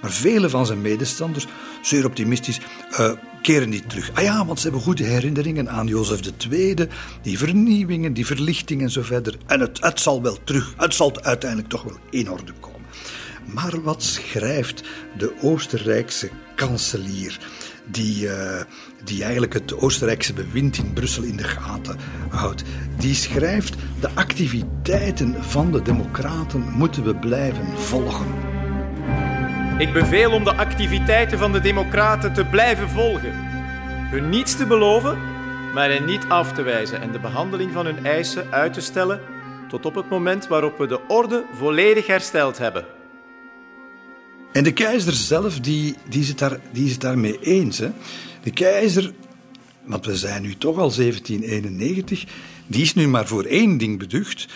Maar 0.01 0.11
vele 0.11 0.49
van 0.49 0.65
zijn 0.65 0.81
medestanders, 0.81 1.47
zeer 1.81 2.05
optimistisch, 2.05 2.59
uh, 2.91 3.11
keren 3.41 3.69
die 3.69 3.85
terug. 3.87 4.11
Ah 4.13 4.23
ja, 4.23 4.45
want 4.45 4.59
ze 4.59 4.63
hebben 4.63 4.81
goede 4.81 5.03
herinneringen 5.03 5.69
aan 5.69 5.87
Jozef 5.87 6.19
II, 6.49 6.75
die 7.21 7.37
vernieuwingen, 7.37 8.13
die 8.13 8.25
verlichting 8.25 8.81
en 8.81 8.89
zo 8.89 9.01
verder. 9.01 9.35
En 9.45 9.59
het, 9.59 9.77
het 9.81 9.99
zal 9.99 10.21
wel 10.21 10.37
terug, 10.43 10.73
het 10.77 10.93
zal 10.93 11.21
uiteindelijk 11.21 11.69
toch 11.69 11.83
wel 11.83 11.97
in 12.09 12.31
orde 12.31 12.53
komen. 12.59 12.79
Maar 13.53 13.81
wat 13.81 14.03
schrijft 14.03 14.83
de 15.17 15.33
Oostenrijkse 15.41 16.29
kanselier, 16.55 17.39
die, 17.85 18.23
uh, 18.23 18.61
die 19.03 19.23
eigenlijk 19.23 19.53
het 19.53 19.73
Oostenrijkse 19.73 20.33
bewind 20.33 20.77
in 20.77 20.93
Brussel 20.93 21.23
in 21.23 21.37
de 21.37 21.43
gaten 21.43 21.97
houdt? 22.29 22.63
Die 22.97 23.15
schrijft: 23.15 23.75
de 23.99 24.09
activiteiten 24.15 25.43
van 25.43 25.71
de 25.71 25.81
Democraten 25.81 26.61
moeten 26.61 27.03
we 27.03 27.15
blijven 27.15 27.77
volgen. 27.77 28.48
Ik 29.79 29.93
beveel 29.93 30.31
om 30.31 30.43
de 30.43 30.55
activiteiten 30.55 31.37
van 31.37 31.51
de 31.51 31.59
Democraten 31.59 32.33
te 32.33 32.45
blijven 32.45 32.89
volgen. 32.89 33.33
Hun 34.09 34.29
niets 34.29 34.57
te 34.57 34.65
beloven, 34.65 35.17
maar 35.73 35.89
hen 35.89 36.05
niet 36.05 36.25
af 36.27 36.53
te 36.53 36.61
wijzen 36.61 37.01
en 37.01 37.11
de 37.11 37.19
behandeling 37.19 37.71
van 37.71 37.85
hun 37.85 38.05
eisen 38.05 38.51
uit 38.51 38.73
te 38.73 38.81
stellen 38.81 39.21
tot 39.69 39.85
op 39.85 39.95
het 39.95 40.09
moment 40.09 40.47
waarop 40.47 40.77
we 40.77 40.87
de 40.87 40.99
orde 41.07 41.45
volledig 41.53 42.07
hersteld 42.07 42.57
hebben. 42.57 42.85
En 44.51 44.63
de 44.63 44.73
keizer 44.73 45.13
zelf, 45.13 45.59
die, 45.59 45.95
die, 46.09 46.21
is, 46.21 46.27
het 46.27 46.37
daar, 46.37 46.59
die 46.71 46.85
is 46.85 46.99
daarmee 46.99 47.39
eens. 47.41 47.77
Hè. 47.77 47.89
De 48.43 48.51
keizer, 48.51 49.13
want 49.83 50.05
we 50.05 50.15
zijn 50.15 50.41
nu 50.41 50.55
toch 50.57 50.77
al 50.77 50.91
1791, 50.95 52.25
die 52.67 52.81
is 52.81 52.93
nu 52.93 53.07
maar 53.07 53.27
voor 53.27 53.43
één 53.43 53.77
ding 53.77 53.99
beducht. 53.99 54.47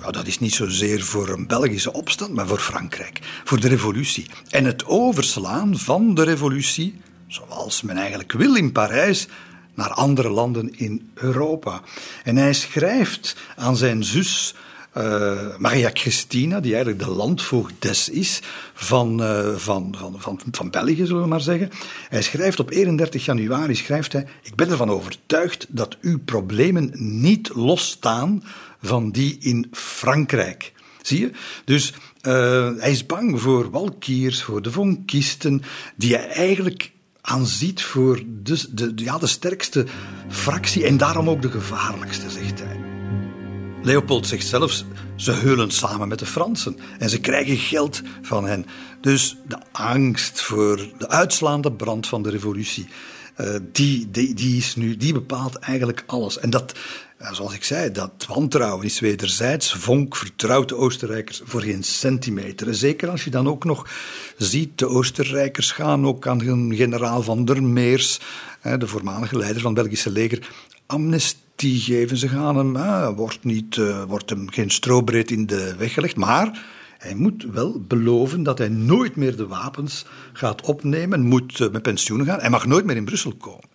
Nou, 0.00 0.12
dat 0.12 0.26
is 0.26 0.38
niet 0.38 0.54
zozeer 0.54 1.02
voor 1.02 1.28
een 1.28 1.46
Belgische 1.46 1.92
opstand, 1.92 2.34
maar 2.34 2.46
voor 2.46 2.58
Frankrijk, 2.58 3.18
voor 3.44 3.60
de 3.60 3.68
revolutie. 3.68 4.26
En 4.48 4.64
het 4.64 4.86
overslaan 4.86 5.78
van 5.78 6.14
de 6.14 6.22
revolutie, 6.22 7.00
zoals 7.26 7.82
men 7.82 7.96
eigenlijk 7.96 8.32
wil 8.32 8.54
in 8.54 8.72
Parijs, 8.72 9.28
naar 9.74 9.90
andere 9.90 10.28
landen 10.28 10.78
in 10.78 11.10
Europa. 11.14 11.80
En 12.24 12.36
hij 12.36 12.52
schrijft 12.52 13.36
aan 13.56 13.76
zijn 13.76 14.04
zus 14.04 14.54
uh, 14.96 15.56
Maria 15.58 15.90
Christina, 15.92 16.60
die 16.60 16.74
eigenlijk 16.74 17.04
de 17.04 17.10
landvoogdes 17.10 18.08
is 18.08 18.40
van, 18.74 19.22
uh, 19.22 19.54
van, 19.56 19.94
van, 19.98 20.14
van, 20.18 20.40
van 20.50 20.70
België, 20.70 21.06
zullen 21.06 21.22
we 21.22 21.28
maar 21.28 21.40
zeggen. 21.40 21.70
Hij 22.08 22.22
schrijft 22.22 22.60
op 22.60 22.70
31 22.70 23.24
januari, 23.24 23.74
schrijft 23.74 24.12
hij, 24.12 24.26
ik 24.42 24.54
ben 24.54 24.70
ervan 24.70 24.90
overtuigd 24.90 25.66
dat 25.68 25.96
uw 26.00 26.18
problemen 26.24 26.90
niet 26.94 27.50
losstaan 27.54 28.42
van 28.82 29.10
die 29.10 29.38
in 29.40 29.68
Frankrijk. 29.72 30.72
Zie 31.02 31.20
je? 31.20 31.30
Dus 31.64 31.92
uh, 32.22 32.70
hij 32.76 32.90
is 32.90 33.06
bang 33.06 33.40
voor 33.40 33.70
Walkiers, 33.70 34.42
voor 34.42 34.62
de 34.62 34.72
Vonkisten, 34.72 35.62
die 35.96 36.14
hij 36.14 36.28
eigenlijk 36.28 36.92
aanziet 37.20 37.82
voor 37.82 38.22
de, 38.42 38.74
de, 38.74 38.92
ja, 38.94 39.18
de 39.18 39.26
sterkste 39.26 39.86
fractie 40.28 40.84
en 40.84 40.96
daarom 40.96 41.28
ook 41.30 41.42
de 41.42 41.50
gevaarlijkste, 41.50 42.30
zegt 42.30 42.58
hij. 42.58 42.80
Leopold 43.82 44.26
zegt 44.26 44.46
zelfs, 44.46 44.84
ze 45.16 45.32
heulen 45.32 45.70
samen 45.70 46.08
met 46.08 46.18
de 46.18 46.26
Fransen 46.26 46.76
en 46.98 47.10
ze 47.10 47.20
krijgen 47.20 47.56
geld 47.56 48.02
van 48.22 48.46
hen. 48.46 48.66
Dus 49.00 49.36
de 49.48 49.58
angst 49.72 50.40
voor 50.40 50.76
de 50.98 51.08
uitslaande 51.08 51.72
brand 51.72 52.06
van 52.06 52.22
de 52.22 52.30
revolutie, 52.30 52.88
uh, 53.40 53.54
die, 53.72 54.10
die, 54.10 54.34
die, 54.34 54.56
is 54.56 54.76
nu, 54.76 54.96
die 54.96 55.12
bepaalt 55.12 55.56
eigenlijk 55.56 56.04
alles. 56.06 56.38
En 56.38 56.50
dat, 56.50 56.74
zoals 57.30 57.54
ik 57.54 57.64
zei, 57.64 57.92
dat 57.92 58.26
wantrouwen 58.28 58.84
is 58.84 59.00
wederzijds. 59.00 59.72
Vonk 59.72 60.16
vertrouwt 60.16 60.68
de 60.68 60.76
Oostenrijkers 60.76 61.40
voor 61.44 61.62
geen 61.62 61.82
centimeter. 61.82 62.66
En 62.66 62.74
zeker 62.74 63.08
als 63.08 63.24
je 63.24 63.30
dan 63.30 63.48
ook 63.48 63.64
nog 63.64 63.88
ziet, 64.36 64.78
de 64.78 64.88
Oostenrijkers 64.88 65.72
gaan 65.72 66.06
ook 66.06 66.26
aan 66.26 66.74
generaal 66.74 67.22
van 67.22 67.44
der 67.44 67.62
Meers, 67.62 68.20
de 68.78 68.86
voormalige 68.86 69.38
leider 69.38 69.60
van 69.60 69.74
het 69.74 69.82
Belgische 69.82 70.10
leger, 70.10 70.48
amnestie 70.86 71.80
geven. 71.80 72.16
Ze 72.16 72.28
gaan 72.28 72.56
hem, 72.56 73.14
wordt, 73.14 73.44
niet, 73.44 73.76
uh, 73.76 74.02
wordt 74.02 74.30
hem 74.30 74.50
geen 74.50 74.70
strobreed 74.70 75.30
in 75.30 75.46
de 75.46 75.74
weg 75.78 75.92
gelegd, 75.92 76.16
maar 76.16 76.64
hij 77.00 77.14
moet 77.14 77.46
wel 77.52 77.80
beloven 77.80 78.42
dat 78.42 78.58
hij 78.58 78.68
nooit 78.68 79.16
meer 79.16 79.36
de 79.36 79.46
wapens 79.46 80.04
gaat 80.32 80.62
opnemen, 80.62 81.20
moet 81.20 81.58
uh, 81.58 81.70
met 81.70 81.82
pensioen 81.82 82.24
gaan. 82.24 82.40
Hij 82.40 82.50
mag 82.50 82.66
nooit 82.66 82.84
meer 82.84 82.96
in 82.96 83.04
Brussel 83.04 83.34
komen. 83.34 83.68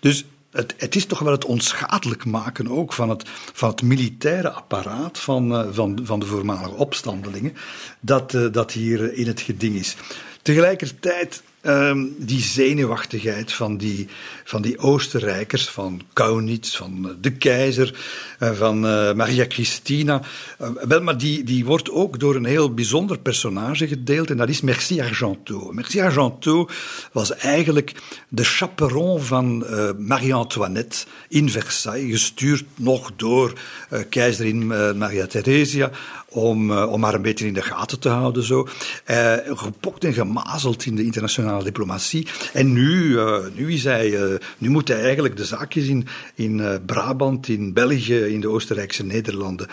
Dus 0.00 0.24
het, 0.50 0.74
het, 0.76 0.96
is 0.96 1.06
toch 1.06 1.18
wel 1.18 1.32
het 1.32 1.44
onschadelijk 1.44 2.24
maken 2.24 2.68
ook 2.68 2.92
van 2.92 3.08
het, 3.08 3.22
van 3.52 3.68
het 3.70 3.82
militaire 3.82 4.50
apparaat 4.50 5.18
van, 5.18 5.52
uh, 5.52 5.66
van, 5.70 5.98
van 6.02 6.20
de 6.20 6.26
voormalige 6.26 6.74
opstandelingen, 6.74 7.54
dat, 8.00 8.34
uh, 8.34 8.52
dat 8.52 8.72
hier 8.72 9.14
in 9.14 9.26
het 9.26 9.40
geding 9.40 9.74
is. 9.74 9.96
Tegelijkertijd 10.42 11.42
um, 11.66 12.14
die 12.18 12.40
zenuwachtigheid 12.40 13.52
van 13.52 13.76
die, 13.76 14.08
van 14.44 14.62
die 14.62 14.78
Oostenrijkers, 14.78 15.68
van 15.68 16.00
Kaunitz, 16.12 16.76
van 16.76 17.08
eh, 17.08 17.14
de 17.20 17.32
keizer, 17.32 17.94
uh, 18.40 18.50
van 18.50 18.84
uh, 18.84 19.12
Maria 19.12 19.44
Christina. 19.48 20.22
Uh, 20.60 20.68
wel, 20.88 21.02
maar 21.02 21.18
die, 21.18 21.44
die 21.44 21.64
wordt 21.64 21.90
ook 21.90 22.20
door 22.20 22.34
een 22.34 22.44
heel 22.44 22.74
bijzonder 22.74 23.18
personage 23.18 23.88
gedeeld 23.88 24.30
en 24.30 24.36
dat 24.36 24.48
is 24.48 24.60
Merci 24.60 25.00
Argenteau. 25.00 25.74
Merci 25.74 26.00
Argenteau 26.00 26.68
was 27.12 27.36
eigenlijk 27.36 27.92
de 28.28 28.44
chaperon 28.44 29.22
van 29.22 29.64
Marie-Antoinette 29.98 31.04
in 31.28 31.50
Versailles, 31.50 32.10
gestuurd 32.10 32.64
nog 32.74 33.10
door 33.16 33.52
keizerin 34.08 34.66
Maria 34.96 35.26
Theresia 35.26 35.90
om, 36.36 36.70
uh, 36.70 36.92
om 36.92 37.02
haar 37.02 37.14
een 37.14 37.22
beetje 37.22 37.46
in 37.46 37.54
de 37.54 37.62
gaten 37.62 38.00
te 38.00 38.08
houden. 38.08 38.42
Zo. 38.42 38.68
Uh, 39.10 39.34
gepokt 39.44 40.04
en 40.04 40.12
gemazeld 40.12 40.86
in 40.86 40.94
de 40.94 41.04
internationale 41.04 41.64
diplomatie. 41.64 42.26
En 42.52 42.72
nu, 42.72 42.92
uh, 42.92 43.36
nu, 43.54 43.72
is 43.72 43.84
hij, 43.84 44.38
nu 44.58 44.70
moet 44.70 44.88
hij 44.88 45.02
eigenlijk 45.02 45.36
de 45.36 45.44
zaakjes 45.44 45.86
in, 45.86 46.06
in 46.34 46.80
Brabant, 46.86 47.48
in 47.48 47.72
België, 47.72 48.18
in 48.18 48.40
de 48.40 48.48
Oostenrijkse 48.48 49.04
Nederlanden 49.04 49.68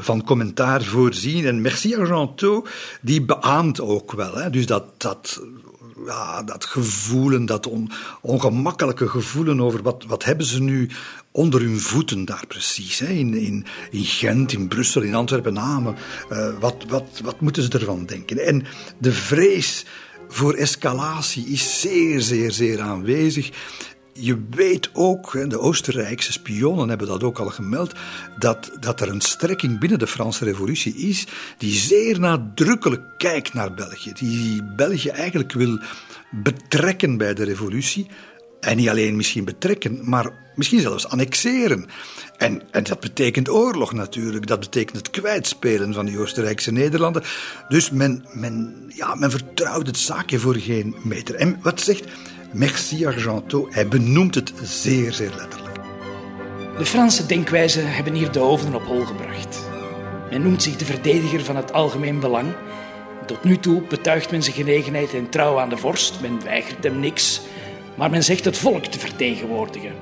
van 0.00 0.24
commentaar 0.24 0.82
voorzien. 0.82 1.46
En 1.46 1.60
Merci 1.60 1.96
Argenteau, 1.96 2.66
die 3.00 3.22
beaamt 3.22 3.80
ook 3.80 4.12
wel. 4.12 4.34
Hè. 4.34 4.50
Dus 4.50 4.66
dat, 4.66 4.84
dat 4.96 5.42
ja, 6.06 6.42
dat 6.42 6.64
gevoelen, 6.64 7.46
dat 7.46 7.66
on, 7.66 7.90
ongemakkelijke 8.20 9.08
gevoelen 9.08 9.60
over 9.60 9.82
wat, 9.82 10.04
wat 10.06 10.24
hebben 10.24 10.46
ze 10.46 10.62
nu 10.62 10.88
onder 11.30 11.60
hun 11.60 11.80
voeten 11.80 12.24
daar 12.24 12.44
precies. 12.48 12.98
Hè? 12.98 13.06
In, 13.06 13.34
in, 13.34 13.66
in 13.90 14.04
Gent, 14.04 14.52
in 14.52 14.68
Brussel, 14.68 15.02
in 15.02 15.14
Antwerpen, 15.14 15.52
Namen. 15.52 15.96
Uh, 16.32 16.48
wat, 16.60 16.84
wat, 16.88 17.20
wat 17.22 17.40
moeten 17.40 17.62
ze 17.62 17.78
ervan 17.78 18.06
denken? 18.06 18.46
En 18.46 18.64
de 18.98 19.12
vrees 19.12 19.84
voor 20.28 20.54
escalatie 20.54 21.46
is 21.46 21.80
zeer, 21.80 22.20
zeer, 22.20 22.50
zeer 22.52 22.80
aanwezig. 22.80 23.50
Je 24.12 24.44
weet 24.50 24.90
ook, 24.92 25.50
de 25.50 25.58
Oostenrijkse 25.58 26.32
spionnen 26.32 26.88
hebben 26.88 27.06
dat 27.06 27.22
ook 27.22 27.38
al 27.38 27.48
gemeld, 27.48 27.92
dat, 28.38 28.70
dat 28.80 29.00
er 29.00 29.08
een 29.08 29.20
strekking 29.20 29.78
binnen 29.78 29.98
de 29.98 30.06
Franse 30.06 30.44
Revolutie 30.44 30.94
is 30.94 31.26
die 31.58 31.72
zeer 31.72 32.20
nadrukkelijk 32.20 33.02
kijkt 33.16 33.52
naar 33.52 33.74
België. 33.74 34.12
Die 34.12 34.62
België 34.76 35.08
eigenlijk 35.08 35.52
wil 35.52 35.78
betrekken 36.30 37.16
bij 37.16 37.34
de 37.34 37.44
revolutie. 37.44 38.06
En 38.60 38.76
niet 38.76 38.88
alleen 38.88 39.16
misschien 39.16 39.44
betrekken, 39.44 40.00
maar 40.02 40.52
misschien 40.54 40.80
zelfs 40.80 41.08
annexeren. 41.08 41.86
En, 42.36 42.62
en, 42.70 42.84
dat 42.84 43.00
betekent 43.00 43.48
oorlog 43.48 43.92
natuurlijk. 43.92 44.46
Dat 44.46 44.60
betekent 44.60 44.96
het 44.96 45.10
kwijtspelen 45.10 45.94
van 45.94 46.06
die 46.06 46.18
Oostenrijkse 46.18 46.72
Nederlanden. 46.72 47.22
Dus 47.68 47.90
men, 47.90 48.24
men, 48.32 48.84
ja, 48.94 49.14
men 49.14 49.30
vertrouwt 49.30 49.86
het 49.86 49.98
zaakje 49.98 50.38
voor 50.38 50.54
geen 50.54 50.96
meter. 51.02 51.34
En 51.34 51.58
wat 51.62 51.80
zegt 51.80 52.04
Merci 52.52 53.06
Argenteau? 53.06 53.66
Hij 53.70 53.88
benoemt 53.88 54.34
het 54.34 54.52
zeer, 54.62 55.12
zeer 55.12 55.32
letterlijk. 55.36 55.76
De 56.78 56.86
Franse 56.86 57.26
denkwijzen 57.26 57.94
hebben 57.94 58.14
hier 58.14 58.32
de 58.32 58.38
hoofden 58.38 58.74
op 58.74 58.86
hol 58.86 59.04
gebracht. 59.04 59.68
Men 60.30 60.42
noemt 60.42 60.62
zich 60.62 60.76
de 60.76 60.84
verdediger 60.84 61.44
van 61.44 61.56
het 61.56 61.72
algemeen 61.72 62.20
belang. 62.20 62.52
Tot 63.26 63.44
nu 63.44 63.58
toe 63.58 63.82
betuigt 63.82 64.30
men 64.30 64.42
zijn 64.42 64.56
genegenheid 64.56 65.14
en 65.14 65.28
trouw 65.28 65.58
aan 65.58 65.68
de 65.68 65.76
vorst. 65.76 66.20
Men 66.20 66.42
weigert 66.42 66.84
hem 66.84 67.00
niks. 67.00 67.40
Maar 67.94 68.10
men 68.10 68.24
zegt 68.24 68.44
het 68.44 68.56
volk 68.56 68.84
te 68.84 68.98
vertegenwoordigen. 68.98 69.92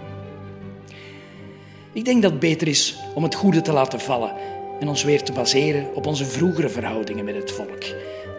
Ik 1.92 2.04
denk 2.04 2.22
dat 2.22 2.30
het 2.30 2.40
beter 2.40 2.68
is 2.68 2.98
om 3.14 3.22
het 3.22 3.34
goede 3.34 3.60
te 3.60 3.72
laten 3.72 4.00
vallen 4.00 4.32
en 4.80 4.88
ons 4.88 5.04
weer 5.04 5.22
te 5.22 5.32
baseren 5.32 5.94
op 5.94 6.06
onze 6.06 6.24
vroegere 6.24 6.68
verhoudingen 6.68 7.24
met 7.24 7.34
het 7.34 7.52
volk. 7.52 7.82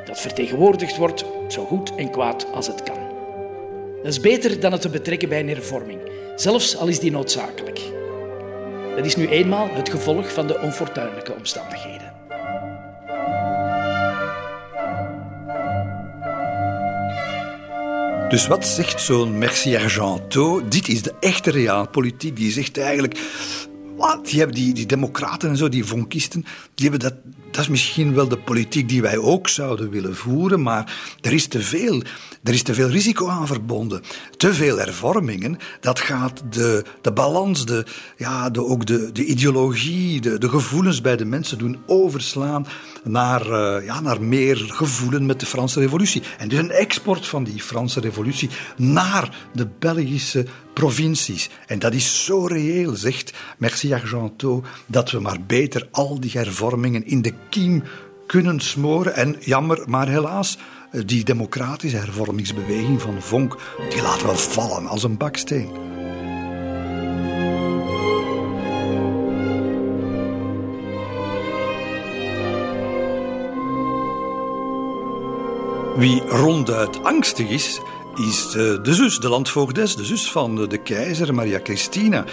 Dat 0.05 0.19
vertegenwoordigd 0.19 0.97
wordt 0.97 1.25
zo 1.47 1.65
goed 1.65 1.95
en 1.95 2.11
kwaad 2.11 2.47
als 2.53 2.67
het 2.67 2.83
kan. 2.83 3.10
Dat 4.03 4.11
is 4.11 4.19
beter 4.19 4.59
dan 4.59 4.71
het 4.71 4.81
te 4.81 4.89
betrekken 4.89 5.29
bij 5.29 5.39
een 5.39 5.47
hervorming, 5.47 5.99
zelfs 6.35 6.77
al 6.77 6.87
is 6.87 6.99
die 6.99 7.11
noodzakelijk. 7.11 7.79
Dat 8.95 9.05
is 9.05 9.15
nu 9.15 9.27
eenmaal 9.27 9.69
het 9.71 9.89
gevolg 9.89 10.33
van 10.33 10.47
de 10.47 10.59
onfortuinlijke 10.59 11.33
omstandigheden. 11.33 12.13
Dus 18.29 18.47
wat 18.47 18.65
zegt 18.65 19.01
zo'n 19.01 19.37
Merci 19.37 19.75
Argenteau? 19.75 20.67
Dit 20.67 20.87
is 20.87 21.01
de 21.01 21.13
echte 21.19 21.51
realpolitiek. 21.51 22.35
Die 22.35 22.51
zegt 22.51 22.77
eigenlijk... 22.77 23.19
Wat, 23.95 24.25
die, 24.25 24.37
hebben 24.37 24.55
die, 24.55 24.73
die 24.73 24.85
democraten 24.85 25.49
en 25.49 25.57
zo, 25.57 25.69
die 25.69 25.85
vonkisten, 25.85 26.45
die 26.75 26.89
hebben 26.89 27.09
dat, 27.09 27.13
dat 27.23 27.40
is 27.61 27.67
misschien 27.67 28.13
wel 28.13 28.27
de 28.27 28.37
politiek 28.37 28.89
die 28.89 29.01
wij 29.01 29.17
ook 29.17 29.47
zouden 29.47 29.89
willen 29.89 30.15
voeren, 30.15 30.61
maar 30.61 31.15
er 31.21 31.33
is 31.33 31.47
te 31.47 31.61
veel, 31.61 32.03
er 32.43 32.53
is 32.53 32.63
te 32.63 32.73
veel 32.73 32.89
risico 32.89 33.27
aan 33.27 33.47
verbonden. 33.47 34.01
Te 34.37 34.53
veel 34.53 34.77
hervormingen, 34.77 35.57
dat 35.79 35.99
gaat 35.99 36.43
de, 36.49 36.83
de 37.01 37.11
balans, 37.11 37.65
de, 37.65 37.85
ja, 38.17 38.49
de, 38.49 38.65
ook 38.65 38.85
de, 38.85 39.11
de 39.11 39.25
ideologie, 39.25 40.21
de, 40.21 40.37
de 40.37 40.49
gevoelens 40.49 41.01
bij 41.01 41.17
de 41.17 41.25
mensen 41.25 41.57
doen 41.57 41.79
overslaan 41.85 42.67
naar, 43.03 43.47
uh, 43.47 43.85
ja, 43.85 44.01
naar 44.01 44.21
meer 44.21 44.57
gevoelen 44.57 45.25
met 45.25 45.39
de 45.39 45.45
Franse 45.45 45.79
revolutie. 45.79 46.23
En 46.37 46.49
dus 46.49 46.59
een 46.59 46.71
export 46.71 47.27
van 47.27 47.43
die 47.43 47.61
Franse 47.61 47.99
revolutie 47.99 48.49
naar 48.77 49.35
de 49.53 49.67
Belgische 49.79 50.45
provincies. 50.73 51.49
En 51.67 51.79
dat 51.79 51.93
is 51.93 52.25
zo 52.25 52.45
reëel, 52.45 52.95
zegt 52.95 53.33
Merci 53.57 53.93
Argenteau, 53.93 54.63
dat 54.85 55.11
we 55.11 55.19
maar 55.19 55.41
beter 55.47 55.87
al 55.91 56.19
die 56.19 56.31
hervormingen 56.33 57.05
in 57.05 57.21
de 57.21 57.33
kiem 57.49 57.83
kunnen 58.27 58.59
smoren. 58.59 59.15
En 59.15 59.35
jammer, 59.39 59.83
maar 59.87 60.07
helaas, 60.07 60.57
die 61.05 61.23
democratische 61.23 61.97
hervormingsbeweging 61.97 63.01
van 63.01 63.21
Vonk, 63.21 63.57
die 63.89 64.01
laten 64.01 64.27
we 64.27 64.37
vallen 64.37 64.87
als 64.87 65.03
een 65.03 65.17
baksteen. 65.17 65.69
Wie 75.95 76.21
ronduit 76.21 77.03
angstig 77.03 77.49
is, 77.49 77.79
is 78.15 78.51
de, 78.51 78.93
zus, 78.93 79.19
de 79.19 79.29
landvoogdes, 79.29 79.95
de 79.95 80.05
zus 80.05 80.31
van 80.31 80.69
de 80.69 80.77
keizer, 80.77 81.33
Maria 81.33 81.59
Christina. 81.63 82.25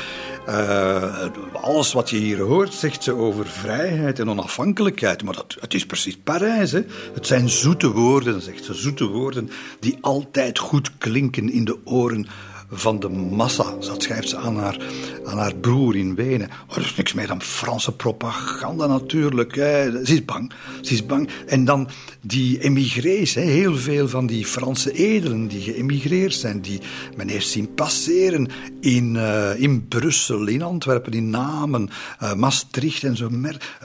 Uh, 0.48 1.26
alles 1.52 1.92
wat 1.92 2.10
je 2.10 2.16
hier 2.16 2.40
hoort, 2.40 2.74
zegt 2.74 3.02
ze 3.02 3.14
over 3.14 3.46
vrijheid 3.46 4.18
en 4.18 4.30
onafhankelijkheid. 4.30 5.22
Maar 5.22 5.34
dat, 5.34 5.56
het 5.60 5.74
is 5.74 5.86
precies 5.86 6.16
Parijs. 6.24 6.72
Hè? 6.72 6.80
Het 7.14 7.26
zijn 7.26 7.48
zoete 7.48 7.90
woorden, 7.90 8.42
zegt 8.42 8.64
ze, 8.64 8.74
zoete 8.74 9.06
woorden 9.06 9.50
die 9.80 9.98
altijd 10.00 10.58
goed 10.58 10.98
klinken 10.98 11.50
in 11.50 11.64
de 11.64 11.78
oren 11.84 12.26
van 12.70 13.00
de 13.00 13.08
massa. 13.08 13.74
Dat 13.86 14.02
schrijft 14.02 14.28
ze 14.28 14.36
aan 14.36 14.56
haar, 14.56 14.78
aan 15.24 15.38
haar 15.38 15.54
broer 15.54 15.96
in 15.96 16.14
Wenen. 16.14 16.50
Oh, 16.68 16.74
dat 16.74 16.84
is 16.84 16.96
niks 16.96 17.12
meer 17.12 17.26
dan 17.26 17.42
Franse 17.42 17.92
propaganda 17.92 18.86
natuurlijk. 18.86 19.54
Hè. 19.54 20.04
Ze 20.04 20.12
is 20.12 20.24
bang. 20.24 20.52
Ze 20.80 20.92
is 20.92 21.06
bang. 21.06 21.28
En 21.46 21.64
dan 21.64 21.88
die 22.20 22.60
emigrees, 22.60 23.34
hè. 23.34 23.40
heel 23.40 23.76
veel 23.76 24.08
van 24.08 24.26
die 24.26 24.46
Franse 24.46 24.92
edelen 24.92 25.48
die 25.48 25.60
geëmigreerd 25.60 26.34
zijn, 26.34 26.60
die 26.60 26.80
men 27.16 27.28
heeft 27.28 27.48
zien 27.48 27.74
passeren 27.74 28.48
in, 28.80 29.14
uh, 29.14 29.60
in 29.60 29.88
Brussel, 29.88 30.46
in 30.46 30.62
Antwerpen, 30.62 31.12
in 31.12 31.30
Namen, 31.30 31.90
uh, 32.22 32.34
Maastricht 32.34 33.04
en 33.04 33.16
zo. 33.16 33.30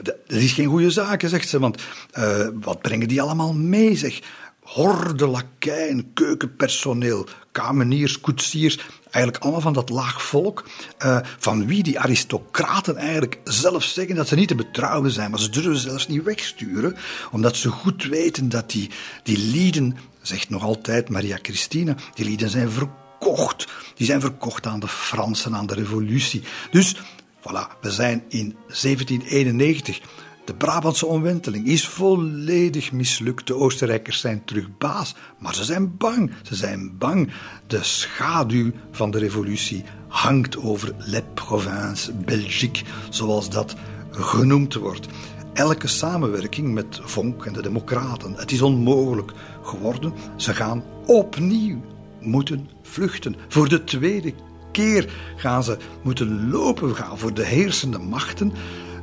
Dat 0.02 0.16
is 0.28 0.52
geen 0.52 0.68
goede 0.68 0.92
zaak, 0.92 1.22
zegt 1.26 1.50
ze, 1.50 1.60
want 1.60 1.82
uh, 2.18 2.48
wat 2.62 2.82
brengen 2.82 3.08
die 3.08 3.22
allemaal 3.22 3.54
mee, 3.54 3.96
zeg? 3.96 4.20
horde 4.64 5.28
lakeien, 5.28 6.14
keukenpersoneel, 6.14 7.28
kameniers, 7.54 8.20
koetsiers, 8.20 8.80
eigenlijk 9.04 9.44
allemaal 9.44 9.62
van 9.62 9.74
dat 9.74 9.90
laag 9.90 10.22
volk, 10.22 10.70
uh, 11.06 11.20
van 11.38 11.66
wie 11.66 11.84
die 11.84 12.00
aristocraten 12.00 12.96
eigenlijk 12.96 13.40
zelf 13.44 13.84
zeggen 13.84 14.16
dat 14.16 14.28
ze 14.28 14.36
niet 14.36 14.48
te 14.48 14.56
betrouwen 14.56 15.12
zijn, 15.12 15.30
maar 15.30 15.40
ze 15.40 15.50
durven 15.50 15.78
zelfs 15.78 16.08
niet 16.08 16.24
wegsturen, 16.24 16.96
omdat 17.32 17.56
ze 17.56 17.70
goed 17.70 18.04
weten 18.04 18.50
dat 18.50 18.70
die, 18.70 18.90
die 19.24 19.38
lieden, 19.38 19.98
zegt 20.22 20.50
nog 20.50 20.64
altijd 20.64 21.10
Maria 21.10 21.38
Christina, 21.42 21.96
die 22.14 22.26
lieden 22.26 22.50
zijn 22.50 22.70
verkocht. 22.70 23.68
Die 23.96 24.06
zijn 24.06 24.22
verkocht 24.22 24.66
aan 24.66 24.80
de 24.80 24.88
Fransen, 24.88 25.56
aan 25.56 25.66
de 25.66 25.74
revolutie. 25.74 26.44
Dus, 26.72 26.96
voilà, 27.40 27.80
we 27.82 27.92
zijn 27.92 28.24
in 28.30 28.56
1791. 28.68 30.00
De 30.46 30.54
Brabantse 30.54 31.06
omwenteling 31.06 31.68
is 31.68 31.88
volledig 31.88 32.92
mislukt. 32.92 33.48
De 33.48 33.56
Oostenrijkers 33.56 34.20
zijn 34.20 34.46
terug 34.46 34.78
baas, 34.78 35.16
maar 35.40 35.56
ze 35.56 35.64
zijn 35.64 35.98
bang. 35.98 36.32
Ze 36.42 36.56
zijn 36.56 36.98
bang. 36.98 37.32
De 37.68 37.84
schaduw 37.84 38.72
van 38.92 39.12
de 39.12 39.20
revolutie 39.20 39.84
hangt 40.08 40.58
over 40.58 40.96
Les 40.98 41.22
Provinces 41.34 42.12
Belgique, 42.26 42.84
zoals 43.10 43.50
dat 43.50 43.76
genoemd 44.12 44.74
wordt. 44.74 45.08
Elke 45.54 45.88
samenwerking 45.88 46.74
met 46.74 47.00
Vonk 47.04 47.46
en 47.46 47.54
de 47.54 47.62
Democraten, 47.62 48.34
het 48.36 48.52
is 48.52 48.62
onmogelijk 48.62 49.32
geworden. 49.62 50.14
Ze 50.36 50.54
gaan 50.54 50.84
opnieuw 51.06 51.82
moeten 52.20 52.70
vluchten. 52.82 53.36
Voor 53.48 53.70
de 53.70 53.84
tweede 53.84 54.34
keer 54.72 55.14
gaan 55.36 55.64
ze 55.64 55.78
moeten 56.02 56.50
lopen 56.50 56.96
gaan 56.96 57.18
voor 57.18 57.34
de 57.34 57.46
heersende 57.46 58.00
machten. 58.00 58.54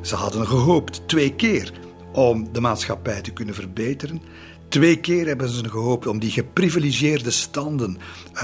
Ze 0.00 0.14
hadden 0.14 0.46
gehoopt 0.46 1.08
twee 1.08 1.34
keer 1.34 1.72
om 2.12 2.52
de 2.52 2.60
maatschappij 2.60 3.20
te 3.20 3.32
kunnen 3.32 3.54
verbeteren. 3.54 4.22
Twee 4.68 5.00
keer 5.00 5.26
hebben 5.26 5.48
ze 5.48 5.68
gehoopt 5.68 6.06
om 6.06 6.18
die 6.18 6.30
geprivilegeerde 6.30 7.30
standen 7.30 7.98
uh, 8.34 8.40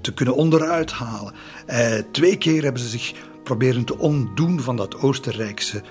te 0.00 0.14
kunnen 0.14 0.34
onderuit 0.34 0.92
halen. 0.92 1.34
Uh, 1.70 1.94
twee 2.10 2.38
keer 2.38 2.62
hebben 2.62 2.82
ze 2.82 2.88
zich 2.88 3.12
proberen 3.44 3.84
te 3.84 3.98
ontdoen 3.98 4.60
van 4.60 4.76
dat 4.76 5.00
Oostenrijkse 5.00 5.82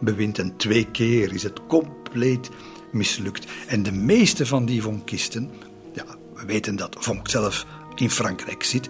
bewind. 0.00 0.38
En 0.38 0.56
twee 0.56 0.90
keer 0.90 1.34
is 1.34 1.42
het 1.42 1.66
compleet 1.66 2.50
mislukt. 2.92 3.46
En 3.66 3.82
de 3.82 3.92
meeste 3.92 4.46
van 4.46 4.64
die 4.64 4.82
vonkisten, 4.82 5.50
ja, 5.92 6.04
we 6.34 6.46
weten 6.46 6.76
dat 6.76 6.96
Vonk 6.98 7.28
zelf 7.28 7.66
in 7.94 8.10
Frankrijk 8.10 8.62
zit, 8.62 8.88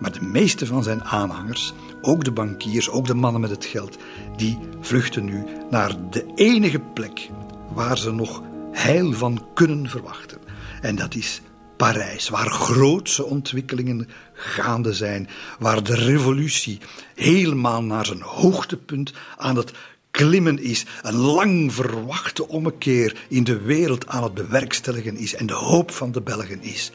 maar 0.00 0.12
de 0.12 0.22
meeste 0.22 0.66
van 0.66 0.82
zijn 0.82 1.04
aanhangers, 1.04 1.72
ook 2.00 2.24
de 2.24 2.32
bankiers, 2.32 2.90
ook 2.90 3.06
de 3.06 3.14
mannen 3.14 3.40
met 3.40 3.50
het 3.50 3.64
geld, 3.64 3.98
die 4.36 4.58
vluchten 4.80 5.24
nu 5.24 5.44
naar 5.70 5.96
de 6.10 6.32
enige 6.34 6.80
plek 6.80 7.30
waar 7.72 7.98
ze 7.98 8.12
nog 8.12 8.42
heil 8.72 9.12
van 9.12 9.46
kunnen 9.54 9.88
verwachten. 9.88 10.38
En 10.80 10.96
dat 10.96 11.14
is 11.14 11.40
Parijs, 11.76 12.28
waar 12.28 12.50
grootse 12.50 13.24
ontwikkelingen 13.24 14.08
gaande 14.32 14.92
zijn, 14.92 15.28
waar 15.58 15.82
de 15.82 15.94
revolutie 15.94 16.78
helemaal 17.14 17.82
naar 17.82 18.06
zijn 18.06 18.20
hoogtepunt 18.22 19.12
aan 19.36 19.56
het 19.56 19.72
klimmen 20.10 20.62
is, 20.62 20.84
een 21.02 21.14
lang 21.14 21.72
verwachte 21.72 22.48
ommekeer 22.48 23.16
in 23.28 23.44
de 23.44 23.60
wereld 23.60 24.06
aan 24.06 24.22
het 24.22 24.34
bewerkstelligen 24.34 25.16
is 25.16 25.34
en 25.34 25.46
de 25.46 25.54
hoop 25.54 25.90
van 25.90 26.12
de 26.12 26.20
Belgen 26.20 26.62
is, 26.62 26.90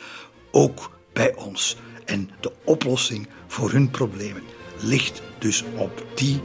ook 0.52 0.92
bij 1.14 1.36
ons. 1.36 1.78
En 2.06 2.30
de 2.40 2.52
oplossing 2.64 3.28
voor 3.48 3.72
hun 3.72 3.90
problemen 3.90 4.44
ligt 4.80 5.22
dus 5.38 5.64
op 5.76 6.06
die 6.16 6.42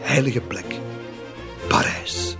heilige 0.00 0.40
plek, 0.40 0.78
Parijs. 1.68 2.36